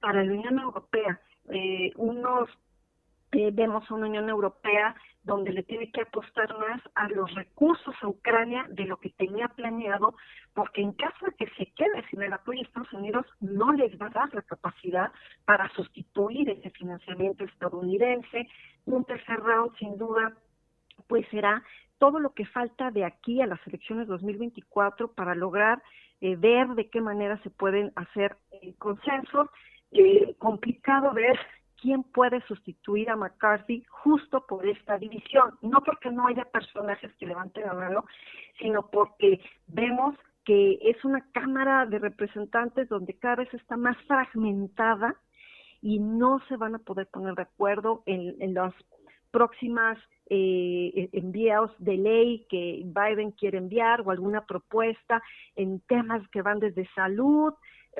para 0.00 0.24
la 0.24 0.32
Unión 0.32 0.58
Europea. 0.58 1.20
Eh, 1.50 1.92
unos 1.96 2.48
eh, 3.32 3.50
vemos 3.52 3.90
una 3.90 4.06
Unión 4.06 4.28
Europea 4.30 4.94
donde 5.28 5.52
le 5.52 5.62
tiene 5.62 5.92
que 5.92 6.00
apostar 6.00 6.58
más 6.58 6.80
a 6.94 7.06
los 7.10 7.32
recursos 7.34 7.94
a 8.00 8.08
Ucrania 8.08 8.64
de 8.70 8.86
lo 8.86 8.96
que 8.96 9.10
tenía 9.10 9.46
planeado, 9.48 10.14
porque 10.54 10.80
en 10.80 10.92
caso 10.92 11.26
de 11.26 11.32
que 11.32 11.46
se 11.54 11.66
quede 11.72 12.02
sin 12.08 12.22
el 12.22 12.32
apoyo 12.32 12.60
de 12.60 12.66
Estados 12.66 12.92
Unidos, 12.94 13.26
no 13.38 13.72
les 13.74 13.92
va 14.00 14.06
a 14.06 14.20
dar 14.20 14.34
la 14.34 14.40
capacidad 14.40 15.12
para 15.44 15.68
sustituir 15.74 16.48
ese 16.48 16.70
financiamiento 16.70 17.44
estadounidense. 17.44 18.48
Un 18.86 19.04
tercer 19.04 19.38
round, 19.40 19.76
sin 19.76 19.98
duda, 19.98 20.32
pues 21.08 21.26
será 21.30 21.62
todo 21.98 22.20
lo 22.20 22.32
que 22.32 22.46
falta 22.46 22.90
de 22.90 23.04
aquí 23.04 23.42
a 23.42 23.46
las 23.46 23.60
elecciones 23.66 24.08
2024 24.08 25.12
para 25.12 25.34
lograr 25.34 25.82
eh, 26.22 26.36
ver 26.36 26.68
de 26.68 26.88
qué 26.88 27.02
manera 27.02 27.38
se 27.42 27.50
pueden 27.50 27.92
hacer 27.96 28.34
eh, 28.52 28.72
consensos. 28.78 29.50
Eh, 29.92 30.34
complicado 30.38 31.12
ver 31.12 31.38
quién 31.80 32.02
puede 32.02 32.40
sustituir 32.42 33.10
a 33.10 33.16
McCarthy 33.16 33.84
justo 33.88 34.44
por 34.46 34.66
esta 34.66 34.98
división, 34.98 35.58
no 35.62 35.80
porque 35.82 36.10
no 36.10 36.26
haya 36.26 36.44
personajes 36.44 37.12
que 37.14 37.26
levanten 37.26 37.66
la 37.66 37.74
mano, 37.74 38.04
sino 38.58 38.88
porque 38.90 39.40
vemos 39.68 40.16
que 40.44 40.78
es 40.82 41.04
una 41.04 41.20
Cámara 41.32 41.86
de 41.86 41.98
Representantes 41.98 42.88
donde 42.88 43.14
cada 43.14 43.36
vez 43.36 43.52
está 43.52 43.76
más 43.76 43.96
fragmentada 44.06 45.14
y 45.82 45.98
no 45.98 46.40
se 46.48 46.56
van 46.56 46.74
a 46.74 46.78
poder 46.78 47.06
poner 47.08 47.34
de 47.34 47.42
acuerdo 47.42 48.02
en, 48.06 48.54
las 48.54 48.72
próximas 49.30 49.98
eh, 50.30 51.10
envíos 51.12 51.70
de 51.78 51.96
ley 51.98 52.46
que 52.48 52.82
Biden 52.82 53.32
quiere 53.32 53.58
enviar 53.58 54.00
o 54.00 54.10
alguna 54.10 54.46
propuesta 54.46 55.22
en 55.54 55.80
temas 55.80 56.26
que 56.30 56.42
van 56.42 56.60
desde 56.60 56.88
salud, 56.94 57.52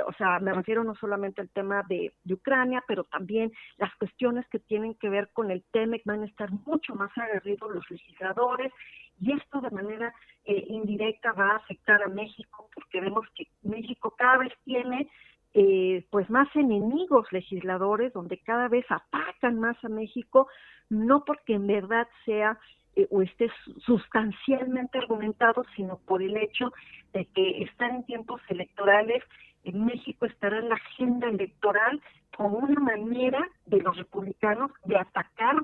o 0.06 0.12
sea, 0.12 0.38
me 0.38 0.52
refiero 0.52 0.84
no 0.84 0.94
solamente 0.94 1.40
al 1.40 1.50
tema 1.50 1.82
de, 1.88 2.12
Ucrania, 2.30 2.84
pero 2.86 3.04
también 3.04 3.52
las 3.78 3.94
cuestiones 3.96 4.46
que 4.48 4.58
tienen 4.58 4.94
que 4.94 5.08
ver 5.08 5.30
con 5.32 5.50
el 5.50 5.64
TEMEC 5.72 6.02
van 6.04 6.22
a 6.22 6.26
estar 6.26 6.50
mucho 6.50 6.94
más 6.94 7.10
aguerridos 7.16 7.74
los 7.74 7.90
legisladores 7.90 8.72
y 9.20 9.32
esto 9.32 9.60
de 9.60 9.70
manera 9.70 10.14
eh, 10.44 10.64
indirecta 10.68 11.32
va 11.32 11.52
a 11.52 11.56
afectar 11.56 12.02
a 12.02 12.08
México 12.08 12.68
porque 12.74 13.00
vemos 13.00 13.26
que 13.34 13.46
México 13.62 14.14
cada 14.16 14.38
vez 14.38 14.52
tiene 14.64 15.08
eh, 15.54 16.06
pues 16.10 16.28
más 16.30 16.48
enemigos 16.54 17.26
legisladores 17.32 18.12
donde 18.12 18.38
cada 18.38 18.68
vez 18.68 18.84
atacan 18.90 19.58
más 19.58 19.82
a 19.82 19.88
México 19.88 20.48
no 20.90 21.24
porque 21.24 21.54
en 21.54 21.66
verdad 21.66 22.06
sea 22.24 22.58
eh, 22.98 23.06
o 23.10 23.22
esté 23.22 23.48
sustancialmente 23.86 24.98
argumentado, 24.98 25.64
sino 25.76 25.98
por 25.98 26.20
el 26.20 26.36
hecho 26.36 26.72
de 27.12 27.26
que 27.26 27.62
están 27.62 27.94
en 27.94 28.06
tiempos 28.06 28.40
electorales 28.48 29.22
en 29.68 29.84
México 29.84 30.26
estará 30.26 30.58
en 30.58 30.68
la 30.68 30.76
agenda 30.76 31.28
electoral 31.28 32.00
como 32.36 32.58
una 32.58 32.80
manera 32.80 33.46
de 33.66 33.80
los 33.80 33.96
republicanos 33.96 34.70
de 34.84 34.96
atacar 34.96 35.56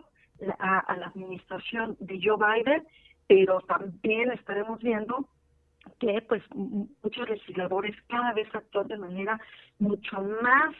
a, 0.58 0.96
la 0.96 1.06
administración 1.06 1.96
de 2.00 2.20
Joe 2.22 2.36
Biden, 2.36 2.86
pero 3.26 3.60
también 3.62 4.32
estaremos 4.32 4.80
viendo 4.80 5.28
que 6.00 6.22
pues 6.28 6.42
muchos 6.54 7.28
legisladores 7.28 7.94
cada 8.08 8.32
vez 8.32 8.52
actúan 8.54 8.88
de 8.88 8.98
manera 8.98 9.40
mucho 9.78 10.20
más 10.42 10.74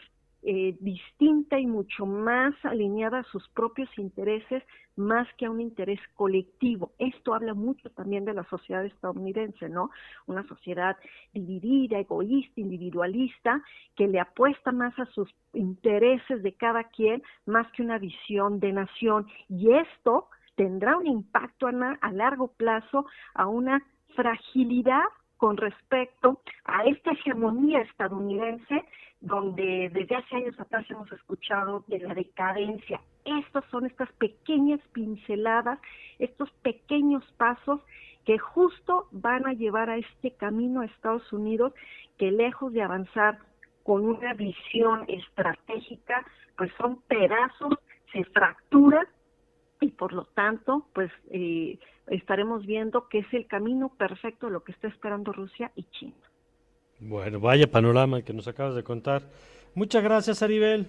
eh, 0.46 0.76
distinta 0.80 1.58
y 1.58 1.66
mucho 1.66 2.04
más 2.04 2.54
alineada 2.64 3.20
a 3.20 3.24
sus 3.24 3.48
propios 3.48 3.88
intereses 3.96 4.62
más 4.94 5.26
que 5.38 5.46
a 5.46 5.50
un 5.50 5.60
interés 5.60 5.98
colectivo. 6.14 6.92
Esto 6.98 7.32
habla 7.32 7.54
mucho 7.54 7.88
también 7.90 8.26
de 8.26 8.34
la 8.34 8.44
sociedad 8.44 8.84
estadounidense, 8.84 9.70
¿no? 9.70 9.90
Una 10.26 10.46
sociedad 10.46 10.96
dividida, 11.32 11.98
egoísta, 11.98 12.60
individualista, 12.60 13.62
que 13.96 14.06
le 14.06 14.20
apuesta 14.20 14.70
más 14.70 14.98
a 14.98 15.06
sus 15.06 15.34
intereses 15.54 16.42
de 16.42 16.52
cada 16.52 16.84
quien 16.84 17.22
más 17.46 17.66
que 17.72 17.82
una 17.82 17.96
visión 17.98 18.60
de 18.60 18.72
nación. 18.72 19.26
Y 19.48 19.72
esto 19.72 20.28
tendrá 20.56 20.98
un 20.98 21.06
impacto 21.06 21.66
a 21.68 22.12
largo 22.12 22.48
plazo 22.48 23.06
a 23.34 23.46
una 23.46 23.82
fragilidad 24.14 25.04
con 25.44 25.58
respecto 25.58 26.40
a 26.64 26.84
esta 26.86 27.12
hegemonía 27.12 27.82
estadounidense 27.82 28.82
donde 29.20 29.90
desde 29.92 30.16
hace 30.16 30.36
años 30.36 30.58
atrás 30.58 30.86
hemos 30.88 31.12
escuchado 31.12 31.84
de 31.86 31.98
la 31.98 32.14
decadencia. 32.14 32.98
Estas 33.26 33.62
son 33.66 33.84
estas 33.84 34.10
pequeñas 34.12 34.80
pinceladas, 34.94 35.78
estos 36.18 36.50
pequeños 36.62 37.22
pasos 37.36 37.82
que 38.24 38.38
justo 38.38 39.06
van 39.12 39.46
a 39.46 39.52
llevar 39.52 39.90
a 39.90 39.98
este 39.98 40.30
camino 40.30 40.80
a 40.80 40.86
Estados 40.86 41.30
Unidos 41.30 41.74
que 42.16 42.30
lejos 42.30 42.72
de 42.72 42.80
avanzar 42.80 43.38
con 43.82 44.02
una 44.06 44.32
visión 44.32 45.04
estratégica, 45.08 46.24
pues 46.56 46.72
son 46.78 47.02
pedazos, 47.02 47.74
se 48.14 48.24
fracturan 48.24 49.06
y 49.80 49.88
por 49.88 50.12
lo 50.12 50.24
tanto, 50.24 50.86
pues 50.94 51.10
eh, 51.30 51.78
estaremos 52.06 52.66
viendo 52.66 53.08
que 53.08 53.18
es 53.18 53.26
el 53.32 53.46
camino 53.46 53.90
perfecto 53.96 54.50
lo 54.50 54.64
que 54.64 54.72
está 54.72 54.88
esperando 54.88 55.32
Rusia 55.32 55.72
y 55.74 55.84
China. 55.84 56.14
Bueno, 57.00 57.40
vaya 57.40 57.70
panorama 57.70 58.22
que 58.22 58.32
nos 58.32 58.48
acabas 58.48 58.74
de 58.74 58.84
contar. 58.84 59.22
Muchas 59.74 60.02
gracias, 60.02 60.42
Aribel. 60.42 60.88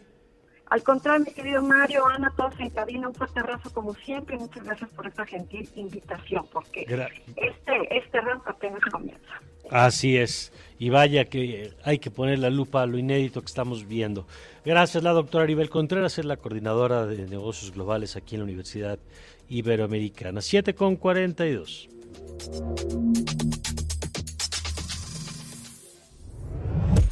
Al 0.70 0.84
contrario, 0.84 1.26
mi 1.26 1.32
querido 1.32 1.62
Mario, 1.62 2.08
Ana, 2.08 2.34
todos 2.36 2.60
en 2.60 2.70
cabina, 2.72 3.08
un 3.08 3.14
fuerte 3.14 3.40
abrazo 3.40 3.72
como 3.72 3.94
siempre. 3.94 4.38
Muchas 4.38 4.64
gracias 4.64 4.90
por 4.92 5.08
esta 5.08 5.26
gentil 5.26 5.70
invitación, 5.76 6.46
porque 6.52 6.82
este, 6.82 7.98
este 7.98 8.22
round 8.22 8.42
apenas 8.46 8.82
comienza. 8.92 9.42
Así 9.70 10.18
es. 10.18 10.52
Y 10.78 10.90
vaya 10.90 11.26
que 11.26 11.74
hay 11.84 12.00
que 12.00 12.12
poner 12.12 12.40
la 12.40 12.50
lupa 12.50 12.82
a 12.82 12.86
lo 12.86 12.98
inédito 12.98 13.42
que 13.42 13.48
estamos 13.48 13.88
viendo. 13.88 14.28
Gracias, 14.66 15.04
la 15.04 15.12
doctora 15.12 15.44
Aribel 15.44 15.70
Contreras, 15.70 16.18
es 16.18 16.26
la 16.26 16.38
coordinadora 16.38 17.06
de 17.06 17.28
negocios 17.28 17.72
globales 17.72 18.16
aquí 18.16 18.36
en 18.36 18.42
la 18.42 18.46
Universidad 18.46 19.00
Iberoamericana. 19.48 20.42
7 20.42 20.74
con 20.74 20.96
42. 20.96 21.90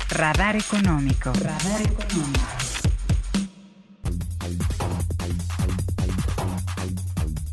Radar 0.09 0.55
económico. 0.55 1.31
Radar 1.33 1.81
económico. 1.81 2.52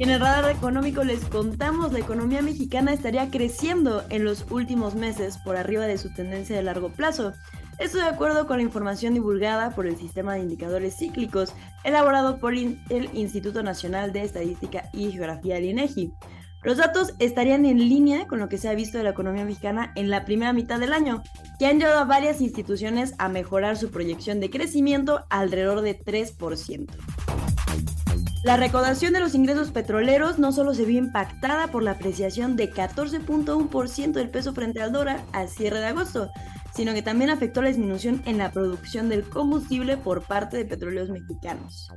En 0.01 0.09
el 0.09 0.19
radar 0.19 0.51
económico 0.51 1.05
les 1.05 1.27
contamos, 1.27 1.93
la 1.93 1.99
economía 1.99 2.41
mexicana 2.41 2.95
estaría 2.95 3.29
creciendo 3.29 4.03
en 4.09 4.25
los 4.25 4.47
últimos 4.51 4.95
meses 4.95 5.37
por 5.37 5.59
arriba 5.59 5.85
de 5.85 5.99
su 5.99 6.09
tendencia 6.09 6.57
de 6.57 6.63
largo 6.63 6.89
plazo. 6.89 7.35
Esto 7.79 7.99
de 7.99 8.05
acuerdo 8.05 8.47
con 8.47 8.57
la 8.57 8.63
información 8.63 9.13
divulgada 9.13 9.75
por 9.75 9.87
el 9.87 9.99
Sistema 9.99 10.33
de 10.33 10.41
Indicadores 10.41 10.97
Cíclicos, 10.97 11.53
elaborado 11.85 12.39
por 12.39 12.55
el 12.55 13.11
Instituto 13.13 13.63
Nacional 13.63 14.11
de 14.15 14.23
Estadística 14.23 14.89
y 14.95 15.13
Geografía 15.13 15.57
del 15.57 15.67
INEGI. 15.67 16.15
Los 16.63 16.79
datos 16.79 17.13
estarían 17.19 17.67
en 17.67 17.79
línea 17.79 18.27
con 18.27 18.39
lo 18.39 18.49
que 18.49 18.57
se 18.57 18.71
ha 18.71 18.75
visto 18.75 18.97
de 18.97 19.05
la 19.05 19.11
economía 19.11 19.45
mexicana 19.45 19.93
en 19.97 20.09
la 20.09 20.25
primera 20.25 20.55
mitad 20.55 20.81
del 20.81 20.95
año, 20.95 21.23
que 21.59 21.67
han 21.67 21.79
llevado 21.79 21.99
a 21.99 22.05
varias 22.05 22.41
instituciones 22.41 23.13
a 23.19 23.29
mejorar 23.29 23.77
su 23.77 23.91
proyección 23.91 24.41
de 24.41 24.49
crecimiento 24.49 25.27
alrededor 25.29 25.83
de 25.83 25.99
3%. 25.99 26.89
La 28.43 28.57
recaudación 28.57 29.13
de 29.13 29.21
los 29.21 29.35
ingresos 29.35 29.71
petroleros 29.71 30.39
no 30.39 30.51
solo 30.51 30.73
se 30.73 30.87
vio 30.87 30.99
impactada 30.99 31.69
por 31.69 31.83
la 31.83 31.93
apreciación 31.93 32.57
de 32.57 32.73
14.1% 32.73 34.13
del 34.13 34.31
peso 34.31 34.55
frente 34.55 34.81
al 34.81 34.93
dólar 34.93 35.21
al 35.33 35.51
cierre 35.51 35.79
de 35.79 35.87
agosto, 35.89 36.31
sino 36.75 36.95
que 36.95 37.03
también 37.03 37.29
afectó 37.29 37.61
la 37.61 37.69
disminución 37.69 38.23
en 38.25 38.39
la 38.39 38.51
producción 38.51 39.11
del 39.11 39.29
combustible 39.29 39.99
por 39.99 40.23
parte 40.23 40.57
de 40.57 40.65
petróleos 40.65 41.11
mexicanos. 41.11 41.91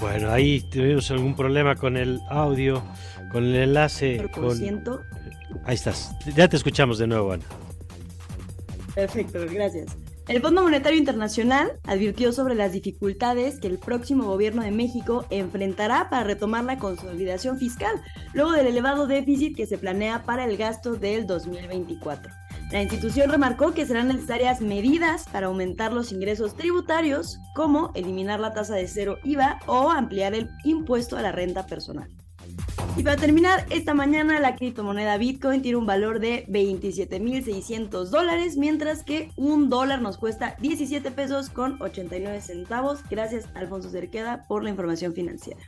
Bueno, 0.00 0.30
ahí 0.30 0.60
tuvimos 0.60 1.10
algún 1.10 1.34
problema 1.34 1.76
con 1.76 1.96
el 1.96 2.20
audio, 2.28 2.82
con 3.32 3.44
el 3.44 3.54
enlace. 3.54 4.28
Con... 4.34 4.60
Ahí 5.64 5.74
estás. 5.74 6.14
Ya 6.36 6.46
te 6.46 6.56
escuchamos 6.56 6.98
de 6.98 7.06
nuevo, 7.06 7.32
Ana. 7.32 7.44
Perfecto, 8.94 9.40
gracias. 9.50 9.96
El 10.26 10.40
Fondo 10.40 10.62
Monetario 10.62 10.98
Internacional 10.98 11.72
advirtió 11.84 12.32
sobre 12.32 12.54
las 12.54 12.72
dificultades 12.72 13.60
que 13.60 13.66
el 13.66 13.78
próximo 13.78 14.24
gobierno 14.24 14.62
de 14.62 14.70
México 14.70 15.26
enfrentará 15.28 16.08
para 16.08 16.24
retomar 16.24 16.64
la 16.64 16.78
consolidación 16.78 17.58
fiscal, 17.58 18.00
luego 18.32 18.52
del 18.52 18.68
elevado 18.68 19.06
déficit 19.06 19.54
que 19.54 19.66
se 19.66 19.76
planea 19.76 20.22
para 20.22 20.44
el 20.44 20.56
gasto 20.56 20.94
del 20.94 21.26
2024. 21.26 22.32
La 22.72 22.82
institución 22.82 23.30
remarcó 23.30 23.74
que 23.74 23.84
serán 23.84 24.08
necesarias 24.08 24.62
medidas 24.62 25.26
para 25.30 25.48
aumentar 25.48 25.92
los 25.92 26.10
ingresos 26.10 26.56
tributarios, 26.56 27.38
como 27.54 27.92
eliminar 27.94 28.40
la 28.40 28.54
tasa 28.54 28.74
de 28.74 28.88
cero 28.88 29.18
IVA 29.24 29.60
o 29.66 29.90
ampliar 29.90 30.34
el 30.34 30.48
impuesto 30.64 31.18
a 31.18 31.22
la 31.22 31.32
renta 31.32 31.66
personal. 31.66 32.10
Y 32.96 33.02
para 33.02 33.16
terminar, 33.16 33.66
esta 33.70 33.92
mañana 33.92 34.38
la 34.38 34.54
criptomoneda 34.54 35.18
Bitcoin 35.18 35.62
tiene 35.62 35.78
un 35.78 35.86
valor 35.86 36.20
de 36.20 36.46
27.600 36.46 38.04
dólares, 38.06 38.56
mientras 38.56 39.02
que 39.02 39.32
un 39.36 39.68
dólar 39.68 40.00
nos 40.00 40.16
cuesta 40.16 40.56
17 40.60 41.10
pesos 41.10 41.50
con 41.50 41.82
89 41.82 42.40
centavos. 42.40 43.00
Gracias, 43.10 43.48
Alfonso 43.54 43.90
Cerqueda, 43.90 44.44
por 44.46 44.62
la 44.62 44.70
información 44.70 45.12
financiera. 45.12 45.60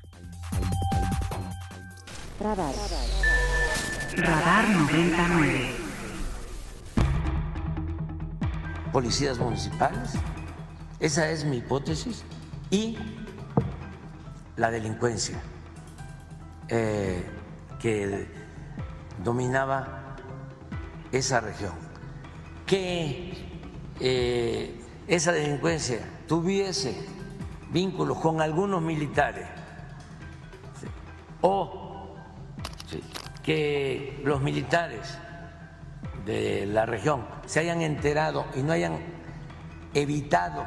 Radar. 2.39 2.75
Radar 4.17 4.69
99. 4.69 5.71
Policías 8.93 9.39
municipales, 9.39 10.13
esa 11.01 11.29
es 11.31 11.45
mi 11.45 11.59
hipótesis, 11.59 12.25
y 12.71 12.97
la 14.57 14.71
delincuencia 14.71 15.43
eh, 16.69 17.25
que 17.81 18.27
dominaba 19.23 20.17
esa 21.13 21.41
región, 21.41 21.73
que 22.67 23.33
eh, 24.01 24.81
esa 25.07 25.33
delincuencia 25.33 26.01
tuviese 26.27 27.07
vínculos 27.71 28.19
con 28.19 28.41
algunos 28.41 28.83
militares. 28.83 29.47
O 31.41 31.87
que 33.43 34.21
los 34.25 34.43
militares 34.43 35.19
de 36.25 36.67
la 36.67 36.85
región 36.85 37.25
se 37.47 37.61
hayan 37.61 37.81
enterado 37.81 38.45
y 38.57 38.63
no 38.63 38.73
hayan 38.73 38.99
evitado 39.95 40.67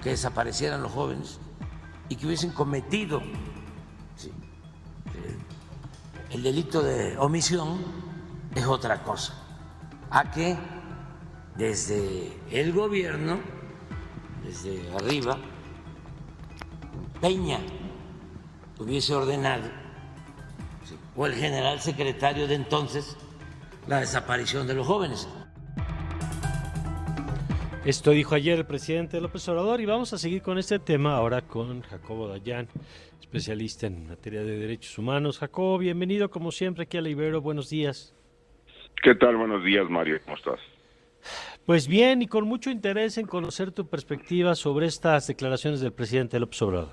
que 0.00 0.10
desaparecieran 0.10 0.80
los 0.80 0.92
jóvenes 0.92 1.40
y 2.08 2.14
que 2.14 2.26
hubiesen 2.26 2.52
cometido 2.52 3.20
el 6.34 6.42
delito 6.42 6.82
de 6.82 7.16
omisión 7.18 7.78
es 8.56 8.66
otra 8.66 9.04
cosa, 9.04 9.34
a 10.10 10.32
que 10.32 10.56
desde 11.56 12.32
el 12.50 12.72
gobierno, 12.72 13.38
desde 14.44 14.92
arriba, 14.96 15.38
Peña 17.20 17.60
hubiese 18.80 19.14
ordenado, 19.14 19.70
o 21.14 21.24
el 21.26 21.34
general 21.34 21.80
secretario 21.80 22.48
de 22.48 22.56
entonces, 22.56 23.16
la 23.86 24.00
desaparición 24.00 24.66
de 24.66 24.74
los 24.74 24.88
jóvenes. 24.88 25.28
Esto 27.84 28.10
dijo 28.10 28.34
ayer 28.34 28.58
el 28.58 28.66
presidente 28.66 29.20
López 29.20 29.48
Obrador 29.48 29.80
y 29.80 29.86
vamos 29.86 30.12
a 30.12 30.18
seguir 30.18 30.42
con 30.42 30.58
este 30.58 30.80
tema 30.80 31.16
ahora 31.16 31.42
con 31.42 31.82
Jacobo 31.82 32.26
Dayan, 32.26 32.66
especialista 33.34 33.88
en 33.88 34.06
materia 34.06 34.44
de 34.44 34.56
derechos 34.60 34.96
humanos. 34.96 35.40
Jacobo, 35.40 35.78
bienvenido 35.78 36.30
como 36.30 36.52
siempre 36.52 36.84
aquí 36.84 36.98
a 36.98 37.02
la 37.02 37.08
Ibero. 37.08 37.40
Buenos 37.40 37.68
días. 37.68 38.14
¿Qué 39.02 39.16
tal? 39.16 39.36
Buenos 39.36 39.64
días, 39.64 39.90
Mario. 39.90 40.20
¿Cómo 40.24 40.36
estás? 40.36 40.60
Pues 41.66 41.88
bien, 41.88 42.22
y 42.22 42.28
con 42.28 42.44
mucho 42.44 42.70
interés 42.70 43.18
en 43.18 43.26
conocer 43.26 43.72
tu 43.72 43.88
perspectiva 43.88 44.54
sobre 44.54 44.86
estas 44.86 45.26
declaraciones 45.26 45.80
del 45.80 45.92
presidente 45.92 46.38
López 46.38 46.62
Obrador. 46.62 46.92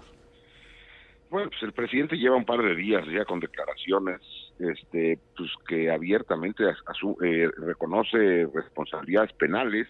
Bueno, 1.29 1.49
pues 1.51 1.61
el 1.61 1.73
presidente 1.73 2.15
lleva 2.15 2.37
un 2.37 2.45
par 2.45 2.63
de 2.63 2.75
días 2.75 3.05
ya 3.13 3.23
con 3.23 3.39
declaraciones 3.39 4.19
este, 4.57 5.19
pues 5.37 5.51
que 5.67 5.91
abiertamente 5.91 6.63
eh, 6.63 7.49
reconoce 7.55 8.47
responsabilidades 8.51 9.31
penales 9.33 9.87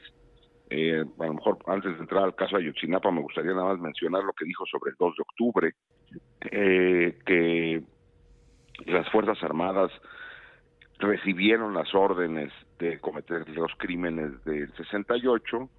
eh, 0.74 1.04
a 1.20 1.26
lo 1.26 1.34
mejor 1.34 1.58
antes 1.68 1.94
de 1.94 2.00
entrar 2.00 2.24
al 2.24 2.34
caso 2.34 2.56
Ayotzinapa 2.56 3.12
me 3.12 3.22
gustaría 3.22 3.52
nada 3.52 3.74
más 3.74 3.80
mencionar 3.80 4.24
lo 4.24 4.32
que 4.32 4.46
dijo 4.46 4.66
sobre 4.66 4.92
el 4.92 4.96
2 4.98 5.16
de 5.18 5.22
octubre, 5.22 5.74
eh, 6.50 7.20
que 7.26 7.84
las 8.86 9.10
Fuerzas 9.12 9.44
Armadas 9.44 9.92
recibieron 10.98 11.74
las 11.74 11.94
órdenes 11.94 12.54
de 12.80 13.00
cometer 13.00 13.50
los 13.50 13.74
crímenes 13.78 14.42
del 14.46 14.72
68 14.78 15.70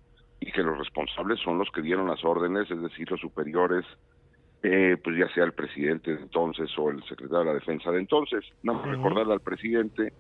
y 0.41 0.53
que 0.53 0.63
los 0.63 0.77
responsables 0.77 1.41
son 1.41 1.57
los 1.57 1.71
que 1.71 1.81
dieron 1.81 2.07
las 2.07 2.23
órdenes, 2.23 2.71
es 2.71 2.83
decir, 2.83 3.11
los 3.11 3.21
superiores, 3.21 3.87
eh, 4.63 4.99
pues 5.03 5.17
ya 5.17 5.33
sea 5.33 5.45
el 5.45 5.55
presidente 5.55 6.15
de 6.15 6.21
entonces 6.21 6.71
o 6.77 6.91
el 6.91 7.03
secretario 7.05 7.39
de 7.39 7.45
la 7.47 7.55
defensa 7.55 7.91
de 7.91 8.01
entonces. 8.01 8.45
No, 8.63 8.75
uh 8.75 8.85
recordarle 8.85 9.33
al 9.33 9.41
presidente 9.41 10.13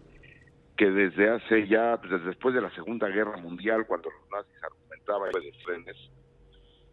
que 0.82 0.90
desde 0.90 1.30
hace 1.30 1.68
ya, 1.68 1.96
pues, 1.96 2.10
desde 2.10 2.26
después 2.26 2.56
de 2.56 2.60
la 2.60 2.74
Segunda 2.74 3.06
Guerra 3.06 3.36
Mundial, 3.36 3.86
cuando 3.86 4.10
los 4.10 4.28
nazis 4.32 4.60
argumentaban 4.64 5.30
de 5.30 5.52
frenes, 5.64 5.96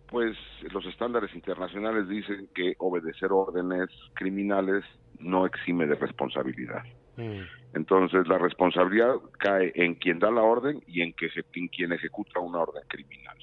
pues 0.07 0.37
los 0.71 0.85
estándares 0.85 1.33
internacionales 1.33 2.07
dicen 2.07 2.49
que 2.53 2.75
obedecer 2.77 3.31
órdenes 3.31 3.89
criminales 4.13 4.83
no 5.17 5.47
exime 5.47 5.87
de 5.87 5.95
responsabilidad. 5.95 6.83
Mm. 7.17 7.41
Entonces 7.73 8.27
la 8.27 8.37
responsabilidad 8.37 9.15
cae 9.39 9.71
en 9.73 9.95
quien 9.95 10.19
da 10.19 10.29
la 10.29 10.43
orden 10.43 10.83
y 10.85 11.01
en, 11.01 11.13
que, 11.13 11.27
en 11.53 11.67
quien 11.69 11.91
ejecuta 11.91 12.39
una 12.39 12.59
orden 12.59 12.83
criminal. 12.89 13.37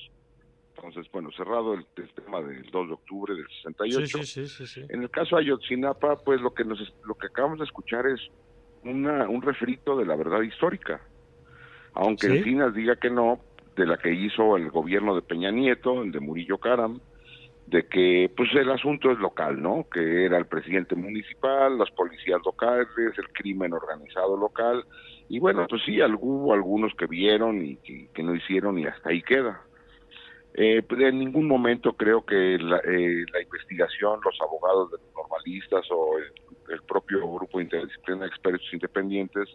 Entonces, 0.76 1.10
bueno, 1.10 1.30
cerrado 1.36 1.74
el, 1.74 1.86
tema 2.14 2.40
del 2.40 2.70
2 2.70 2.86
de 2.86 2.94
octubre 2.94 3.34
del 3.34 3.48
68. 3.64 4.18
Sí, 4.22 4.46
sí, 4.46 4.66
sí, 4.68 4.86
en 4.88 5.02
el 5.02 5.10
caso 5.10 5.34
de 5.34 5.42
Ayotzinapa, 5.42 6.18
pues 6.24 6.40
lo 6.40 6.54
que 6.54 6.64
nos 6.64 6.78
lo 7.04 7.14
que 7.14 7.26
acabamos 7.26 7.58
de 7.58 7.64
escuchar 7.64 8.06
es 8.06 8.20
un 8.86 9.42
refrito 9.42 9.96
de 9.96 10.06
la 10.06 10.16
verdad 10.16 10.42
histórica. 10.42 11.00
Aunque 11.94 12.26
el 12.26 12.44
FINAS 12.44 12.74
diga 12.74 12.96
que 12.96 13.10
no, 13.10 13.40
de 13.76 13.86
la 13.86 13.96
que 13.96 14.12
hizo 14.12 14.56
el 14.56 14.70
gobierno 14.70 15.14
de 15.14 15.22
Peña 15.22 15.50
Nieto, 15.50 16.02
el 16.02 16.12
de 16.12 16.20
Murillo 16.20 16.58
Caram, 16.58 17.00
de 17.66 17.86
que 17.86 18.30
pues 18.36 18.50
el 18.54 18.70
asunto 18.70 19.10
es 19.10 19.18
local, 19.18 19.60
¿no? 19.60 19.86
Que 19.90 20.24
era 20.24 20.38
el 20.38 20.46
presidente 20.46 20.94
municipal, 20.94 21.78
las 21.78 21.90
policías 21.90 22.40
locales, 22.44 22.86
el 22.96 23.28
crimen 23.32 23.72
organizado 23.72 24.36
local, 24.36 24.84
y 25.28 25.38
bueno, 25.38 25.66
pues 25.68 25.82
sí, 25.84 25.98
hubo 26.00 26.54
algunos 26.54 26.94
que 26.94 27.06
vieron 27.06 27.64
y 27.64 27.76
que, 27.76 28.22
no 28.22 28.34
hicieron 28.34 28.78
y 28.78 28.86
hasta 28.86 29.10
ahí 29.10 29.22
queda. 29.22 29.60
Eh, 30.58 30.82
pues, 30.82 31.00
en 31.02 31.18
ningún 31.18 31.46
momento 31.46 31.92
creo 31.92 32.24
que 32.24 32.58
la, 32.58 32.78
eh, 32.78 33.24
la 33.32 33.42
investigación, 33.42 34.20
los 34.24 34.40
abogados 34.40 34.90
de 34.90 34.98
los 34.98 35.14
normalistas 35.14 35.86
o 35.90 36.18
el 36.18 36.82
propio 36.82 37.30
grupo 37.30 37.60
interdisciplinario 37.60 38.22
de 38.22 38.28
expertos 38.28 38.72
independientes 38.72 39.48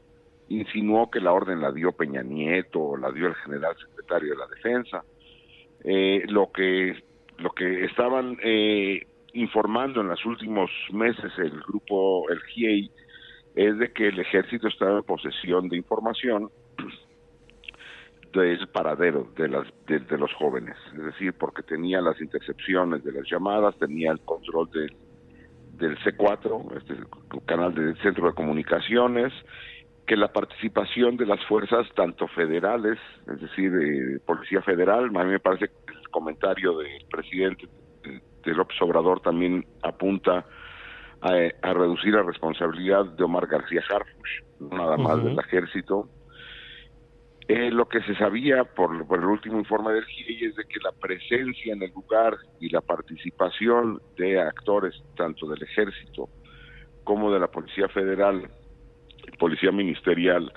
insinuó 0.51 1.09
que 1.09 1.19
la 1.19 1.33
orden 1.33 1.61
la 1.61 1.71
dio 1.71 1.91
Peña 1.91 2.21
Nieto 2.21 2.81
o 2.81 2.97
la 2.97 3.11
dio 3.11 3.27
el 3.27 3.35
general 3.35 3.75
secretario 3.77 4.31
de 4.31 4.37
la 4.37 4.47
Defensa. 4.47 5.03
Eh, 5.83 6.23
lo 6.27 6.51
que 6.51 7.03
lo 7.37 7.51
que 7.51 7.85
estaban 7.85 8.37
eh, 8.43 9.07
informando 9.33 10.01
en 10.01 10.09
los 10.09 10.23
últimos 10.25 10.69
meses 10.91 11.31
el 11.37 11.59
grupo 11.61 12.29
el 12.29 12.39
GIEI 12.41 12.91
es 13.55 13.77
de 13.79 13.91
que 13.91 14.09
el 14.09 14.19
ejército 14.19 14.67
estaba 14.67 14.99
en 14.99 15.03
posesión 15.03 15.69
de 15.69 15.77
información 15.77 16.51
del 18.33 18.67
paradero 18.69 19.27
de 19.35 19.47
las 19.47 19.67
de, 19.87 20.17
los 20.17 20.33
jóvenes, 20.33 20.75
es 20.95 21.03
decir, 21.03 21.33
porque 21.33 21.63
tenía 21.63 22.01
las 22.01 22.19
intercepciones 22.21 23.03
de 23.03 23.11
las 23.11 23.29
llamadas, 23.29 23.77
tenía 23.77 24.11
el 24.11 24.19
control 24.21 24.69
del 24.71 24.95
del 25.73 25.97
C4, 25.99 26.77
este 26.77 26.93
canal 27.45 27.73
del 27.73 27.97
Centro 28.03 28.27
de 28.27 28.33
Comunicaciones, 28.33 29.33
que 30.05 30.15
la 30.15 30.31
participación 30.31 31.17
de 31.17 31.25
las 31.25 31.43
fuerzas 31.45 31.87
tanto 31.95 32.27
federales, 32.27 32.99
es 33.27 33.41
decir, 33.41 33.71
de 33.71 34.19
Policía 34.19 34.61
Federal, 34.61 35.05
a 35.05 35.23
mí 35.23 35.31
me 35.31 35.39
parece 35.39 35.69
que 35.69 35.93
el 35.93 36.09
comentario 36.09 36.77
del 36.77 37.05
presidente 37.09 37.67
de 38.03 38.53
López 38.53 38.79
Obrador 38.81 39.21
también 39.21 39.65
apunta 39.81 40.45
a, 41.21 41.73
reducir 41.73 42.13
la 42.13 42.23
responsabilidad 42.23 43.05
de 43.05 43.23
Omar 43.23 43.47
García 43.47 43.81
Harfuch, 43.89 44.71
nada 44.71 44.97
más 44.97 45.23
del 45.23 45.37
ejército, 45.39 46.09
eh, 47.47 47.71
lo 47.71 47.87
que 47.87 48.01
se 48.01 48.15
sabía 48.15 48.63
por, 48.63 48.91
el 48.95 49.25
último 49.25 49.59
informe 49.59 49.93
del 49.93 50.05
GIEI 50.05 50.45
es 50.45 50.55
de 50.55 50.63
que 50.65 50.79
la 50.79 50.91
presencia 50.91 51.73
en 51.73 51.81
el 51.81 51.91
lugar 51.91 52.37
y 52.59 52.69
la 52.69 52.81
participación 52.81 54.01
de 54.17 54.39
actores 54.39 55.01
tanto 55.15 55.47
del 55.47 55.63
ejército 55.63 56.29
como 57.03 57.31
de 57.31 57.39
la 57.39 57.47
Policía 57.47 57.87
Federal, 57.89 58.49
Policía 59.39 59.71
Ministerial, 59.71 60.51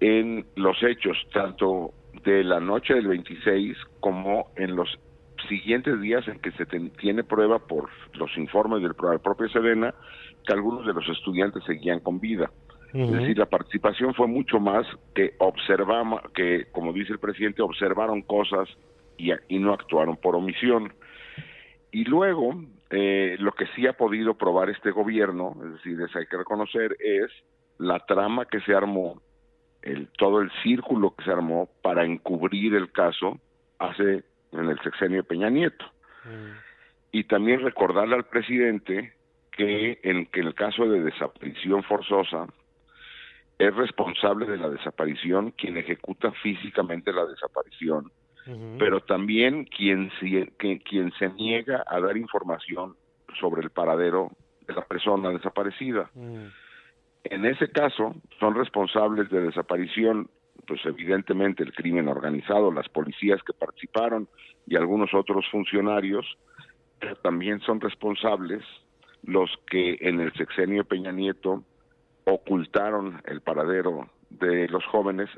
en 0.00 0.46
los 0.56 0.80
hechos 0.82 1.16
tanto 1.32 1.92
de 2.24 2.44
la 2.44 2.60
noche 2.60 2.94
del 2.94 3.08
26 3.08 3.76
como 4.00 4.50
en 4.56 4.76
los 4.76 4.98
siguientes 5.48 6.00
días 6.00 6.26
en 6.28 6.40
que 6.40 6.52
se 6.52 6.66
tiene 6.66 7.24
prueba 7.24 7.58
por 7.58 7.88
los 8.14 8.36
informes 8.36 8.82
del 8.82 8.94
propio 8.94 9.48
Sedena 9.48 9.94
que 10.46 10.52
algunos 10.52 10.86
de 10.86 10.92
los 10.92 11.08
estudiantes 11.08 11.64
seguían 11.64 12.00
con 12.00 12.20
vida. 12.20 12.50
Es 12.92 13.12
decir, 13.12 13.36
la 13.36 13.46
participación 13.46 14.14
fue 14.14 14.26
mucho 14.26 14.58
más 14.60 14.86
que 15.14 15.34
observamos, 15.38 16.22
que 16.34 16.66
como 16.72 16.92
dice 16.92 17.12
el 17.12 17.18
presidente, 17.18 17.60
observaron 17.60 18.22
cosas 18.22 18.68
y, 19.18 19.30
y 19.48 19.58
no 19.58 19.74
actuaron 19.74 20.16
por 20.16 20.34
omisión. 20.34 20.92
Y 21.92 22.04
luego, 22.04 22.54
eh, 22.90 23.36
lo 23.40 23.52
que 23.52 23.66
sí 23.74 23.86
ha 23.86 23.92
podido 23.92 24.34
probar 24.34 24.70
este 24.70 24.90
gobierno, 24.90 25.54
es 25.64 25.72
decir, 25.74 26.00
es, 26.00 26.16
hay 26.16 26.26
que 26.26 26.38
reconocer, 26.38 26.96
es 26.98 27.30
la 27.76 28.00
trama 28.06 28.46
que 28.46 28.60
se 28.60 28.74
armó, 28.74 29.20
el, 29.82 30.08
todo 30.16 30.40
el 30.40 30.50
círculo 30.62 31.14
que 31.14 31.24
se 31.24 31.30
armó 31.30 31.68
para 31.82 32.04
encubrir 32.04 32.74
el 32.74 32.90
caso 32.90 33.38
hace 33.78 34.24
en 34.52 34.68
el 34.68 34.78
sexenio 34.80 35.18
de 35.18 35.24
Peña 35.24 35.50
Nieto. 35.50 35.84
Y 37.12 37.24
también 37.24 37.60
recordarle 37.60 38.16
al 38.16 38.24
presidente 38.24 39.12
que 39.52 39.98
en, 40.02 40.26
que 40.26 40.40
en 40.40 40.46
el 40.46 40.54
caso 40.54 40.86
de 40.88 41.02
desaparición 41.02 41.82
forzosa, 41.84 42.46
es 43.58 43.74
responsable 43.74 44.46
de 44.46 44.56
la 44.56 44.68
desaparición 44.68 45.50
quien 45.50 45.76
ejecuta 45.76 46.30
físicamente 46.42 47.12
la 47.12 47.26
desaparición, 47.26 48.12
pero 48.78 49.00
también 49.00 49.64
quien 49.64 50.10
se, 50.20 50.52
que, 50.58 50.78
quien 50.78 51.12
se 51.18 51.28
niega 51.30 51.84
a 51.86 52.00
dar 52.00 52.16
información 52.16 52.96
sobre 53.38 53.60
el 53.60 53.70
paradero 53.70 54.30
de 54.66 54.72
la 54.72 54.86
persona 54.86 55.30
desaparecida. 55.30 56.10
En 57.24 57.44
ese 57.44 57.70
caso, 57.70 58.14
son 58.40 58.54
responsables 58.54 59.28
de 59.28 59.40
desaparición, 59.40 60.30
pues 60.66 60.80
evidentemente 60.86 61.62
el 61.62 61.74
crimen 61.74 62.08
organizado, 62.08 62.72
las 62.72 62.88
policías 62.88 63.42
que 63.42 63.52
participaron 63.52 64.28
y 64.66 64.76
algunos 64.76 65.12
otros 65.12 65.44
funcionarios, 65.50 66.24
pero 67.00 67.16
también 67.16 67.60
son 67.60 67.80
responsables 67.80 68.62
los 69.24 69.50
que 69.70 69.98
en 70.00 70.20
el 70.20 70.32
sexenio 70.34 70.84
Peña 70.84 71.12
Nieto 71.12 71.64
ocultaron 72.28 73.22
el 73.26 73.40
paradero 73.40 74.08
de 74.30 74.68
los 74.68 74.84
jóvenes 74.86 75.28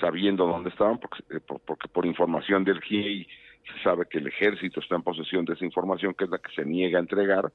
sabiendo 0.00 0.46
dónde 0.46 0.70
estaban, 0.70 0.98
porque, 0.98 1.22
eh, 1.30 1.40
porque 1.40 1.88
por 1.88 2.06
información 2.06 2.64
del 2.64 2.80
GIEI 2.80 3.26
se 3.66 3.82
sabe 3.82 4.06
que 4.06 4.18
el 4.18 4.26
ejército 4.26 4.80
está 4.80 4.96
en 4.96 5.02
posesión 5.02 5.44
de 5.44 5.54
esa 5.54 5.64
información, 5.64 6.14
que 6.14 6.24
es 6.24 6.30
la 6.30 6.38
que 6.38 6.52
se 6.54 6.64
niega 6.64 6.98
a 6.98 7.02
entregar. 7.02 7.52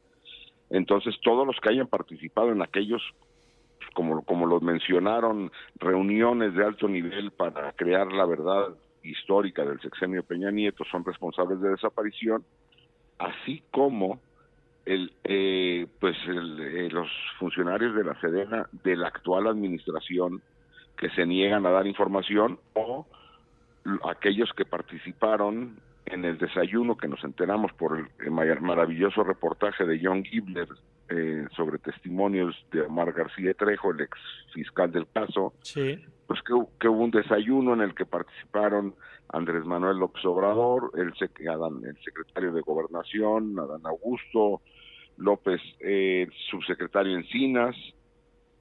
Entonces, 0.69 1.15
todos 1.23 1.45
los 1.45 1.57
que 1.59 1.69
hayan 1.69 1.87
participado 1.87 2.51
en 2.51 2.61
aquellos, 2.61 3.01
como, 3.93 4.23
como 4.23 4.45
los 4.45 4.61
mencionaron, 4.61 5.51
reuniones 5.75 6.53
de 6.53 6.63
alto 6.63 6.87
nivel 6.87 7.31
para 7.31 7.71
crear 7.73 8.11
la 8.11 8.25
verdad 8.25 8.75
histórica 9.03 9.65
del 9.65 9.79
sexenio 9.81 10.23
Peña 10.23 10.51
Nieto, 10.51 10.83
son 10.91 11.03
responsables 11.03 11.59
de 11.61 11.69
desaparición, 11.69 12.43
así 13.17 13.63
como 13.71 14.19
el, 14.87 15.11
eh, 15.25 15.85
pues 15.99 16.15
eh, 16.27 16.87
los 16.89 17.09
funcionarios 17.39 17.93
de 17.93 18.05
la 18.05 18.19
Sedena 18.21 18.67
de 18.71 18.95
la 18.95 19.09
actual 19.09 19.47
administración 19.47 20.41
que 20.97 21.09
se 21.09 21.25
niegan 21.25 21.65
a 21.65 21.71
dar 21.71 21.85
información 21.85 22.57
o 22.73 23.05
aquellos 24.09 24.51
que 24.55 24.63
participaron 24.63 25.77
en 26.05 26.23
el 26.23 26.37
desayuno 26.37 26.95
que 26.95 27.09
nos 27.09 27.21
enteramos 27.25 27.73
por 27.73 27.99
el, 28.19 28.31
maravilloso 28.31 29.23
reportaje 29.25 29.85
de 29.85 29.99
John 30.01 30.23
Gibler 30.23 30.69
eh, 31.09 31.45
sobre 31.55 31.79
testimonios 31.79 32.55
de 32.71 32.81
Omar 32.81 33.11
García 33.11 33.53
Trejo, 33.53 33.91
el 33.91 34.01
ex 34.01 34.17
fiscal 34.53 34.89
del 34.91 35.07
caso, 35.07 35.53
pues 36.27 36.41
que, 36.43 36.53
que, 36.79 36.87
hubo 36.87 37.03
un 37.03 37.11
desayuno 37.11 37.73
en 37.73 37.81
el 37.81 37.93
que 37.93 38.05
participaron 38.05 38.95
Andrés 39.29 39.65
Manuel 39.65 39.97
López 39.97 40.23
Obrador, 40.25 40.91
el, 40.95 41.07
el 41.07 41.97
secretario 42.03 42.53
de 42.53 42.61
Gobernación, 42.61 43.59
Adán 43.59 43.81
Augusto, 43.85 44.61
López, 45.17 45.61
eh, 45.79 46.27
subsecretario 46.49 47.17
Encinas, 47.17 47.75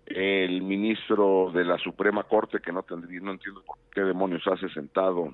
el 0.07 0.62
ministro 0.62 1.50
de 1.52 1.64
la 1.64 1.78
Suprema 1.78 2.22
Corte, 2.24 2.61
que 2.61 2.72
no 2.72 2.82
tendría, 2.82 3.20
no 3.20 3.32
entiendo 3.32 3.62
por 3.64 3.76
qué 3.92 4.02
demonios 4.02 4.46
hace 4.46 4.68
sentado 4.70 5.32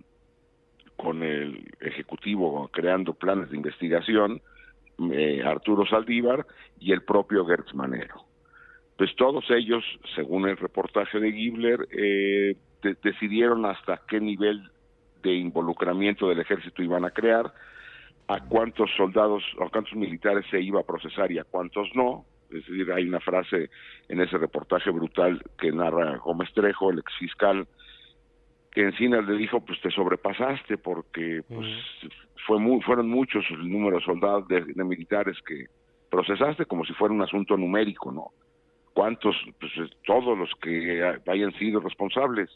con 0.96 1.22
el 1.22 1.70
Ejecutivo 1.80 2.68
creando 2.68 3.14
planes 3.14 3.50
de 3.50 3.56
investigación, 3.56 4.40
eh, 5.12 5.42
Arturo 5.44 5.86
Saldívar 5.86 6.46
y 6.78 6.92
el 6.92 7.02
propio 7.02 7.44
Gertz 7.44 7.74
Manero. 7.74 8.24
Pues 8.96 9.14
todos 9.16 9.44
ellos, 9.50 9.84
según 10.14 10.48
el 10.48 10.56
reportaje 10.56 11.18
de 11.18 11.32
Gibler, 11.32 11.88
eh, 11.90 12.56
decidieron 13.02 13.64
hasta 13.66 14.00
qué 14.08 14.20
nivel 14.20 14.70
de 15.22 15.34
involucramiento 15.34 16.28
del 16.28 16.40
ejército 16.40 16.82
iban 16.82 17.04
a 17.04 17.10
crear, 17.10 17.52
a 18.32 18.40
cuántos 18.48 18.90
soldados 18.96 19.42
o 19.58 19.68
cuántos 19.68 19.94
militares 19.94 20.46
se 20.50 20.60
iba 20.60 20.80
a 20.80 20.84
procesar 20.84 21.30
y 21.30 21.38
a 21.38 21.44
cuántos 21.44 21.88
no. 21.94 22.24
Es 22.50 22.66
decir, 22.66 22.90
hay 22.92 23.08
una 23.08 23.20
frase 23.20 23.70
en 24.08 24.20
ese 24.20 24.38
reportaje 24.38 24.90
brutal 24.90 25.42
que 25.58 25.72
narra 25.72 26.16
Gómez 26.18 26.52
Trejo, 26.52 26.90
el 26.90 26.98
ex 26.98 27.12
fiscal, 27.18 27.66
que 28.70 28.82
Encinas 28.82 29.26
le 29.26 29.36
dijo, 29.36 29.60
pues 29.60 29.80
te 29.80 29.90
sobrepasaste 29.90 30.78
porque 30.78 31.42
pues, 31.46 31.68
fue 32.46 32.58
muy, 32.58 32.80
fueron 32.82 33.08
muchos 33.08 33.44
el 33.50 33.70
número 33.70 33.98
de 33.98 34.04
soldados, 34.04 34.48
de, 34.48 34.62
militares 34.84 35.36
que 35.46 35.66
procesaste 36.10 36.66
como 36.66 36.84
si 36.84 36.92
fuera 36.94 37.14
un 37.14 37.22
asunto 37.22 37.56
numérico, 37.56 38.12
¿no? 38.12 38.28
¿Cuántos? 38.94 39.34
Pues 39.58 39.72
todos 40.04 40.36
los 40.36 40.50
que 40.60 41.02
hayan 41.26 41.52
sido 41.54 41.80
responsables. 41.80 42.50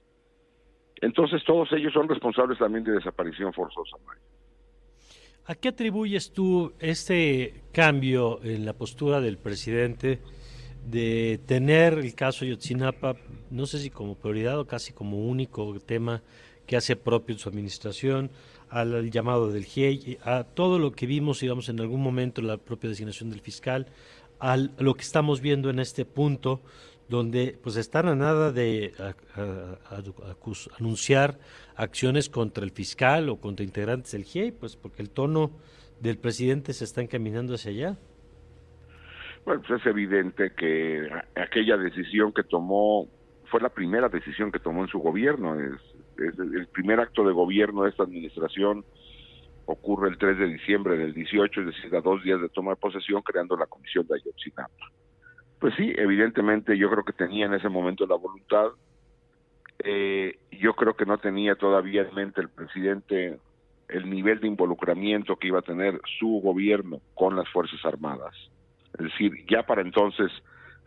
Entonces 1.00 1.42
todos 1.44 1.70
ellos 1.72 1.92
son 1.92 2.08
responsables 2.08 2.58
también 2.58 2.84
de 2.84 2.92
desaparición 2.92 3.52
forzosa, 3.52 3.96
Mario. 4.06 4.22
¿A 5.48 5.54
qué 5.54 5.68
atribuyes 5.68 6.32
tú 6.32 6.72
este 6.80 7.62
cambio 7.70 8.42
en 8.42 8.64
la 8.64 8.72
postura 8.72 9.20
del 9.20 9.38
presidente 9.38 10.18
de 10.84 11.38
tener 11.46 12.00
el 12.00 12.16
caso 12.16 12.44
Yotzinapa, 12.44 13.14
no 13.52 13.66
sé 13.66 13.78
si 13.78 13.90
como 13.90 14.16
prioridad 14.16 14.58
o 14.58 14.66
casi 14.66 14.92
como 14.92 15.18
único 15.18 15.78
tema 15.78 16.24
que 16.66 16.76
hace 16.76 16.96
propio 16.96 17.34
en 17.34 17.38
su 17.38 17.48
administración, 17.48 18.32
al, 18.70 19.08
llamado 19.12 19.52
del 19.52 19.66
GIEI, 19.66 20.18
a 20.24 20.42
todo 20.42 20.80
lo 20.80 20.90
que 20.90 21.06
vimos, 21.06 21.38
digamos, 21.38 21.68
en 21.68 21.78
algún 21.78 22.02
momento, 22.02 22.42
la 22.42 22.56
propia 22.56 22.90
designación 22.90 23.30
del 23.30 23.40
fiscal, 23.40 23.86
a 24.40 24.56
lo 24.56 24.94
que 24.94 25.02
estamos 25.02 25.40
viendo 25.40 25.70
en 25.70 25.78
este 25.78 26.04
punto, 26.04 26.60
donde 27.08 27.58
pues 27.62 27.76
están 27.76 28.08
a 28.08 28.14
nada 28.14 28.52
de 28.52 28.92
anunciar 30.78 31.38
acciones 31.76 32.28
contra 32.28 32.64
el 32.64 32.70
fiscal 32.70 33.28
o 33.28 33.40
contra 33.40 33.64
integrantes 33.64 34.12
del 34.12 34.24
GIEI, 34.24 34.52
pues 34.52 34.76
porque 34.76 35.02
el 35.02 35.10
tono 35.10 35.52
del 36.00 36.18
presidente 36.18 36.72
se 36.72 36.84
está 36.84 37.00
encaminando 37.02 37.54
hacia 37.54 37.70
allá. 37.70 37.98
Bueno, 39.44 39.62
pues 39.66 39.80
es 39.80 39.86
evidente 39.86 40.52
que 40.56 41.08
aquella 41.36 41.76
decisión 41.76 42.32
que 42.32 42.42
tomó 42.42 43.08
fue 43.44 43.60
la 43.60 43.68
primera 43.68 44.08
decisión 44.08 44.50
que 44.50 44.58
tomó 44.58 44.82
en 44.82 44.88
su 44.88 44.98
gobierno. 44.98 45.58
Es, 45.60 45.80
el 46.18 46.66
primer 46.68 46.98
acto 46.98 47.24
de 47.24 47.32
gobierno 47.32 47.84
de 47.84 47.90
esta 47.90 48.02
administración 48.02 48.84
ocurre 49.66 50.08
el 50.08 50.18
3 50.18 50.38
de 50.38 50.46
diciembre 50.46 50.96
del 50.96 51.12
18, 51.12 51.60
es 51.60 51.66
decir, 51.66 51.94
a 51.94 52.00
dos 52.00 52.22
días 52.24 52.40
de 52.40 52.48
toma 52.48 52.72
de 52.72 52.76
posesión, 52.76 53.22
creando 53.22 53.56
la 53.56 53.66
comisión 53.66 54.06
de 54.06 54.16
Ayotzinapa. 54.16 54.90
Pues 55.66 55.74
sí, 55.78 55.92
evidentemente 55.96 56.78
yo 56.78 56.88
creo 56.88 57.02
que 57.02 57.12
tenía 57.12 57.46
en 57.46 57.54
ese 57.54 57.68
momento 57.68 58.06
la 58.06 58.14
voluntad. 58.14 58.68
Eh, 59.80 60.38
yo 60.52 60.74
creo 60.74 60.94
que 60.94 61.04
no 61.04 61.18
tenía 61.18 61.56
todavía 61.56 62.02
en 62.02 62.14
mente 62.14 62.40
el 62.40 62.48
presidente 62.50 63.40
el 63.88 64.08
nivel 64.08 64.38
de 64.38 64.46
involucramiento 64.46 65.34
que 65.34 65.48
iba 65.48 65.58
a 65.58 65.62
tener 65.62 66.00
su 66.20 66.40
gobierno 66.40 67.00
con 67.16 67.34
las 67.34 67.48
Fuerzas 67.48 67.84
Armadas. 67.84 68.32
Es 68.96 69.06
decir, 69.06 69.44
ya 69.50 69.64
para 69.64 69.82
entonces 69.82 70.30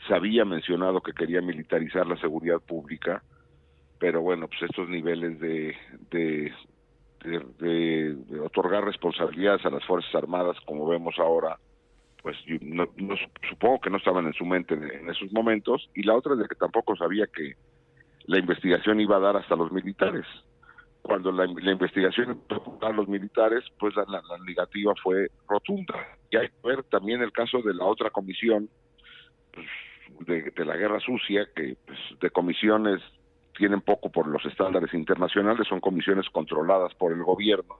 se 0.07 0.13
había 0.13 0.45
mencionado 0.45 1.01
que 1.01 1.11
quería 1.11 1.41
militarizar 1.41 2.07
la 2.07 2.15
seguridad 2.15 2.61
pública, 2.61 3.21
pero 3.99 4.21
bueno, 4.21 4.47
pues 4.47 4.61
estos 4.61 4.88
niveles 4.88 5.41
de, 5.41 5.75
de, 6.09 6.53
de, 7.59 8.39
otorgar 8.39 8.86
responsabilidades 8.86 9.65
a 9.65 9.71
las 9.71 9.84
Fuerzas 9.84 10.15
Armadas, 10.15 10.55
como 10.65 10.88
vemos 10.88 11.19
ahora, 11.19 11.59
pues 12.22 12.38
no, 12.61 12.88
supongo 13.49 13.80
que 13.80 13.89
no 13.89 13.97
estaban 13.97 14.26
en 14.26 14.34
su 14.34 14.45
mente 14.45 14.74
en, 14.74 15.09
esos 15.09 15.32
momentos, 15.32 15.89
y 15.95 16.03
la 16.03 16.15
otra 16.15 16.34
es 16.34 16.39
de 16.39 16.47
que 16.47 16.55
tampoco 16.55 16.95
sabía 16.95 17.28
que 17.28 17.53
la 18.26 18.39
investigación 18.39 18.99
iba 18.99 19.17
a 19.17 19.20
dar 19.20 19.38
hasta 19.38 19.55
los 19.55 19.72
militares. 19.72 20.26
Cuando 21.01 21.32
la, 21.32 21.45
investigación 21.45 22.32
empezó 22.32 22.78
a 22.82 22.91
los 22.91 23.07
militares, 23.07 23.63
pues 23.80 23.95
la, 23.95 24.22
negativa 24.45 24.93
fue 25.01 25.30
rotunda. 25.47 25.95
Y 26.30 26.38
hay 26.38 26.49
que 26.49 26.67
ver 26.67 26.84
también 26.84 27.22
el 27.22 27.32
caso 27.32 27.61
de 27.61 27.74
la 27.74 27.86
otra 27.86 28.09
comisión 28.09 28.70
pues, 29.53 29.65
de, 30.28 30.65
la 30.65 30.76
guerra 30.76 30.99
sucia, 30.99 31.47
que 31.55 31.78
pues, 31.86 31.97
de 32.20 32.30
comisiones 32.30 33.01
tienen 33.57 33.82
poco 33.82 34.11
por 34.11 34.28
los 34.28 34.45
estándares 34.45 34.93
internacionales, 34.93 35.67
son 35.67 35.80
comisiones 35.80 36.30
controladas 36.30 36.93
por 36.95 37.13
el 37.13 37.24
gobierno. 37.24 37.78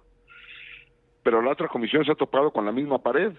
Pero 1.24 1.42
la 1.42 1.52
otra 1.52 1.68
comisión 1.68 2.06
se 2.06 2.14
ha 2.14 2.16
topado 2.16 2.52
con 2.52 2.66
la 2.66 2.72
misma 2.72 3.00
pared 3.00 3.34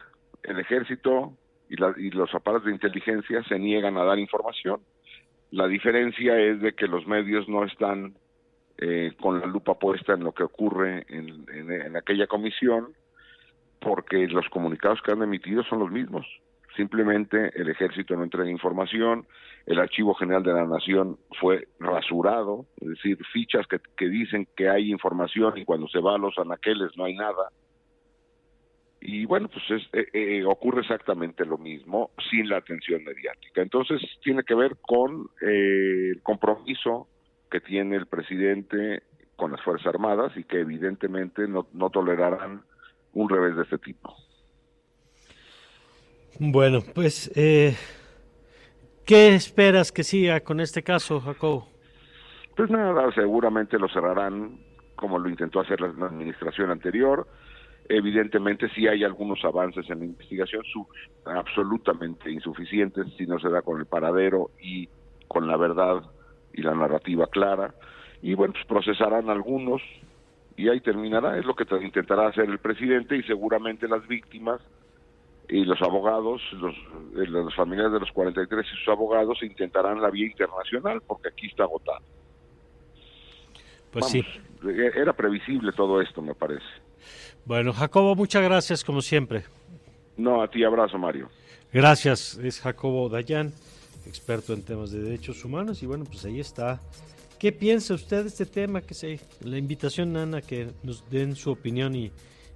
el 0.44 0.58
ejército 0.58 1.34
y, 1.68 2.10
los 2.10 2.34
aparatos 2.34 2.66
de 2.66 2.72
inteligencia 2.72 3.42
se 3.44 3.58
niegan 3.58 3.96
a 3.96 4.04
dar 4.04 4.18
información. 4.18 4.80
La 5.50 5.66
diferencia 5.66 6.38
es 6.38 6.60
de 6.60 6.72
que 6.72 6.86
los 6.86 7.06
medios 7.06 7.48
no 7.48 7.64
están 7.64 8.14
eh, 8.78 9.12
con 9.20 9.40
la 9.40 9.46
lupa 9.46 9.78
puesta 9.78 10.14
en 10.14 10.24
lo 10.24 10.32
que 10.32 10.42
ocurre 10.42 11.04
en, 11.08 11.96
aquella 11.96 12.26
comisión, 12.26 12.88
porque 13.80 14.26
los 14.28 14.48
comunicados 14.48 15.00
que 15.02 15.12
han 15.12 15.22
emitido 15.22 15.62
son 15.64 15.80
los 15.80 15.90
mismos. 15.90 16.26
Simplemente 16.76 17.50
el 17.60 17.68
ejército 17.68 18.14
no 18.16 18.24
entrega 18.24 18.50
información, 18.50 19.26
el 19.66 19.78
Archivo 19.78 20.14
General 20.14 20.42
de 20.42 20.52
la 20.52 20.64
Nación 20.64 21.18
fue 21.40 21.68
rasurado, 21.78 22.66
es 22.80 22.88
decir, 22.88 23.18
fichas 23.32 23.66
que, 23.66 23.78
que 23.96 24.08
dicen 24.08 24.48
que 24.56 24.68
hay 24.68 24.90
información 24.90 25.58
y 25.58 25.64
cuando 25.64 25.88
se 25.88 26.00
va 26.00 26.14
a 26.14 26.18
los 26.18 26.38
anaqueles 26.38 26.96
no 26.96 27.04
hay 27.04 27.14
nada. 27.14 27.50
Y 29.00 29.24
bueno, 29.24 29.48
pues 29.48 29.64
es, 29.70 29.88
eh, 29.94 30.08
eh, 30.12 30.44
ocurre 30.44 30.82
exactamente 30.82 31.44
lo 31.44 31.56
mismo 31.56 32.10
sin 32.30 32.48
la 32.48 32.58
atención 32.58 33.02
mediática. 33.02 33.62
Entonces 33.62 34.00
tiene 34.22 34.42
que 34.42 34.54
ver 34.54 34.76
con 34.80 35.28
eh, 35.40 36.10
el 36.14 36.22
compromiso 36.22 37.08
que 37.50 37.60
tiene 37.60 37.96
el 37.96 38.06
presidente 38.06 39.02
con 39.36 39.52
las 39.52 39.62
Fuerzas 39.62 39.86
Armadas 39.86 40.32
y 40.36 40.44
que 40.44 40.60
evidentemente 40.60 41.48
no, 41.48 41.66
no 41.72 41.88
tolerarán 41.88 42.62
un 43.14 43.28
revés 43.28 43.56
de 43.56 43.62
este 43.62 43.78
tipo. 43.78 44.14
Bueno, 46.38 46.80
pues, 46.94 47.30
eh, 47.34 47.74
¿qué 49.06 49.34
esperas 49.34 49.92
que 49.92 50.04
siga 50.04 50.40
con 50.40 50.60
este 50.60 50.82
caso, 50.82 51.20
Jacobo? 51.20 51.68
Pues 52.56 52.70
nada, 52.70 53.10
seguramente 53.14 53.78
lo 53.78 53.88
cerrarán 53.88 54.58
como 54.94 55.18
lo 55.18 55.30
intentó 55.30 55.60
hacer 55.60 55.80
la 55.80 55.88
administración 55.88 56.70
anterior. 56.70 57.26
Evidentemente 57.92 58.68
sí 58.68 58.86
hay 58.86 59.02
algunos 59.02 59.44
avances 59.44 59.90
en 59.90 59.98
la 59.98 60.04
investigación, 60.04 60.62
absolutamente 61.24 62.30
insuficientes 62.30 63.04
si 63.18 63.26
no 63.26 63.40
se 63.40 63.48
da 63.48 63.62
con 63.62 63.80
el 63.80 63.86
paradero 63.86 64.52
y 64.62 64.88
con 65.26 65.48
la 65.48 65.56
verdad 65.56 66.04
y 66.52 66.62
la 66.62 66.72
narrativa 66.72 67.26
clara. 67.26 67.74
Y 68.22 68.34
bueno, 68.34 68.52
pues 68.52 68.64
procesarán 68.66 69.28
algunos 69.28 69.82
y 70.56 70.68
ahí 70.68 70.80
terminará. 70.80 71.36
Es 71.36 71.44
lo 71.44 71.56
que 71.56 71.66
intentará 71.84 72.28
hacer 72.28 72.48
el 72.48 72.60
presidente 72.60 73.16
y 73.16 73.24
seguramente 73.24 73.88
las 73.88 74.06
víctimas 74.06 74.60
y 75.48 75.64
los 75.64 75.82
abogados, 75.82 76.40
los, 76.52 76.76
eh, 76.76 77.26
los 77.26 77.52
familiares 77.56 77.92
de 77.92 77.98
los 77.98 78.12
43 78.12 78.66
y 78.66 78.76
sus 78.76 78.88
abogados 78.88 79.42
intentarán 79.42 80.00
la 80.00 80.10
vía 80.10 80.26
internacional 80.26 81.02
porque 81.04 81.30
aquí 81.30 81.48
está 81.48 81.64
agotado. 81.64 82.04
Pues 83.90 84.06
sí. 84.06 84.24
Eh, 84.64 84.92
era 84.94 85.12
previsible 85.12 85.72
todo 85.72 86.00
esto, 86.00 86.22
me 86.22 86.36
parece. 86.36 86.89
Bueno, 87.44 87.72
Jacobo, 87.72 88.14
muchas 88.14 88.42
gracias 88.42 88.84
como 88.84 89.02
siempre. 89.02 89.44
No, 90.16 90.42
a 90.42 90.50
ti 90.50 90.64
abrazo, 90.64 90.98
Mario. 90.98 91.28
Gracias, 91.72 92.38
es 92.42 92.60
Jacobo 92.60 93.08
Dayan, 93.08 93.52
experto 94.06 94.52
en 94.52 94.62
temas 94.62 94.90
de 94.90 95.00
derechos 95.00 95.44
humanos 95.44 95.82
y 95.82 95.86
bueno, 95.86 96.04
pues 96.04 96.24
ahí 96.24 96.40
está. 96.40 96.80
¿Qué 97.38 97.52
piensa 97.52 97.94
usted 97.94 98.22
de 98.22 98.28
este 98.28 98.44
tema? 98.44 98.82
Que 98.82 98.94
se, 98.94 99.20
la 99.42 99.56
invitación, 99.56 100.16
Ana, 100.16 100.42
que 100.42 100.68
nos 100.82 101.08
den 101.08 101.36
su 101.36 101.50
opinión 101.50 101.94
y, 101.94 102.12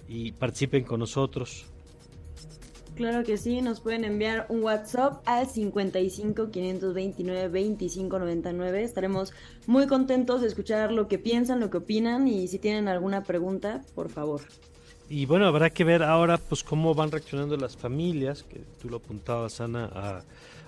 y 0.09 0.33
participen 0.33 0.85
con 0.85 1.01
nosotros. 1.01 1.67
Claro 2.95 3.25
que 3.25 3.37
sí, 3.39 3.61
nos 3.61 3.81
pueden 3.81 4.05
enviar 4.05 4.47
un 4.49 4.63
WhatsApp 4.63 5.21
al 5.27 5.49
55 5.49 6.51
529 6.53 7.49
25 7.49 8.19
99. 8.21 8.85
Estaremos 8.85 9.33
muy 9.67 9.89
contentos 9.89 10.43
de 10.43 10.47
escuchar 10.47 10.93
lo 10.93 11.09
que 11.09 11.19
piensan, 11.19 11.59
lo 11.59 11.71
que 11.71 11.79
opinan 11.79 12.29
y 12.29 12.47
si 12.47 12.61
tienen 12.61 12.87
alguna 12.87 13.25
pregunta, 13.25 13.83
por 13.97 14.11
favor. 14.11 14.43
Y 15.11 15.27
bueno, 15.27 15.47
habrá 15.47 15.71
que 15.71 15.83
ver 15.83 16.05
ahora 16.05 16.39
pues 16.39 16.63
cómo 16.63 16.95
van 16.95 17.11
reaccionando 17.11 17.57
las 17.57 17.77
familias, 17.77 18.45
que 18.45 18.61
tú 18.81 18.89
lo 18.89 18.99
apuntabas, 18.99 19.61
Ana, 19.61 20.23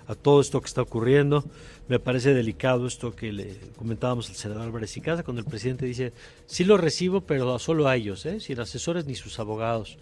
a, 0.05 0.15
todo 0.15 0.41
esto 0.41 0.59
que 0.59 0.67
está 0.67 0.81
ocurriendo. 0.81 1.45
Me 1.87 1.97
parece 1.99 2.33
delicado 2.33 2.87
esto 2.87 3.15
que 3.15 3.31
le 3.31 3.57
comentábamos 3.77 4.29
al 4.29 4.35
senador 4.35 4.63
Álvarez 4.63 4.95
y 4.97 5.01
Casa, 5.01 5.23
cuando 5.23 5.39
el 5.41 5.47
presidente 5.47 5.85
dice, 5.85 6.11
sí 6.45 6.65
lo 6.65 6.75
recibo, 6.75 7.21
pero 7.21 7.57
solo 7.57 7.87
a 7.87 7.95
ellos, 7.95 8.25
¿eh? 8.25 8.41
sin 8.41 8.59
asesores 8.59 9.05
ni 9.05 9.15
sus 9.15 9.39
abogados 9.39 9.97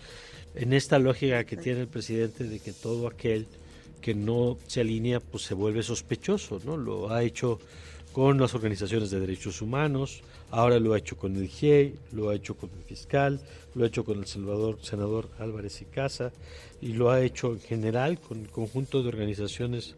en 0.56 0.74
esta 0.74 1.00
lógica 1.00 1.44
que 1.44 1.58
tiene 1.58 1.82
el 1.82 1.88
presidente 1.88 2.44
de 2.44 2.60
que 2.60 2.72
todo 2.72 3.08
aquel 3.08 3.46
que 4.02 4.14
no 4.14 4.58
se 4.68 4.82
alinea 4.82 5.20
pues 5.20 5.44
se 5.44 5.54
vuelve 5.54 5.84
sospechoso, 5.84 6.62
¿no? 6.64 6.78
Lo 6.78 7.12
ha 7.12 7.24
hecho 7.24 7.60
con 8.14 8.40
las 8.40 8.54
organizaciones 8.56 9.12
de 9.12 9.20
derechos 9.20 9.62
humanos, 9.62 10.22
ahora 10.52 10.80
lo 10.80 10.94
ha 10.94 10.98
hecho 10.98 11.18
con 11.18 11.36
el 11.36 11.50
GIEI, 11.50 11.96
lo 12.14 12.30
ha 12.30 12.36
hecho 12.36 12.56
con 12.56 12.70
el 12.70 12.84
fiscal, 12.84 13.42
lo 13.74 13.84
ha 13.84 13.88
hecho 13.88 14.06
con 14.06 14.20
el 14.20 14.26
Salvador, 14.26 14.80
senador 14.82 15.30
Álvarez 15.40 15.82
y 15.82 15.86
Casa 15.86 16.32
y 16.82 16.94
lo 16.94 17.12
ha 17.12 17.22
hecho 17.22 17.54
en 17.54 17.60
general 17.60 18.20
con 18.20 18.40
el 18.40 18.50
conjunto 18.50 19.02
de 19.04 19.10
organizaciones 19.10 19.96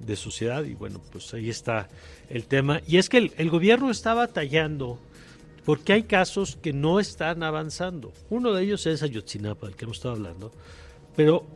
de 0.00 0.16
sociedad 0.16 0.64
y 0.64 0.74
bueno, 0.74 1.00
pues 1.12 1.32
ahí 1.34 1.50
está 1.50 1.88
el 2.28 2.44
tema. 2.44 2.80
Y 2.88 2.96
es 2.96 3.08
que 3.08 3.18
el, 3.18 3.32
el 3.36 3.50
gobierno 3.50 3.90
está 3.90 4.14
batallando 4.14 4.98
porque 5.64 5.92
hay 5.92 6.02
casos 6.04 6.58
que 6.60 6.72
no 6.72 7.00
están 7.00 7.42
avanzando. 7.42 8.12
Uno 8.28 8.52
de 8.52 8.64
ellos 8.64 8.86
es 8.86 9.02
Ayotzinapa, 9.02 9.66
del 9.66 9.76
que 9.76 9.84
hemos 9.84 9.98
estado 9.98 10.14
hablando, 10.14 10.52
pero 11.16 11.46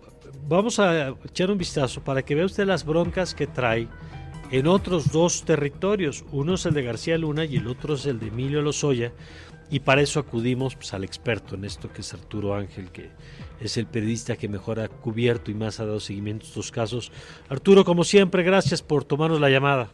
vamos 0.49 0.79
a 0.79 1.09
echar 1.25 1.51
un 1.51 1.59
vistazo 1.59 2.03
para 2.03 2.23
que 2.23 2.35
vea 2.35 2.47
usted 2.47 2.67
las 2.67 2.85
broncas 2.85 3.35
que 3.35 3.47
trae 3.47 3.89
en 4.51 4.67
otros 4.67 5.11
dos 5.11 5.45
territorios. 5.45 6.25
Uno 6.33 6.55
es 6.55 6.67
el 6.67 6.75
de 6.75 6.83
García 6.83 7.19
Luna 7.19 7.45
y 7.45 7.57
el 7.57 7.67
otro 7.67 7.95
es 7.95 8.07
el 8.07 8.21
de 8.21 8.29
Emilio 8.29 8.63
Lozoya. 8.63 9.13
Y 9.71 9.81
para 9.81 10.03
eso 10.03 10.21
acudimos 10.21 10.77
pues, 10.77 10.93
al 10.93 11.05
experto 11.05 11.55
en 11.55 11.65
esto, 11.65 11.91
que 11.93 12.03
es 12.03 12.13
Arturo 12.13 12.55
Ángel, 12.55 12.91
que 12.93 13.11
es 13.61 13.77
el 13.77 13.87
periodista 13.87 14.37
que 14.37 14.49
mejor 14.49 14.79
ha 14.79 14.89
cubierto 14.89 15.51
y 15.51 15.55
más 15.55 15.81
ha 15.81 15.87
dado 15.87 16.01
seguimiento 16.01 16.45
a 16.45 16.49
estos 16.49 16.71
casos. 16.71 17.11
Arturo, 17.49 17.85
como 17.85 18.05
siempre, 18.05 18.43
gracias 18.43 18.83
por 18.83 19.05
tomarnos 19.05 19.41
la 19.41 19.51
llamada. 19.51 19.91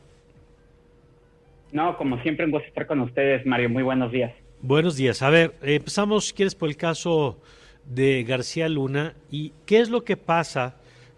No, 1.72 1.96
como 1.96 2.20
siempre, 2.22 2.44
un 2.44 2.50
gusto 2.50 2.66
estar 2.68 2.86
con 2.86 3.00
ustedes, 3.00 3.46
Mario. 3.46 3.70
Muy 3.70 3.82
buenos 3.82 4.10
días. 4.10 4.32
Buenos 4.62 4.96
días. 4.96 5.22
A 5.22 5.30
ver, 5.30 5.54
empezamos, 5.62 6.26
si 6.26 6.32
quieres, 6.34 6.54
por 6.54 6.68
el 6.68 6.76
caso 6.76 7.40
de 7.84 8.24
García 8.24 8.68
Luna. 8.68 9.14
¿Y 9.30 9.52
qué 9.66 9.80
es 9.80 9.88
lo 9.88 10.04
que 10.04 10.16
pasa? 10.16 10.76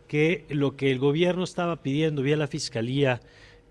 Que 0.08 0.44
lo 0.50 0.76
que 0.76 0.90
el 0.90 0.98
gobierno 0.98 1.44
estaba 1.44 1.82
pidiendo 1.82 2.22
vía 2.22 2.36
la 2.36 2.46
fiscalía, 2.46 3.20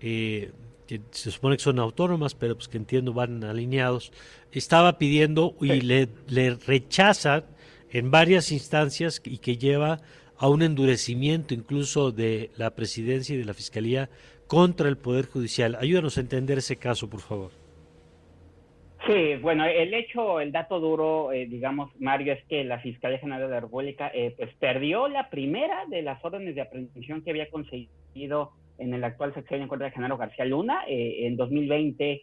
eh, 0.00 0.50
que 0.86 1.00
se 1.10 1.30
supone 1.30 1.56
que 1.56 1.62
son 1.62 1.78
autónomas, 1.78 2.34
pero 2.34 2.56
pues 2.56 2.68
que 2.68 2.76
entiendo 2.76 3.12
van 3.12 3.44
alineados, 3.44 4.12
estaba 4.50 4.98
pidiendo 4.98 5.54
y 5.60 5.80
le, 5.80 6.08
le 6.28 6.56
rechazan 6.56 7.44
en 7.90 8.10
varias 8.10 8.50
instancias 8.50 9.22
y 9.24 9.38
que 9.38 9.56
lleva 9.56 10.00
a 10.36 10.48
un 10.48 10.62
endurecimiento 10.62 11.54
incluso 11.54 12.10
de 12.10 12.50
la 12.56 12.74
presidencia 12.74 13.34
y 13.34 13.38
de 13.38 13.44
la 13.44 13.54
fiscalía 13.54 14.10
contra 14.52 14.90
el 14.90 14.98
Poder 14.98 15.24
Judicial. 15.24 15.78
Ayúdanos 15.80 16.18
a 16.18 16.20
entender 16.20 16.58
ese 16.58 16.76
caso, 16.76 17.08
por 17.08 17.20
favor. 17.20 17.52
Sí, 19.06 19.36
bueno, 19.40 19.64
el 19.64 19.94
hecho, 19.94 20.40
el 20.40 20.52
dato 20.52 20.78
duro, 20.78 21.32
eh, 21.32 21.46
digamos, 21.46 21.90
Mario, 21.98 22.34
es 22.34 22.44
que 22.44 22.62
la 22.62 22.78
Fiscalía 22.80 23.18
General 23.18 23.40
de 23.40 23.48
la 23.48 23.60
República 23.60 24.10
eh, 24.12 24.34
pues 24.36 24.54
perdió 24.56 25.08
la 25.08 25.30
primera 25.30 25.86
de 25.88 26.02
las 26.02 26.22
órdenes 26.22 26.54
de 26.54 26.60
aprehensión 26.60 27.22
que 27.22 27.30
había 27.30 27.48
conseguido 27.48 28.50
en 28.76 28.92
el 28.92 29.02
actual 29.04 29.32
sección 29.32 29.62
en 29.62 29.68
contra 29.68 29.86
de 29.86 29.94
Genaro 29.94 30.18
García 30.18 30.44
Luna 30.44 30.84
eh, 30.86 31.26
en 31.26 31.36
2020, 31.38 32.22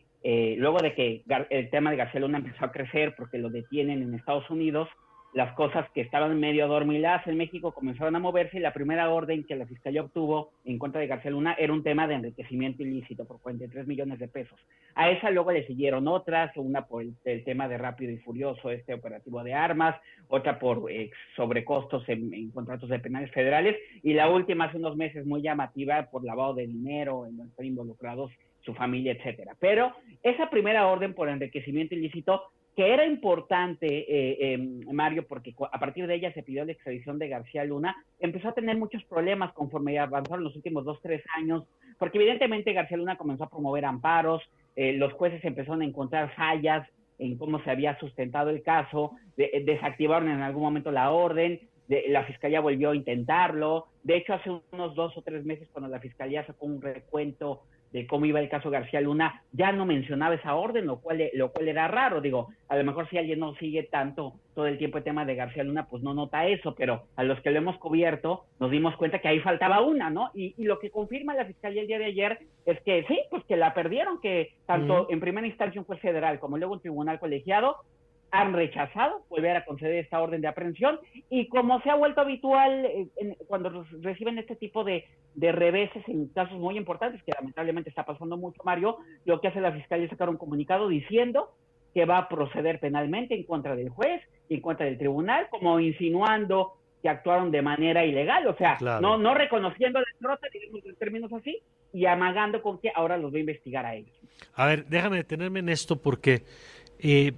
luego 0.58 0.78
de 0.84 0.94
que 0.94 1.24
el 1.50 1.70
tema 1.72 1.90
de 1.90 1.98
García 1.98 2.20
Luna 2.20 2.38
empezó 2.38 2.64
a 2.64 2.72
crecer 2.72 3.16
porque 3.18 3.40
lo 3.40 3.50
detienen 3.50 4.04
en 4.04 4.14
Estados 4.14 4.48
Unidos, 4.52 4.88
las 5.34 5.54
cosas 5.54 5.90
que 5.92 6.02
estaban 6.02 6.40
medio 6.40 6.66
adormiladas 6.66 7.26
en 7.28 7.38
México 7.38 7.72
comenzaron 7.72 8.16
a 8.16 8.20
moverse 8.20 8.58
y 8.58 8.62
la 8.62 8.74
primera 8.74 9.10
orden 9.10 9.44
que 9.44 9.56
la 9.56 9.68
Fiscalía 9.68 10.02
obtuvo 10.02 10.52
en 10.66 10.80
contra 10.80 11.02
de 11.02 11.08
García 11.08 11.32
Luna 11.32 11.56
era 11.60 11.72
un 11.72 11.84
tema 11.84 12.08
de 12.08 12.16
enriquecimiento 12.16 12.82
ilícito 12.82 13.26
por 13.26 13.40
43 13.42 13.86
millones 13.86 14.20
de 14.20 14.28
pesos. 14.28 14.60
A 14.96 15.12
esa 15.12 15.30
luego 15.30 15.52
le 15.52 15.68
siguieron 15.68 16.08
otras, 16.08 16.56
una 16.58 16.86
por 16.86 17.04
el, 17.04 17.44
tema 17.44 17.68
de 17.68 17.78
Rápido 17.78 18.12
y 18.12 18.18
Furioso, 18.18 18.72
este 18.72 18.94
operativo 18.94 19.44
de 19.44 19.54
armas, 19.54 19.96
otra 20.28 20.58
por 20.58 20.92
eh, 20.92 21.12
sobrecostos 21.36 22.08
en, 22.10 22.50
contratos 22.52 22.90
de 22.90 23.00
penales 23.00 23.32
federales 23.32 23.78
y 24.02 24.14
la 24.14 24.30
última 24.30 24.66
hace 24.66 24.78
unos 24.78 24.96
meses 24.96 25.26
muy 25.26 25.42
llamativa 25.42 26.08
por 26.10 26.24
lavado 26.24 26.56
de 26.56 26.68
dinero 26.68 27.26
en 27.26 27.38
donde 27.38 27.52
están 27.52 27.66
involucrados 27.66 28.32
su 28.62 28.74
familia, 28.74 29.14
etcétera. 29.14 29.56
Pero 29.60 29.94
esa 30.24 30.50
primera 30.50 30.88
orden 30.88 31.14
por 31.14 31.30
enriquecimiento 31.30 31.96
ilícito 31.96 32.44
que 32.80 32.94
era 32.94 33.06
importante, 33.06 33.88
eh, 33.88 34.54
em, 34.54 34.80
Mario, 34.94 35.28
porque 35.28 35.54
a 35.70 35.80
partir 35.82 36.08
de 36.08 36.16
ella 36.16 36.32
se 36.32 36.44
pidió 36.44 36.64
la 36.64 36.72
extradición 36.72 37.20
de 37.20 37.28
García 37.28 37.66
Luna, 37.66 37.94
empezó 38.22 38.48
a 38.48 38.54
tener 38.54 38.78
muchos 38.78 39.04
problemas 39.04 39.52
conforme 39.52 40.00
avanzaron 40.00 40.46
los 40.46 40.56
últimos 40.56 40.86
dos, 40.86 40.98
tres 41.02 41.22
años, 41.36 41.66
porque 41.98 42.20
evidentemente 42.20 42.72
García 42.72 42.96
Luna 42.96 43.18
comenzó 43.18 43.44
a 43.44 43.50
promover 43.50 43.84
amparos, 43.84 44.42
eh, 44.78 44.94
los 44.94 45.12
jueces 45.12 45.44
empezaron 45.44 45.82
a 45.82 45.86
encontrar 45.86 46.34
fallas 46.36 46.88
en 47.18 47.38
cómo 47.38 47.62
se 47.66 47.70
había 47.70 48.00
sustentado 48.00 48.50
el 48.50 48.64
caso, 48.64 49.12
desactivaron 49.36 50.30
en 50.30 50.42
algún 50.42 50.64
momento 50.64 50.90
la 50.90 51.12
orden, 51.12 51.60
la 51.90 52.24
fiscalía 52.24 52.62
volvió 52.62 52.92
a 52.92 52.96
intentarlo, 52.96 53.88
de 54.04 54.16
hecho 54.16 54.36
hace 54.36 54.52
unos 54.72 54.96
dos 54.96 55.18
o 55.18 55.22
tres 55.22 55.44
meses 55.44 55.68
cuando 55.74 55.90
la 55.90 56.00
fiscalía 56.00 56.46
sacó 56.46 56.66
un 56.66 56.82
recuento 56.82 57.64
de 57.92 58.06
cómo 58.08 58.26
iba 58.26 58.40
el 58.40 58.50
caso 58.50 58.70
García 58.70 59.02
Luna, 59.02 59.44
ya 59.52 59.72
no 59.72 59.86
mencionaba 59.86 60.36
esa 60.36 60.56
orden, 60.56 60.86
lo 60.86 61.00
cual, 61.00 61.30
lo 61.34 61.52
cual 61.52 61.68
era 61.68 61.88
raro. 61.88 62.22
Digo, 62.22 62.50
a 62.68 62.78
lo 62.78 62.84
mejor 62.84 63.10
si 63.10 63.18
alguien 63.18 63.40
no 63.40 63.56
sigue 63.56 63.84
tanto 63.84 64.34
todo 64.54 64.68
el 64.68 64.78
tiempo 64.78 64.98
el 64.98 65.04
tema 65.04 65.26
de 65.26 65.36
García 65.36 65.64
Luna, 65.64 65.88
pues 65.88 66.04
no 66.04 66.14
nota 66.14 66.46
eso, 66.48 66.76
pero 66.76 67.04
a 67.16 67.24
los 67.24 67.40
que 67.42 67.52
lo 67.52 67.58
hemos 67.58 67.78
cubierto 67.78 68.46
nos 68.60 68.72
dimos 68.72 68.96
cuenta 68.98 69.20
que 69.20 69.28
ahí 69.28 69.40
faltaba 69.40 69.82
una, 69.82 70.10
¿no? 70.10 70.32
Y, 70.34 70.54
lo 70.64 70.80
que 70.80 70.92
confirma 70.92 71.34
la 71.34 71.46
Fiscalía 71.46 71.82
el 71.82 71.88
día 71.88 71.98
de 71.98 72.06
ayer 72.06 72.40
es 72.66 72.80
que 72.82 73.04
sí, 73.08 73.20
pues 73.32 73.44
que 73.46 73.56
la 73.56 73.74
perdieron, 73.74 74.20
que 74.22 74.52
tanto 74.66 75.08
en 75.10 75.20
primera 75.20 75.48
instancia 75.48 75.82
un 75.82 75.88
juez 75.88 76.00
federal 76.00 76.40
como 76.40 76.58
luego 76.58 76.74
un 76.74 76.82
tribunal 76.82 77.20
colegiado 77.20 77.78
han 78.32 78.54
rechazado 78.54 79.24
volver 79.30 79.58
a 79.58 79.66
conceder 79.66 79.96
esta 79.96 80.22
orden 80.22 80.42
de 80.42 80.48
aprehensión. 80.48 81.00
Y 81.30 81.48
como 81.48 81.82
se 81.82 81.90
ha 81.90 81.96
vuelto 81.96 82.22
habitual 82.22 82.86
eh, 82.86 83.08
cuando 83.48 83.86
reciben 84.02 84.38
este 84.38 84.56
tipo 84.56 84.84
de, 84.84 85.06
de, 85.36 85.52
reveses 85.52 86.08
en 86.08 86.28
casos 86.28 86.58
muy 86.58 86.78
importantes, 86.78 87.24
que 87.24 87.32
lamentablemente 87.32 87.90
está 87.90 88.06
pasando 88.06 88.38
mucho, 88.38 88.62
Mario, 88.64 88.98
lo 89.26 89.42
que 89.42 89.48
hace 89.48 89.62
la 89.62 89.72
fiscalía 89.72 90.06
es 90.06 90.12
sacar 90.12 90.30
un 90.30 90.38
comunicado 90.38 90.88
diciendo 90.88 91.52
que 91.94 92.06
va 92.06 92.20
a 92.20 92.30
proceder 92.30 92.80
penalmente 92.80 93.34
en 93.34 93.44
contra 93.44 93.76
del 93.76 93.90
juez 93.90 94.22
y 94.48 94.56
en 94.56 94.62
contra 94.62 94.86
del 94.86 94.98
tribunal, 94.98 95.48
como 95.50 95.80
insinuando 95.80 96.74
que 97.02 97.10
actuaron 97.10 97.50
de 97.52 97.62
manera 97.62 98.06
ilegal, 98.06 98.46
o 98.48 98.56
sea, 98.58 98.78
no, 99.02 99.18
no 99.18 99.34
reconociendo 99.34 100.00
la 100.00 100.06
derrota, 100.20 100.48
digamos 100.52 100.86
en 100.86 100.96
términos 100.96 101.32
así, 101.32 101.62
y 101.94 102.06
amagando 102.06 102.62
con 102.62 102.80
que 102.80 102.92
ahora 102.94 103.18
los 103.18 103.34
va 103.34 103.38
a 103.38 103.40
investigar 103.40 103.86
a 103.86 103.96
ellos. 103.96 104.14
A 104.54 104.66
ver, 104.66 104.86
déjame 104.86 105.18
detenerme 105.18 105.60
en 105.60 105.70
esto 105.70 105.96
porque 105.96 106.44
eh, 107.00 107.32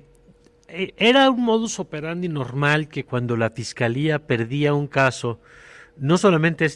era 0.98 1.30
un 1.30 1.44
modus 1.44 1.80
operandi 1.80 2.30
normal 2.30 2.88
que 2.88 3.06
cuando 3.06 3.36
la 3.38 3.50
fiscalía 3.50 4.20
perdía 4.20 4.74
un 4.74 4.88
caso, 4.88 5.40
no 5.98 6.18
solamente 6.18 6.70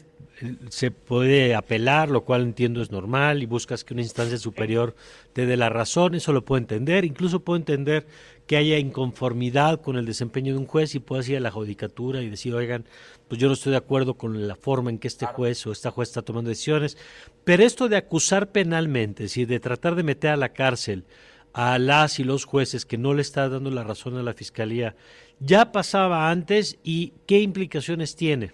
se 0.69 0.91
puede 0.91 1.55
apelar, 1.55 2.09
lo 2.09 2.25
cual 2.25 2.41
entiendo 2.41 2.81
es 2.81 2.91
normal, 2.91 3.41
y 3.41 3.45
buscas 3.45 3.83
que 3.83 3.93
una 3.93 4.03
instancia 4.03 4.37
superior 4.37 4.95
te 5.33 5.45
dé 5.45 5.55
la 5.55 5.69
razón, 5.69 6.15
eso 6.15 6.33
lo 6.33 6.43
puedo 6.43 6.59
entender, 6.59 7.05
incluso 7.05 7.39
puedo 7.39 7.57
entender 7.57 8.05
que 8.45 8.57
haya 8.57 8.77
inconformidad 8.77 9.81
con 9.81 9.95
el 9.95 10.05
desempeño 10.05 10.53
de 10.53 10.59
un 10.59 10.67
juez 10.67 10.93
y 10.93 10.99
puedas 10.99 11.27
ir 11.29 11.37
a 11.37 11.39
la 11.39 11.51
judicatura 11.51 12.21
y 12.21 12.29
decir, 12.29 12.53
oigan, 12.53 12.85
pues 13.27 13.39
yo 13.39 13.47
no 13.47 13.53
estoy 13.53 13.71
de 13.71 13.77
acuerdo 13.77 14.15
con 14.15 14.47
la 14.47 14.55
forma 14.55 14.89
en 14.89 14.99
que 14.99 15.07
este 15.07 15.25
juez 15.25 15.65
o 15.65 15.71
esta 15.71 15.91
juez 15.91 16.09
está 16.09 16.21
tomando 16.21 16.49
decisiones, 16.49 16.97
pero 17.43 17.63
esto 17.63 17.87
de 17.87 17.97
acusar 17.97 18.51
penalmente, 18.51 19.23
es 19.23 19.31
decir, 19.31 19.47
de 19.47 19.59
tratar 19.59 19.95
de 19.95 20.03
meter 20.03 20.31
a 20.31 20.37
la 20.37 20.49
cárcel 20.49 21.05
a 21.55 21.79
las 21.79 22.19
y 22.19 22.25
los 22.25 22.43
jueces 22.43 22.85
que 22.85 22.97
no 22.97 23.13
le 23.13 23.21
está 23.21 23.47
dando 23.47 23.71
la 23.71 23.85
razón 23.85 24.17
a 24.17 24.23
la 24.23 24.33
fiscalía, 24.33 24.93
ya 25.39 25.71
pasaba 25.71 26.29
antes 26.29 26.77
y 26.83 27.13
qué 27.25 27.39
implicaciones 27.39 28.17
tiene. 28.17 28.51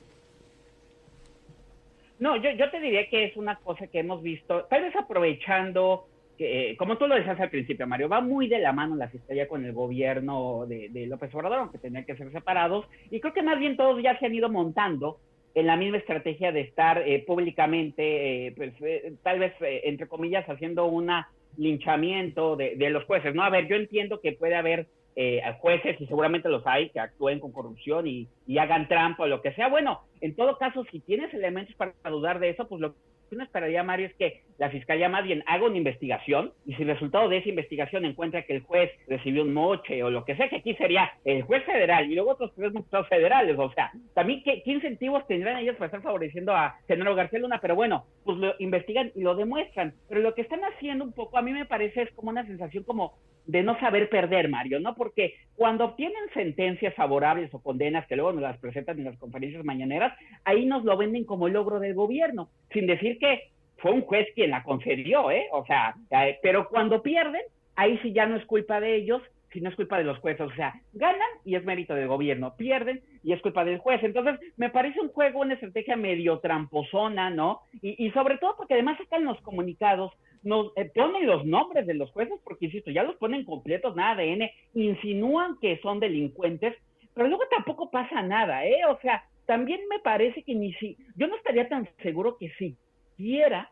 No, 2.20 2.36
yo, 2.36 2.70
te 2.70 2.80
diría 2.80 3.10
que 3.10 3.26
es 3.26 3.36
una 3.36 3.56
cosa 3.56 3.88
que 3.88 4.00
hemos 4.00 4.22
visto, 4.22 4.66
tal 4.66 4.84
vez 4.84 4.96
aprovechando, 4.96 6.06
que, 6.38 6.76
como 6.78 7.00
tú 7.00 7.08
lo 7.08 7.16
decías 7.16 7.40
al 7.40 7.50
principio, 7.50 7.88
Mario, 7.88 8.08
va 8.08 8.22
muy 8.22 8.48
de 8.48 8.60
la 8.60 8.72
mano 8.72 8.96
la 8.96 9.10
fiscalía 9.10 9.48
con 9.48 9.66
el 9.66 9.74
gobierno 9.74 10.68
de, 10.68 11.08
López 11.08 11.34
Obrador, 11.34 11.58
aunque 11.58 11.80
tenían 11.80 12.06
que 12.06 12.16
ser 12.16 12.32
separados, 12.32 12.86
y 13.10 13.20
creo 13.20 13.34
que 13.34 13.42
más 13.42 13.58
bien 13.58 13.78
todos 13.78 14.00
ya 14.04 14.20
se 14.20 14.28
han 14.28 14.36
ido 14.36 14.48
montando 14.48 15.18
en 15.56 15.66
la 15.66 15.76
misma 15.76 15.98
estrategia 15.98 16.52
de 16.52 16.62
estar 16.62 17.00
eh, 17.00 17.24
públicamente, 17.26 18.48
eh, 18.48 18.52
pues, 18.56 18.74
eh, 18.82 19.14
tal 19.24 19.40
vez, 19.40 19.54
entre 19.60 20.08
comillas, 20.08 20.48
haciendo 20.48 20.86
una 20.86 21.28
linchamiento 21.58 22.56
de, 22.56 22.76
de, 22.76 22.90
los 22.90 23.04
jueces, 23.06 23.36
¿no? 23.36 23.44
A 23.44 23.50
ver, 23.50 23.68
yo 23.68 23.76
entiendo 23.76 24.22
que 24.22 24.34
puede 24.34 24.56
haber 24.56 24.88
eh, 25.16 25.42
jueces, 25.60 26.00
y 26.00 26.08
seguramente 26.08 26.50
los 26.50 26.66
hay, 26.66 26.90
que 26.90 27.00
actúen 27.00 27.40
con 27.40 27.52
corrupción 27.52 28.08
y, 28.08 28.28
y, 28.48 28.58
hagan 28.58 28.88
trampa 28.88 29.24
o 29.24 29.28
lo 29.28 29.42
que 29.42 29.54
sea. 29.54 29.68
Bueno, 29.68 30.02
en 30.22 30.36
todo 30.36 30.58
caso, 30.58 30.86
si 30.92 31.00
tienes 31.02 31.34
elementos 31.34 31.76
para 31.76 31.94
dudar 32.06 32.40
de 32.40 32.50
eso, 32.50 32.68
pues 32.68 32.80
lo 32.80 32.96
uno 33.32 33.44
esperaría, 33.44 33.84
Mario, 33.84 34.08
es 34.08 34.16
que 34.16 34.42
la 34.58 34.70
fiscalía 34.70 35.10
más 35.10 35.24
bien 35.24 35.44
haga 35.48 35.66
una 35.66 35.78
investigación 35.78 36.54
y 36.66 36.76
si 36.76 36.84
el 36.84 36.90
resultado 36.90 37.30
de 37.30 37.38
esa 37.38 37.50
investigación 37.50 38.06
encuentra 38.06 38.44
que 38.44 38.56
el 38.56 38.62
juez 38.62 38.92
recibió 39.08 39.44
un 39.44 39.54
moche 39.54 40.04
o 40.04 40.10
lo 40.10 40.24
que 40.26 40.36
sea, 40.36 40.50
que 40.50 40.58
aquí 40.58 40.76
sería 40.76 41.12
el 41.26 41.44
juez 41.44 41.64
federal 41.66 42.10
y 42.10 42.16
luego 42.16 42.32
otros 42.32 42.54
tres 42.56 42.74
magistrados 42.74 43.08
federales, 43.08 43.58
o 43.58 43.72
sea, 43.74 43.92
también 44.14 44.44
qué, 44.44 44.62
incentivos 44.66 45.26
tendrán 45.28 45.58
ellos 45.58 45.76
para 45.76 45.88
estar 45.88 46.02
favoreciendo 46.02 46.54
a 46.56 46.76
Genaro 46.88 47.16
García 47.16 47.40
Luna, 47.40 47.60
pero 47.62 47.76
bueno, 47.76 48.06
pues 48.24 48.38
lo 48.38 48.54
investigan 48.60 49.12
y 49.16 49.22
lo 49.22 49.36
demuestran, 49.36 49.94
pero 50.08 50.22
lo 50.22 50.36
que 50.36 50.42
están 50.42 50.62
haciendo 50.64 51.06
un 51.06 51.14
poco, 51.14 51.38
a 51.38 51.42
mí 51.42 51.52
me 51.52 51.66
parece, 51.66 52.04
es 52.04 52.12
como 52.12 52.30
una 52.30 52.46
sensación 52.46 52.84
como 52.84 53.14
de 53.46 53.64
no 53.64 53.80
saber 53.80 54.10
perder, 54.10 54.50
Mario, 54.50 54.80
¿no? 54.80 54.96
Porque 54.96 55.34
cuando 55.56 55.86
obtienen 55.86 56.22
sentencias 56.34 56.94
favorables 56.96 57.54
o 57.54 57.60
condenas 57.60 58.08
que 58.08 58.16
luego 58.16 58.34
nos 58.34 58.44
las 58.44 58.58
presentan 58.60 59.00
en 59.00 59.06
las 59.06 59.18
conferencias 59.18 59.66
mañaneras, 59.66 60.14
ahí 60.46 60.66
nos 60.66 60.84
lo 60.84 60.96
venden 60.98 61.26
como 61.26 61.50
logro 61.50 61.80
del 61.80 61.94
gobierno, 61.94 62.50
sin 62.72 62.88
decir 62.88 63.18
que 63.22 63.52
fue 63.78 63.92
un 63.92 64.02
juez 64.02 64.28
quien 64.36 64.52
la 64.52 64.64
concedió, 64.64 65.32
¿eh? 65.32 65.48
O 65.54 65.66
sea, 65.66 65.96
eh, 66.10 66.38
pero 66.42 66.68
cuando 66.68 67.02
pierden, 67.02 67.42
ahí 67.76 67.98
sí 68.00 68.12
ya 68.12 68.26
no 68.26 68.36
es 68.36 68.46
culpa 68.46 68.82
de 68.82 68.96
ellos, 68.96 69.22
sino 69.54 69.70
es 69.70 69.76
culpa 69.76 69.98
de 69.98 70.04
los 70.04 70.18
jueces. 70.20 70.42
O 70.42 70.56
sea, 70.56 70.74
ganan 70.94 71.30
y 71.46 71.56
es 71.56 71.64
mérito 71.64 71.96
del 71.96 72.08
gobierno, 72.08 72.56
pierden 72.58 73.02
y 73.24 73.32
es 73.32 73.42
culpa 73.42 73.64
del 73.64 73.78
juez. 73.78 74.04
Entonces, 74.04 74.40
me 74.58 74.70
parece 74.70 75.00
un 75.00 75.10
juego, 75.10 75.40
una 75.40 75.54
estrategia 75.54 75.96
medio 75.96 76.40
tramposona, 76.40 77.30
¿no? 77.30 77.62
Y, 77.82 78.06
y 78.06 78.12
sobre 78.12 78.38
todo 78.38 78.56
porque 78.58 78.74
además 78.74 79.00
están 79.00 79.24
los 79.24 79.40
comunicados 79.42 80.12
nos 80.44 80.72
eh, 80.76 80.92
ponen 80.94 81.28
los 81.28 81.46
nombres 81.46 81.86
de 81.86 81.94
los 81.94 82.12
jueces, 82.12 82.40
porque 82.44 82.66
insisto, 82.66 82.92
ya 82.92 83.04
los 83.04 83.16
ponen 83.18 83.46
completos, 83.46 83.96
nada 83.96 84.16
de 84.16 84.34
N, 84.34 84.54
insinúan 84.74 85.58
que 85.60 85.80
son 85.82 86.00
delincuentes, 86.00 86.76
pero 87.14 87.28
luego 87.28 87.44
tampoco 87.50 87.92
pasa 87.92 88.22
nada, 88.22 88.66
¿eh? 88.66 88.86
O 88.90 89.00
sea, 89.02 89.24
también 89.46 89.82
me 89.90 90.00
parece 90.00 90.44
que 90.44 90.56
ni 90.56 90.74
si, 90.74 90.98
yo 91.16 91.28
no 91.28 91.36
estaría 91.36 91.68
tan 91.68 91.88
seguro 92.02 92.38
que 92.38 92.50
siquiera 93.22 93.70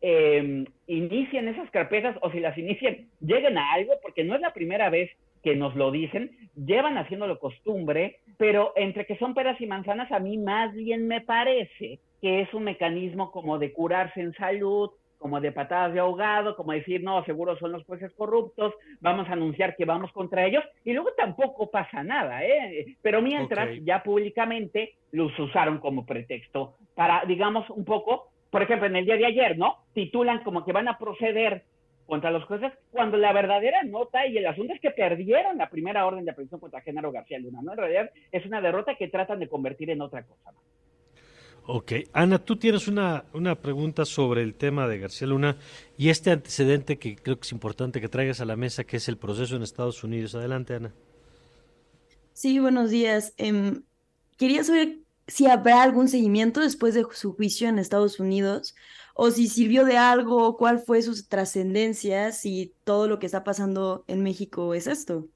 eh, 0.00 0.64
inician 0.86 1.48
esas 1.48 1.70
carpetas 1.70 2.16
o 2.22 2.30
si 2.30 2.40
las 2.40 2.56
inician, 2.56 3.08
lleguen 3.20 3.58
a 3.58 3.72
algo, 3.72 3.92
porque 4.02 4.24
no 4.24 4.34
es 4.34 4.40
la 4.40 4.52
primera 4.52 4.90
vez 4.90 5.10
que 5.42 5.56
nos 5.56 5.74
lo 5.74 5.90
dicen, 5.90 6.30
llevan 6.54 6.98
haciéndolo 6.98 7.38
costumbre, 7.40 8.20
pero 8.38 8.72
entre 8.76 9.06
que 9.06 9.16
son 9.18 9.34
peras 9.34 9.60
y 9.60 9.66
manzanas, 9.66 10.10
a 10.12 10.20
mí 10.20 10.38
más 10.38 10.72
bien 10.72 11.08
me 11.08 11.20
parece 11.20 11.98
que 12.20 12.42
es 12.42 12.54
un 12.54 12.64
mecanismo 12.64 13.32
como 13.32 13.58
de 13.58 13.72
curarse 13.72 14.20
en 14.20 14.32
salud, 14.34 14.90
como 15.18 15.40
de 15.40 15.52
patadas 15.52 15.92
de 15.92 16.00
ahogado, 16.00 16.56
como 16.56 16.72
decir, 16.72 17.02
no, 17.02 17.24
seguro 17.24 17.56
son 17.58 17.70
los 17.70 17.84
jueces 17.84 18.12
corruptos, 18.14 18.74
vamos 19.00 19.28
a 19.28 19.32
anunciar 19.32 19.76
que 19.76 19.84
vamos 19.84 20.10
contra 20.12 20.44
ellos, 20.44 20.64
y 20.84 20.92
luego 20.92 21.10
tampoco 21.16 21.70
pasa 21.70 22.02
nada, 22.02 22.44
¿eh? 22.44 22.96
Pero 23.02 23.22
mientras 23.22 23.68
ya 23.84 24.02
públicamente 24.02 24.94
los 25.12 25.36
usaron 25.38 25.78
como 25.78 26.04
pretexto 26.04 26.74
para, 26.96 27.24
digamos, 27.24 27.70
un 27.70 27.84
poco, 27.84 28.31
por 28.52 28.62
ejemplo, 28.62 28.86
en 28.86 28.96
el 28.96 29.06
día 29.06 29.16
de 29.16 29.24
ayer, 29.24 29.56
¿no? 29.56 29.78
Titulan 29.94 30.44
como 30.44 30.62
que 30.62 30.74
van 30.74 30.86
a 30.86 30.98
proceder 30.98 31.64
contra 32.04 32.30
los 32.30 32.44
jueces, 32.44 32.70
cuando 32.90 33.16
la 33.16 33.32
verdadera 33.32 33.82
nota 33.84 34.26
y 34.26 34.36
el 34.36 34.46
asunto 34.46 34.74
es 34.74 34.80
que 34.80 34.90
perdieron 34.90 35.56
la 35.56 35.70
primera 35.70 36.04
orden 36.04 36.26
de 36.26 36.32
aprehensión 36.32 36.60
contra 36.60 36.82
Genaro 36.82 37.10
García 37.10 37.38
Luna, 37.38 37.60
¿no? 37.62 37.72
En 37.72 37.78
realidad 37.78 38.10
es 38.30 38.44
una 38.44 38.60
derrota 38.60 38.94
que 38.96 39.08
tratan 39.08 39.38
de 39.38 39.48
convertir 39.48 39.88
en 39.88 40.02
otra 40.02 40.22
cosa. 40.22 40.52
Ok. 41.64 41.92
Ana, 42.12 42.38
tú 42.38 42.56
tienes 42.56 42.88
una, 42.88 43.24
una 43.32 43.54
pregunta 43.54 44.04
sobre 44.04 44.42
el 44.42 44.54
tema 44.54 44.86
de 44.86 44.98
García 44.98 45.28
Luna 45.28 45.56
y 45.96 46.10
este 46.10 46.30
antecedente 46.30 46.98
que 46.98 47.16
creo 47.16 47.36
que 47.36 47.46
es 47.46 47.52
importante 47.52 48.02
que 48.02 48.08
traigas 48.10 48.42
a 48.42 48.44
la 48.44 48.56
mesa, 48.56 48.84
que 48.84 48.98
es 48.98 49.08
el 49.08 49.16
proceso 49.16 49.56
en 49.56 49.62
Estados 49.62 50.04
Unidos. 50.04 50.34
Adelante, 50.34 50.74
Ana. 50.74 50.92
Sí, 52.34 52.58
buenos 52.58 52.90
días. 52.90 53.32
Em, 53.38 53.84
quería 54.36 54.62
saber 54.62 54.98
si 55.26 55.46
habrá 55.46 55.82
algún 55.82 56.08
seguimiento 56.08 56.60
después 56.60 56.94
de 56.94 57.04
su 57.12 57.34
juicio 57.34 57.68
en 57.68 57.78
Estados 57.78 58.20
Unidos 58.20 58.74
o 59.14 59.30
si 59.30 59.46
sirvió 59.46 59.84
de 59.84 59.96
algo, 59.96 60.56
cuál 60.56 60.78
fue 60.78 61.02
su 61.02 61.28
trascendencia, 61.28 62.32
si 62.32 62.72
todo 62.84 63.08
lo 63.08 63.18
que 63.18 63.26
está 63.26 63.44
pasando 63.44 64.04
en 64.08 64.22
México 64.22 64.74
es 64.74 64.86
esto. 64.86 65.26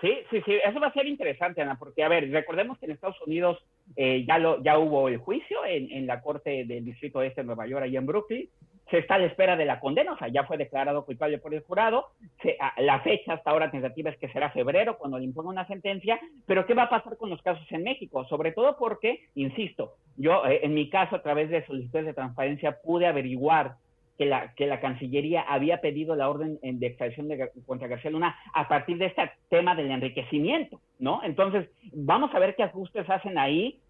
Sí, 0.00 0.10
sí, 0.30 0.42
sí, 0.44 0.54
eso 0.64 0.80
va 0.80 0.88
a 0.88 0.92
ser 0.92 1.06
interesante, 1.06 1.62
Ana, 1.62 1.78
porque, 1.78 2.02
a 2.02 2.08
ver, 2.08 2.28
recordemos 2.30 2.76
que 2.78 2.86
en 2.86 2.92
Estados 2.92 3.20
Unidos 3.24 3.58
eh, 3.94 4.24
ya, 4.26 4.38
lo, 4.38 4.60
ya 4.62 4.78
hubo 4.78 5.08
el 5.08 5.18
juicio 5.18 5.64
en, 5.64 5.90
en, 5.92 6.08
la 6.08 6.20
Corte 6.22 6.64
del 6.64 6.84
Distrito 6.84 7.22
Este 7.22 7.42
de 7.42 7.46
Nueva 7.46 7.68
York, 7.68 7.84
ahí 7.84 7.96
en 7.96 8.06
Brooklyn. 8.06 8.48
Se 8.90 8.98
está 8.98 9.14
a 9.14 9.18
la 9.18 9.26
espera 9.26 9.56
de 9.56 9.64
la 9.64 9.80
condena, 9.80 10.12
o 10.12 10.18
sea, 10.18 10.28
ya 10.28 10.44
fue 10.44 10.58
declarado 10.58 11.04
culpable 11.04 11.38
por 11.38 11.54
el 11.54 11.62
jurado. 11.62 12.08
Se, 12.42 12.56
a, 12.60 12.80
la 12.82 13.00
fecha 13.00 13.34
hasta 13.34 13.50
ahora 13.50 13.70
tentativa 13.70 14.10
es 14.10 14.18
que 14.18 14.28
será 14.28 14.50
febrero 14.50 14.98
cuando 14.98 15.18
le 15.18 15.24
imponga 15.24 15.48
una 15.48 15.66
sentencia. 15.66 16.20
Pero, 16.46 16.66
¿qué 16.66 16.74
va 16.74 16.84
a 16.84 16.90
pasar 16.90 17.16
con 17.16 17.30
los 17.30 17.40
casos 17.42 17.66
en 17.70 17.84
México? 17.84 18.24
Sobre 18.26 18.52
todo 18.52 18.76
porque, 18.76 19.20
insisto, 19.34 19.94
yo 20.16 20.44
eh, 20.46 20.60
en 20.62 20.74
mi 20.74 20.90
caso, 20.90 21.16
a 21.16 21.22
través 21.22 21.48
de 21.48 21.64
solicitudes 21.64 22.06
de 22.06 22.14
transparencia, 22.14 22.78
pude 22.82 23.06
averiguar 23.06 23.76
que 24.18 24.26
la, 24.26 24.52
que 24.54 24.66
la 24.66 24.80
Cancillería 24.80 25.42
había 25.42 25.80
pedido 25.80 26.14
la 26.14 26.28
orden 26.28 26.58
de 26.62 26.86
extradición 26.86 27.28
de, 27.28 27.50
contra 27.66 27.88
García 27.88 28.10
Luna 28.10 28.36
a 28.52 28.68
partir 28.68 28.98
de 28.98 29.06
este 29.06 29.30
tema 29.48 29.74
del 29.74 29.90
enriquecimiento, 29.90 30.80
¿no? 30.98 31.22
Entonces, 31.24 31.70
vamos 31.92 32.34
a 32.34 32.38
ver 32.38 32.54
qué 32.54 32.62
ajustes 32.62 33.08
hacen 33.08 33.38
ahí, 33.38 33.80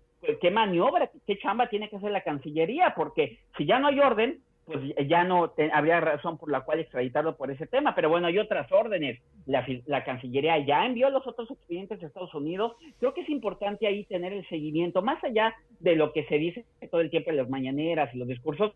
qué 0.40 0.50
maniobra, 0.50 1.10
qué 1.26 1.38
chamba 1.38 1.68
tiene 1.68 1.88
que 1.88 1.96
hacer 1.96 2.10
la 2.10 2.22
Cancillería, 2.22 2.94
porque 2.96 3.40
si 3.56 3.66
ya 3.66 3.78
no 3.78 3.88
hay 3.88 3.98
orden, 4.00 4.38
pues 4.64 4.78
ya 5.08 5.24
no 5.24 5.52
habría 5.72 6.00
razón 6.00 6.38
por 6.38 6.50
la 6.50 6.60
cual 6.60 6.80
extraditarlo 6.80 7.36
por 7.36 7.50
ese 7.50 7.66
tema. 7.66 7.94
Pero 7.94 8.08
bueno, 8.08 8.28
hay 8.28 8.38
otras 8.38 8.70
órdenes. 8.70 9.20
La, 9.46 9.66
la, 9.86 10.04
Cancillería 10.04 10.58
ya 10.64 10.86
envió 10.86 11.10
los 11.10 11.26
otros 11.26 11.50
expedientes 11.50 12.02
a 12.02 12.06
Estados 12.06 12.34
Unidos. 12.34 12.72
Creo 12.98 13.12
que 13.12 13.22
es 13.22 13.28
importante 13.28 13.86
ahí 13.86 14.04
tener 14.04 14.32
el 14.32 14.48
seguimiento, 14.48 15.02
más 15.02 15.22
allá 15.24 15.54
de 15.80 15.96
lo 15.96 16.12
que 16.12 16.24
se 16.26 16.36
dice 16.38 16.64
todo 16.90 17.00
el 17.00 17.10
tiempo 17.10 17.30
en 17.30 17.38
las 17.38 17.48
mañaneras 17.48 18.14
y 18.14 18.18
los 18.18 18.28
discursos. 18.28 18.72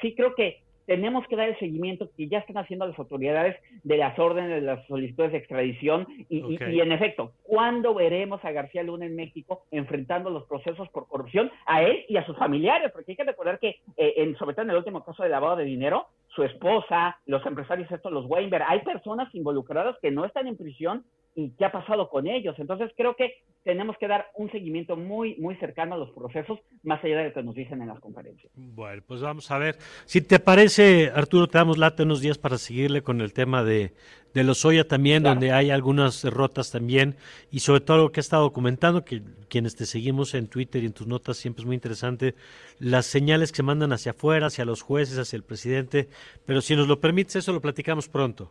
Sí 0.00 0.14
creo 0.14 0.34
que 0.34 0.60
tenemos 0.86 1.26
que 1.26 1.36
dar 1.36 1.48
el 1.48 1.58
seguimiento 1.58 2.08
que 2.16 2.28
ya 2.28 2.38
están 2.38 2.58
haciendo 2.58 2.86
las 2.86 2.98
autoridades 2.98 3.56
de 3.82 3.96
las 3.96 4.18
órdenes 4.18 4.50
de 4.50 4.60
las 4.60 4.86
solicitudes 4.86 5.32
de 5.32 5.38
extradición 5.38 6.06
y, 6.28 6.80
en 6.80 6.92
efecto, 6.92 7.32
¿cuándo 7.42 7.94
veremos 7.94 8.44
a 8.44 8.52
García 8.52 8.82
Luna 8.82 9.06
en 9.06 9.16
México 9.16 9.64
enfrentando 9.70 10.30
los 10.30 10.44
procesos 10.44 10.88
por 10.90 11.08
corrupción 11.08 11.50
a 11.66 11.82
él 11.82 12.04
y 12.08 12.16
a 12.16 12.26
sus 12.26 12.36
familiares? 12.36 12.90
Porque 12.92 13.12
hay 13.12 13.16
que 13.16 13.24
recordar 13.24 13.58
que, 13.58 13.80
eh, 13.96 14.14
en, 14.16 14.36
sobre 14.36 14.54
todo 14.54 14.64
en 14.64 14.70
el 14.70 14.76
último 14.76 15.04
caso 15.04 15.22
de 15.22 15.28
lavado 15.28 15.56
de 15.56 15.64
dinero, 15.64 16.06
su 16.34 16.42
esposa, 16.42 17.18
los 17.26 17.44
empresarios 17.46 17.90
estos, 17.90 18.12
los 18.12 18.26
Weinberg, 18.26 18.64
hay 18.66 18.80
personas 18.80 19.32
involucradas 19.34 19.96
que 20.00 20.10
no 20.10 20.24
están 20.24 20.46
en 20.46 20.56
prisión 20.56 21.04
y 21.34 21.50
qué 21.50 21.64
ha 21.64 21.72
pasado 21.72 22.08
con 22.08 22.26
ellos. 22.26 22.54
Entonces 22.58 22.90
creo 22.96 23.16
que 23.16 23.42
tenemos 23.64 23.96
que 23.98 24.08
dar 24.08 24.26
un 24.34 24.50
seguimiento 24.50 24.96
muy, 24.96 25.36
muy 25.36 25.56
cercano 25.56 25.94
a 25.94 25.98
los 25.98 26.10
procesos, 26.10 26.58
más 26.82 27.02
allá 27.04 27.18
de 27.18 27.24
lo 27.28 27.32
que 27.34 27.42
nos 27.42 27.54
dicen 27.54 27.80
en 27.80 27.88
las 27.88 28.00
conferencias. 28.00 28.52
Bueno, 28.54 29.02
pues 29.06 29.20
vamos 29.20 29.50
a 29.50 29.58
ver. 29.58 29.76
Si 30.04 30.20
te 30.20 30.40
parece, 30.40 31.10
Arturo, 31.14 31.46
te 31.46 31.58
damos 31.58 31.78
lata 31.78 32.02
unos 32.02 32.20
días 32.20 32.38
para 32.38 32.58
seguirle 32.58 33.02
con 33.02 33.20
el 33.20 33.32
tema 33.32 33.62
de, 33.62 33.92
de 34.34 34.44
los 34.44 34.64
Oya 34.64 34.86
también, 34.86 35.22
donde 35.22 35.52
hay 35.52 35.70
algunas 35.70 36.22
derrotas 36.22 36.70
también, 36.70 37.16
y 37.50 37.60
sobre 37.60 37.80
todo 37.80 37.98
lo 37.98 38.12
que 38.12 38.20
ha 38.20 38.22
estado 38.22 38.44
documentando, 38.44 39.04
que 39.04 39.22
quienes 39.48 39.76
te 39.76 39.86
seguimos 39.86 40.34
en 40.34 40.48
Twitter 40.48 40.82
y 40.82 40.86
en 40.86 40.92
tus 40.92 41.06
notas 41.06 41.36
siempre 41.36 41.62
es 41.62 41.66
muy 41.66 41.74
interesante, 41.74 42.34
las 42.78 43.06
señales 43.06 43.52
que 43.52 43.56
se 43.56 43.62
mandan 43.62 43.92
hacia 43.92 44.12
afuera, 44.12 44.46
hacia 44.46 44.64
los 44.64 44.82
jueces, 44.82 45.18
hacia 45.18 45.36
el 45.36 45.42
presidente, 45.42 46.08
pero 46.46 46.60
si 46.60 46.74
nos 46.74 46.88
lo 46.88 47.00
permites, 47.00 47.36
eso 47.36 47.52
lo 47.52 47.60
platicamos 47.60 48.08
pronto. 48.08 48.50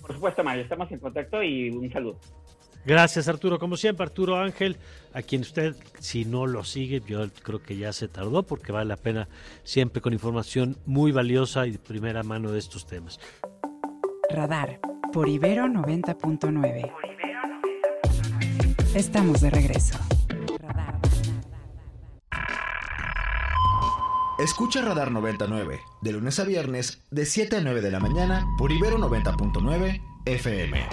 Por 0.00 0.14
supuesto, 0.14 0.44
Mario, 0.44 0.62
estamos 0.62 0.90
en 0.92 1.00
contacto 1.00 1.42
y 1.42 1.70
un 1.70 1.90
saludo. 1.90 2.20
Gracias, 2.86 3.26
Arturo. 3.26 3.58
Como 3.58 3.76
siempre, 3.76 4.04
Arturo 4.04 4.36
Ángel, 4.36 4.76
a 5.12 5.20
quien 5.20 5.40
usted, 5.40 5.74
si 5.98 6.24
no 6.24 6.46
lo 6.46 6.62
sigue, 6.62 7.02
yo 7.04 7.26
creo 7.42 7.60
que 7.60 7.76
ya 7.76 7.92
se 7.92 8.06
tardó 8.06 8.44
porque 8.44 8.70
vale 8.70 8.86
la 8.86 8.96
pena 8.96 9.28
siempre 9.64 10.00
con 10.00 10.12
información 10.12 10.76
muy 10.86 11.10
valiosa 11.10 11.66
y 11.66 11.72
de 11.72 11.78
primera 11.80 12.22
mano 12.22 12.52
de 12.52 12.60
estos 12.60 12.86
temas. 12.86 13.18
Radar 14.28 14.80
por 15.12 15.28
Ibero 15.28 15.66
90.9. 15.66 16.92
Estamos 18.94 19.40
de 19.40 19.50
regreso. 19.50 19.98
Escucha 24.38 24.82
Radar 24.82 25.10
99, 25.12 25.80
de 26.02 26.12
lunes 26.12 26.38
a 26.40 26.44
viernes, 26.44 27.02
de 27.10 27.24
7 27.24 27.56
a 27.56 27.60
9 27.60 27.80
de 27.80 27.90
la 27.90 28.00
mañana, 28.00 28.44
por 28.58 28.70
Ibero 28.70 28.98
90.9 28.98 30.02
FM. 30.26 30.86